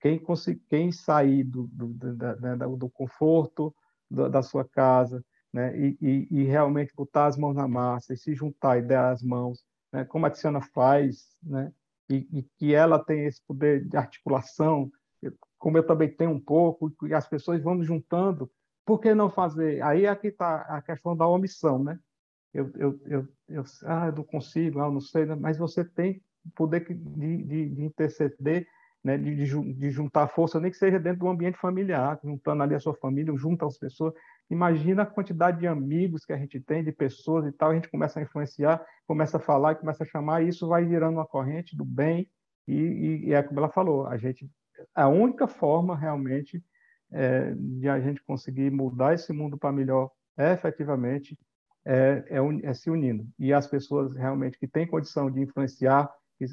quem, 0.00 0.22
quem 0.68 0.92
sair 0.92 1.44
do, 1.44 1.66
do, 1.66 1.88
do, 1.88 2.76
do 2.76 2.90
conforto 2.90 3.74
da 4.10 4.42
sua 4.42 4.64
casa 4.64 5.22
né, 5.52 5.76
e, 5.78 5.96
e, 6.00 6.28
e, 6.30 6.44
realmente 6.44 6.94
botar 6.94 7.26
as 7.26 7.36
mãos 7.36 7.54
na 7.54 7.68
massa 7.68 8.12
e 8.12 8.16
se 8.16 8.34
juntar 8.34 8.78
e 8.78 8.82
dar 8.82 9.12
as 9.12 9.22
mãos, 9.22 9.64
né, 9.92 10.04
como 10.04 10.26
a 10.26 10.30
Tiziana 10.30 10.60
faz, 10.60 11.36
né, 11.42 11.72
e, 12.08 12.26
e 12.32 12.42
que 12.56 12.74
ela 12.74 12.98
tem 12.98 13.24
esse 13.24 13.40
poder 13.46 13.86
de 13.86 13.96
articulação, 13.96 14.90
como 15.64 15.78
eu 15.78 15.86
também 15.86 16.10
tenho 16.10 16.30
um 16.30 16.38
pouco, 16.38 16.92
e 17.06 17.14
as 17.14 17.26
pessoas 17.26 17.62
vão 17.62 17.82
juntando, 17.82 18.50
por 18.84 19.00
que 19.00 19.14
não 19.14 19.30
fazer? 19.30 19.82
Aí 19.82 20.04
é 20.04 20.14
que 20.14 20.26
está 20.26 20.56
a 20.56 20.82
questão 20.82 21.16
da 21.16 21.26
omissão, 21.26 21.82
né? 21.82 21.98
Eu, 22.52 22.70
eu, 22.76 23.00
eu, 23.06 23.28
eu, 23.48 23.64
ah, 23.86 24.08
eu 24.08 24.12
não 24.12 24.24
consigo, 24.24 24.78
ah, 24.78 24.88
eu 24.88 24.92
não 24.92 25.00
sei, 25.00 25.24
né? 25.24 25.34
mas 25.34 25.56
você 25.56 25.82
tem 25.82 26.22
poder 26.54 26.86
de, 26.86 27.44
de, 27.44 27.70
de 27.70 27.82
interceder, 27.82 28.66
né? 29.02 29.16
De, 29.16 29.34
de, 29.34 29.72
de, 29.72 29.90
juntar 29.90 30.28
força, 30.28 30.60
nem 30.60 30.70
que 30.70 30.76
seja 30.76 31.00
dentro 31.00 31.20
do 31.20 31.28
ambiente 31.28 31.56
familiar, 31.56 32.20
juntando 32.22 32.62
ali 32.62 32.74
a 32.74 32.80
sua 32.80 32.94
família, 32.96 33.34
junta 33.34 33.64
as 33.64 33.78
pessoas. 33.78 34.12
Imagina 34.50 35.04
a 35.04 35.06
quantidade 35.06 35.60
de 35.60 35.66
amigos 35.66 36.26
que 36.26 36.34
a 36.34 36.36
gente 36.36 36.60
tem, 36.60 36.84
de 36.84 36.92
pessoas 36.92 37.46
e 37.46 37.52
tal, 37.52 37.70
a 37.70 37.74
gente 37.74 37.90
começa 37.90 38.20
a 38.20 38.22
influenciar, 38.22 38.84
começa 39.06 39.38
a 39.38 39.40
falar, 39.40 39.76
começa 39.76 40.04
a 40.04 40.06
chamar, 40.06 40.42
e 40.42 40.48
isso 40.48 40.68
vai 40.68 40.84
virando 40.84 41.14
uma 41.14 41.26
corrente 41.26 41.74
do 41.74 41.86
bem, 41.86 42.28
e, 42.68 42.74
e, 42.74 43.28
e 43.28 43.32
é 43.32 43.42
como 43.42 43.60
ela 43.60 43.70
falou, 43.70 44.06
a 44.06 44.18
gente 44.18 44.46
a 44.94 45.08
única 45.08 45.46
forma 45.46 45.96
realmente 45.96 46.62
é, 47.12 47.54
de 47.54 47.88
a 47.88 48.00
gente 48.00 48.22
conseguir 48.22 48.70
mudar 48.70 49.14
esse 49.14 49.32
mundo 49.32 49.56
para 49.58 49.72
melhor 49.72 50.10
é, 50.36 50.52
efetivamente 50.52 51.38
é, 51.84 52.24
é, 52.28 52.38
é, 52.62 52.74
se 52.74 52.90
unindo. 52.90 53.26
E 53.38 53.52
as 53.52 53.66
pessoas 53.66 54.14
realmente 54.14 54.58
que 54.58 54.66
têm 54.66 54.86
condição 54.86 55.30
de 55.30 55.40
influenciar, 55.40 56.10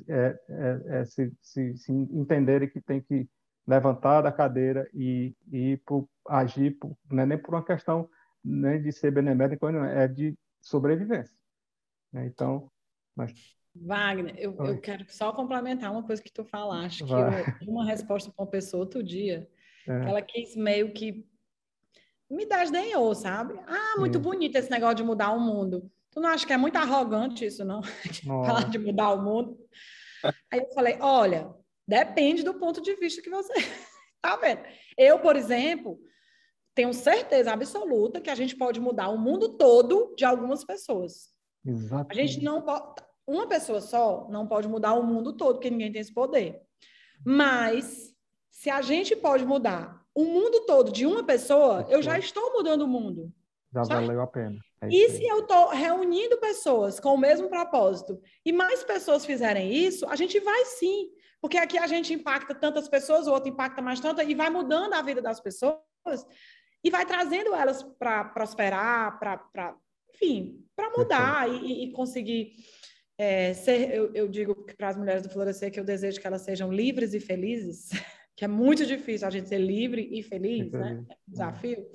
é, 0.08 0.40
é, 0.88 1.06
se, 1.06 1.34
se, 1.42 1.78
se, 1.78 1.92
entenderem 1.92 2.70
que 2.70 2.80
tem 2.80 3.02
que 3.02 3.28
levantar 3.66 4.22
da 4.22 4.32
cadeira 4.32 4.88
e, 4.94 5.36
e 5.52 5.78
por, 5.86 6.08
agir, 6.28 6.78
por, 6.80 6.96
não 7.10 7.24
é 7.24 7.26
nem 7.26 7.38
por 7.38 7.56
uma 7.56 7.66
questão 7.66 8.10
nem 8.44 8.74
né, 8.74 8.78
de 8.80 8.92
ser 8.92 9.12
benemérito, 9.12 9.68
é 9.68 10.08
de 10.08 10.38
sobrevivência. 10.62 11.36
Né? 12.12 12.26
Então, 12.26 12.70
nós 13.16 13.32
Wagner, 13.74 14.36
eu, 14.38 14.56
eu, 14.66 14.80
quero 14.80 15.06
só 15.08 15.32
complementar 15.32 15.92
uma 15.92 16.04
coisa 16.04 16.22
que 16.22 16.32
tu 16.32 16.44
falaste, 16.44 17.06
que 17.06 17.12
eu 17.12 17.70
uma 17.70 17.86
resposta 17.86 18.30
para 18.30 18.44
uma 18.44 18.50
pessoa 18.50 18.84
outro 18.84 19.02
dia, 19.02 19.50
é. 19.88 20.00
que 20.02 20.08
ela 20.08 20.22
quis 20.22 20.56
meio 20.56 20.94
que 20.94 21.26
me 22.30 22.46
desdenhou, 22.46 23.14
sabe? 23.16 23.60
Ah, 23.66 23.96
muito 23.98 24.18
Sim. 24.18 24.24
bonito 24.24 24.56
esse 24.56 24.70
negócio 24.70 24.96
de 24.96 25.04
mudar 25.04 25.32
o 25.32 25.40
mundo. 25.40 25.90
Tu 26.12 26.20
não 26.20 26.30
acha 26.30 26.46
que 26.46 26.54
é 26.54 26.58
muito 26.58 26.76
arrogante 26.76 27.46
isso, 27.46 27.64
não? 27.64 27.82
Falar 28.46 28.70
de 28.70 28.78
mudar 28.78 29.12
o 29.14 29.24
mundo. 29.24 29.58
Aí 30.52 30.60
eu 30.60 30.70
falei, 30.74 30.98
olha, 31.00 31.54
depende 31.88 32.44
do 32.44 32.54
ponto 32.54 32.82
de 32.82 32.96
vista 32.96 33.22
que 33.22 33.30
você 33.30 33.54
tá 34.22 34.36
vendo. 34.36 34.62
Eu, 34.98 35.20
por 35.20 35.38
exemplo, 35.38 35.98
tenho 36.76 36.94
certeza 36.94 37.54
absoluta 37.54 38.20
que 38.20 38.30
a 38.30 38.36
gente 38.36 38.56
pode 38.56 38.80
mudar 38.80 39.10
o 39.10 39.18
mundo 39.18 39.58
todo 39.58 40.14
de 40.18 40.26
algumas 40.26 40.64
pessoas. 40.66 41.30
Exatamente. 41.66 42.20
A 42.20 42.26
gente 42.26 42.44
não 42.44 42.62
pode 42.62 43.02
uma 43.28 43.48
pessoa 43.48 43.82
só 43.82 44.28
não 44.30 44.48
pode 44.48 44.68
mudar 44.68 44.94
o 44.94 45.04
mundo 45.04 45.34
todo, 45.34 45.56
porque 45.56 45.70
ninguém 45.70 45.92
tem 45.92 46.02
esse 46.02 46.14
poder. 46.14 46.62
Mas, 47.26 48.14
se 48.50 48.70
a 48.70 48.82
gente 48.82 49.16
pode 49.16 49.46
mudar 49.46 50.02
o 50.14 50.26
mundo 50.26 50.66
todo 50.66 50.92
de 50.92 51.06
uma 51.06 51.24
pessoa, 51.24 51.86
eu 51.90 52.02
já 52.02 52.18
estou 52.18 52.54
mudando 52.54 52.82
o 52.82 52.88
mundo. 52.88 53.32
Já 53.74 53.86
certo? 53.86 54.02
valeu 54.02 54.22
a 54.22 54.28
pena. 54.28 54.60
É 54.82 54.88
e 54.90 55.10
se 55.12 55.26
eu 55.26 55.40
estou 55.40 55.70
reunindo 55.70 56.38
pessoas 56.38 57.00
com 57.00 57.14
o 57.14 57.18
mesmo 57.18 57.48
propósito 57.48 58.20
e 58.46 58.52
mais 58.52 58.84
pessoas 58.84 59.26
fizerem 59.26 59.72
isso, 59.72 60.06
a 60.08 60.16
gente 60.16 60.40
vai 60.40 60.66
sim. 60.66 61.10
Porque 61.40 61.58
aqui 61.58 61.78
a 61.78 61.88
gente 61.88 62.14
impacta 62.14 62.54
tantas 62.54 62.88
pessoas, 62.90 63.28
o 63.28 63.32
outro 63.32 63.50
impacta 63.50 63.82
mais 63.82 64.00
tantas, 64.00 64.28
e 64.28 64.36
vai 64.36 64.50
mudando 64.50 64.94
a 64.94 65.02
vida 65.02 65.22
das 65.22 65.40
pessoas 65.40 65.80
e 66.84 66.90
vai 66.90 67.06
trazendo 67.06 67.54
elas 67.54 67.84
para 67.84 68.26
prosperar, 68.26 69.20
para, 69.20 69.76
enfim, 70.14 70.66
para 70.76 70.90
mudar 70.92 71.50
e, 71.50 71.86
e 71.86 71.92
conseguir 71.92 72.54
é, 73.22 73.54
ser, 73.54 73.94
eu, 73.94 74.12
eu 74.16 74.28
digo 74.28 74.56
para 74.76 74.90
as 74.90 74.98
mulheres 74.98 75.22
do 75.22 75.30
Florescer 75.30 75.72
que 75.72 75.80
eu 75.80 75.84
desejo 75.84 76.20
que 76.20 76.26
elas 76.26 76.42
sejam 76.42 76.74
livres 76.74 77.14
e 77.14 77.20
felizes, 77.20 77.90
que 78.36 78.44
é 78.44 78.48
muito 78.48 78.84
difícil 78.84 79.28
a 79.28 79.30
gente 79.30 79.48
ser 79.48 79.60
livre 79.60 80.10
e 80.12 80.24
feliz, 80.24 80.72
né? 80.72 81.06
É 81.08 81.14
um 81.14 81.32
desafio. 81.32 81.86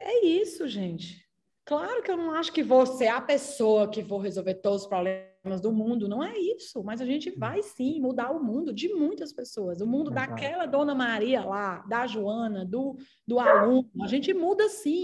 É 0.00 0.24
isso, 0.24 0.66
gente. 0.66 1.22
Claro 1.66 2.02
que 2.02 2.10
eu 2.10 2.16
não 2.16 2.30
acho 2.30 2.50
que 2.50 2.62
vou 2.62 2.86
ser 2.86 3.08
a 3.08 3.20
pessoa 3.20 3.90
que 3.90 4.02
vou 4.02 4.18
resolver 4.18 4.54
todos 4.54 4.82
os 4.82 4.88
problemas 4.88 5.60
do 5.60 5.70
mundo, 5.70 6.08
não 6.08 6.24
é 6.24 6.34
isso, 6.38 6.82
mas 6.82 7.02
a 7.02 7.04
gente 7.04 7.30
vai 7.30 7.62
sim 7.62 8.00
mudar 8.00 8.30
o 8.30 8.42
mundo 8.42 8.72
de 8.72 8.88
muitas 8.88 9.34
pessoas, 9.34 9.82
o 9.82 9.86
mundo 9.86 10.10
daquela 10.10 10.64
Dona 10.64 10.94
Maria 10.94 11.44
lá, 11.44 11.84
da 11.86 12.06
Joana, 12.06 12.64
do, 12.64 12.96
do 13.26 13.38
aluno, 13.38 13.90
a 14.02 14.06
gente 14.06 14.32
muda 14.32 14.66
sim, 14.70 15.02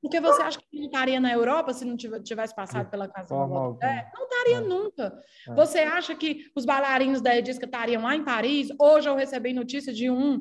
Porque 0.00 0.20
você 0.20 0.42
acha 0.42 0.58
que 0.58 0.78
não 0.78 0.86
estaria 0.86 1.18
na 1.18 1.32
Europa 1.32 1.72
se 1.72 1.84
não 1.84 1.96
tivesse 1.96 2.54
passado 2.54 2.88
pela 2.88 3.08
casa 3.08 3.34
do 3.34 3.48
Não 3.48 3.78
estaria 4.24 4.56
é. 4.56 4.60
nunca. 4.60 5.20
É. 5.48 5.54
Você 5.54 5.80
acha 5.80 6.14
que 6.14 6.50
os 6.54 6.64
bailarinos 6.64 7.20
da 7.20 7.36
Edisca 7.36 7.64
estariam 7.64 8.02
lá 8.02 8.14
em 8.14 8.24
Paris? 8.24 8.68
Hoje 8.80 9.08
eu 9.08 9.16
recebi 9.16 9.52
notícia 9.52 9.92
de 9.92 10.08
um 10.08 10.40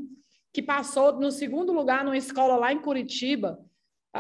que 0.53 0.61
passou 0.61 1.13
no 1.13 1.31
segundo 1.31 1.73
lugar 1.73 2.03
numa 2.03 2.17
escola 2.17 2.55
lá 2.55 2.71
em 2.71 2.81
Curitiba, 2.81 3.59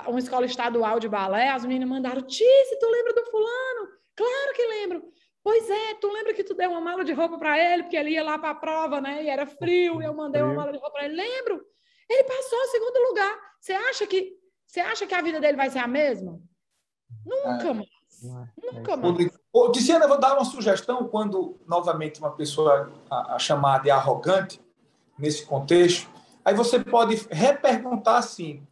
uma 0.07 0.19
escola 0.19 0.45
estadual 0.45 0.99
de 0.99 1.07
balé. 1.07 1.49
As 1.49 1.65
meninas 1.65 1.87
mandaram, 1.87 2.21
Tice, 2.23 2.79
tu 2.79 2.89
lembra 2.89 3.13
do 3.13 3.25
fulano? 3.25 3.89
Claro 4.15 4.53
que 4.55 4.65
lembro. 4.65 5.03
Pois 5.43 5.69
é, 5.69 5.93
tu 6.01 6.11
lembra 6.11 6.33
que 6.33 6.43
tu 6.43 6.53
deu 6.55 6.71
uma 6.71 6.81
mala 6.81 7.05
de 7.05 7.13
roupa 7.13 7.37
para 7.37 7.57
ele, 7.57 7.83
porque 7.83 7.95
ele 7.95 8.09
ia 8.09 8.23
lá 8.23 8.37
para 8.37 8.49
a 8.49 8.55
prova, 8.55 8.99
né? 8.99 9.23
E 9.23 9.29
era 9.29 9.45
frio, 9.45 10.01
e 10.01 10.05
eu 10.05 10.13
mandei 10.13 10.41
uma 10.41 10.53
mala 10.53 10.71
de 10.71 10.77
roupa 10.77 10.91
para 10.91 11.05
ele. 11.05 11.15
Lembro. 11.15 11.63
Ele 12.09 12.23
passou 12.23 12.59
em 12.59 12.67
segundo 12.67 13.07
lugar. 13.09 13.39
Você 13.59 13.73
acha 13.73 14.07
que 14.07 14.33
você 14.67 14.79
acha 14.81 15.07
que 15.07 15.15
a 15.15 15.21
vida 15.21 15.39
dele 15.39 15.57
vai 15.57 15.69
ser 15.69 15.79
a 15.79 15.87
mesma? 15.87 16.39
Nunca 17.25 17.69
é. 17.69 17.73
mais. 17.73 17.89
É. 18.23 18.73
Nunca 18.73 18.97
mais. 18.97 19.39
Ô, 19.51 19.71
Tiziana, 19.71 20.05
eu 20.05 20.09
vou 20.09 20.19
dar 20.19 20.33
uma 20.33 20.45
sugestão 20.45 21.07
quando, 21.07 21.57
novamente, 21.65 22.19
uma 22.19 22.31
pessoa 22.31 22.91
a, 23.09 23.35
a 23.35 23.39
chamada 23.39 23.85
de 23.85 23.91
arrogante, 23.91 24.61
nesse 25.17 25.45
contexto, 25.45 26.09
aí 26.45 26.53
você 26.53 26.79
pode 26.79 27.27
reperguntar 27.31 28.17
assim, 28.17 28.65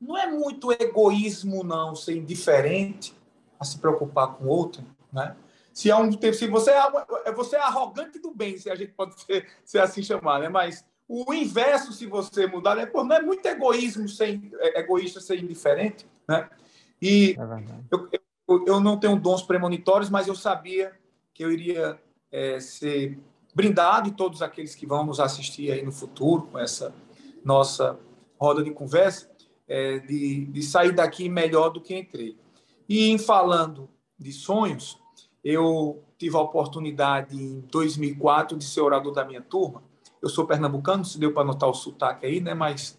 não 0.00 0.16
é 0.16 0.26
muito 0.26 0.70
egoísmo, 0.72 1.64
não, 1.64 1.94
ser 1.94 2.16
indiferente 2.16 3.16
a 3.58 3.64
se 3.64 3.78
preocupar 3.78 4.34
com 4.34 4.44
o 4.44 4.48
outro, 4.48 4.84
né? 5.12 5.34
Se, 5.72 5.90
é 5.90 5.96
um, 5.96 6.10
se 6.10 6.46
você, 6.46 6.70
é, 6.70 7.32
você 7.32 7.56
é 7.56 7.60
arrogante 7.60 8.18
do 8.18 8.30
bem, 8.30 8.56
se 8.56 8.70
a 8.70 8.74
gente 8.74 8.92
pode 8.92 9.20
ser, 9.20 9.46
ser 9.64 9.78
assim 9.78 10.02
chamar, 10.02 10.40
né? 10.40 10.48
Mas 10.48 10.84
o 11.08 11.32
inverso, 11.32 11.92
se 11.92 12.06
você 12.06 12.46
mudar, 12.46 12.74
né? 12.74 12.86
Pô, 12.86 13.04
não 13.04 13.16
é 13.16 13.22
muito 13.22 13.46
egoísmo 13.46 14.08
ser 14.08 14.40
é, 14.54 14.80
egoísta 14.80 15.20
ser 15.20 15.42
indiferente, 15.42 16.06
né? 16.28 16.48
E 17.00 17.36
é 17.38 17.84
eu, 17.90 18.08
eu, 18.48 18.66
eu, 18.66 18.80
não 18.80 18.98
tenho 18.98 19.18
dons 19.18 19.42
premonitórios, 19.42 20.10
mas 20.10 20.26
eu 20.26 20.34
sabia 20.34 20.92
que 21.32 21.44
eu 21.44 21.52
iria 21.52 22.00
é, 22.32 22.58
ser 22.58 23.18
brindado 23.54 24.08
e 24.08 24.12
todos 24.12 24.42
aqueles 24.42 24.74
que 24.74 24.86
vão 24.86 25.04
nos 25.04 25.20
assistir 25.20 25.70
aí 25.70 25.84
no 25.84 25.92
futuro 25.92 26.48
com 26.50 26.58
essa 26.58 26.92
nossa 27.44 27.98
roda 28.38 28.62
de 28.62 28.70
conversa, 28.70 29.30
é, 29.68 29.98
de, 30.00 30.46
de 30.46 30.62
sair 30.62 30.92
daqui 30.92 31.28
melhor 31.28 31.70
do 31.70 31.80
que 31.80 31.96
entrei. 31.96 32.36
E 32.88 33.08
em 33.08 33.18
falando 33.18 33.88
de 34.18 34.32
sonhos, 34.32 34.98
eu 35.44 36.02
tive 36.18 36.36
a 36.36 36.40
oportunidade 36.40 37.36
em 37.36 37.60
2004 37.70 38.56
de 38.58 38.64
ser 38.64 38.80
orador 38.80 39.12
da 39.12 39.24
minha 39.24 39.42
turma 39.42 39.82
eu 40.26 40.30
sou 40.30 40.46
pernambucano, 40.46 41.04
se 41.04 41.18
deu 41.18 41.32
para 41.32 41.44
notar 41.44 41.68
o 41.68 41.74
sotaque 41.74 42.26
aí, 42.26 42.40
né? 42.40 42.54
Mas 42.54 42.98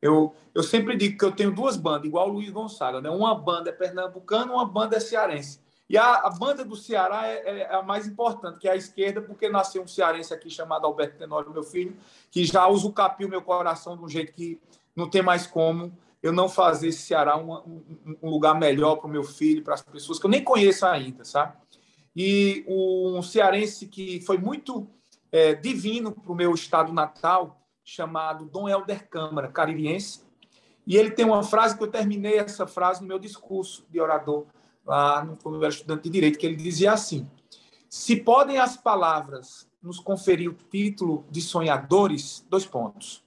eu, 0.00 0.34
eu 0.54 0.62
sempre 0.62 0.96
digo 0.96 1.18
que 1.18 1.24
eu 1.24 1.32
tenho 1.32 1.52
duas 1.52 1.76
bandas, 1.76 2.06
igual 2.06 2.28
o 2.28 2.32
Luiz 2.32 2.50
Gonçalves, 2.50 3.02
né? 3.02 3.10
Uma 3.10 3.34
banda 3.34 3.70
é 3.70 3.72
pernambucana, 3.72 4.52
uma 4.52 4.64
banda 4.64 4.96
é 4.96 5.00
cearense. 5.00 5.60
E 5.88 5.96
a, 5.96 6.16
a 6.16 6.30
banda 6.30 6.64
do 6.64 6.76
Ceará 6.76 7.26
é, 7.26 7.36
é, 7.36 7.58
é, 7.60 7.74
a 7.74 7.82
mais 7.82 8.06
importante, 8.06 8.58
que 8.58 8.68
é 8.68 8.72
a 8.72 8.76
esquerda, 8.76 9.22
porque 9.22 9.48
nasceu 9.48 9.82
um 9.82 9.88
cearense 9.88 10.34
aqui 10.34 10.50
chamado 10.50 10.86
Alberto 10.86 11.16
Tenório, 11.16 11.50
meu 11.50 11.62
filho, 11.62 11.96
que 12.30 12.44
já 12.44 12.68
usa 12.68 12.86
o 12.86 12.92
capim 12.92 13.24
o 13.24 13.28
meu 13.28 13.40
coração 13.40 13.96
de 13.96 14.04
um 14.04 14.08
jeito 14.08 14.32
que 14.34 14.60
não 14.94 15.08
tem 15.08 15.22
mais 15.22 15.46
como 15.46 15.96
eu 16.22 16.32
não 16.32 16.48
fazer 16.48 16.88
esse 16.88 17.02
Ceará 17.02 17.38
um, 17.38 17.54
um, 17.54 18.16
um 18.22 18.30
lugar 18.30 18.54
melhor 18.54 18.96
para 18.96 19.06
o 19.06 19.10
meu 19.10 19.24
filho, 19.24 19.62
para 19.62 19.74
as 19.74 19.82
pessoas 19.82 20.18
que 20.18 20.26
eu 20.26 20.30
nem 20.30 20.44
conheço 20.44 20.84
ainda, 20.84 21.24
sabe? 21.24 21.56
E 22.14 22.64
um 22.68 23.22
cearense 23.22 23.86
que 23.86 24.20
foi 24.22 24.36
muito 24.36 24.86
é, 25.30 25.54
divino 25.54 26.12
para 26.12 26.32
o 26.32 26.34
meu 26.34 26.54
estado 26.54 26.92
natal, 26.92 27.60
chamado 27.84 28.44
Dom 28.44 28.68
Helder 28.68 29.08
Câmara, 29.08 29.48
caribense. 29.48 30.22
E 30.86 30.96
ele 30.96 31.10
tem 31.10 31.24
uma 31.24 31.42
frase 31.42 31.76
que 31.76 31.82
eu 31.82 31.90
terminei 31.90 32.38
essa 32.38 32.66
frase 32.66 33.02
no 33.02 33.08
meu 33.08 33.18
discurso 33.18 33.86
de 33.90 34.00
orador, 34.00 34.46
lá 34.84 35.26
quando 35.42 35.56
eu 35.56 35.62
era 35.62 35.72
estudante 35.72 36.04
de 36.04 36.10
direito, 36.10 36.38
que 36.38 36.46
ele 36.46 36.56
dizia 36.56 36.92
assim: 36.92 37.30
Se 37.88 38.16
podem 38.16 38.58
as 38.58 38.76
palavras 38.76 39.68
nos 39.82 40.00
conferir 40.00 40.50
o 40.50 40.54
título 40.54 41.24
de 41.30 41.40
sonhadores, 41.40 42.44
dois 42.48 42.66
pontos. 42.66 43.24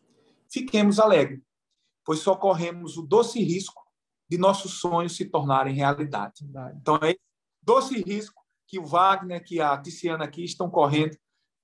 Fiquemos 0.49 0.99
alegres, 0.99 1.39
pois 2.03 2.19
socorremos 2.19 2.97
o 2.97 3.03
doce 3.03 3.41
risco 3.41 3.81
de 4.29 4.37
nossos 4.37 4.79
sonhos 4.79 5.15
se 5.15 5.25
tornarem 5.25 5.73
realidade. 5.73 6.45
Então, 6.75 6.97
é 7.01 7.11
esse 7.11 7.19
doce 7.61 8.01
risco 8.01 8.41
que 8.67 8.79
o 8.79 8.85
Wagner, 8.85 9.43
que 9.43 9.59
a 9.59 9.77
Tiziana 9.77 10.23
aqui 10.23 10.43
estão 10.43 10.69
correndo 10.69 11.17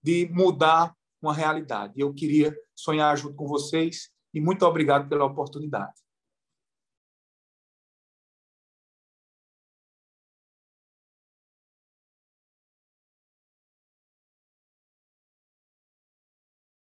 de 0.07 0.25
mudar 0.31 0.95
uma 1.21 1.33
realidade. 1.33 1.95
Eu 1.97 2.13
queria 2.13 2.55
sonhar 2.73 3.17
junto 3.17 3.35
com 3.35 3.45
vocês 3.45 4.09
e 4.33 4.39
muito 4.39 4.65
obrigado 4.65 5.09
pela 5.09 5.25
oportunidade. 5.25 5.91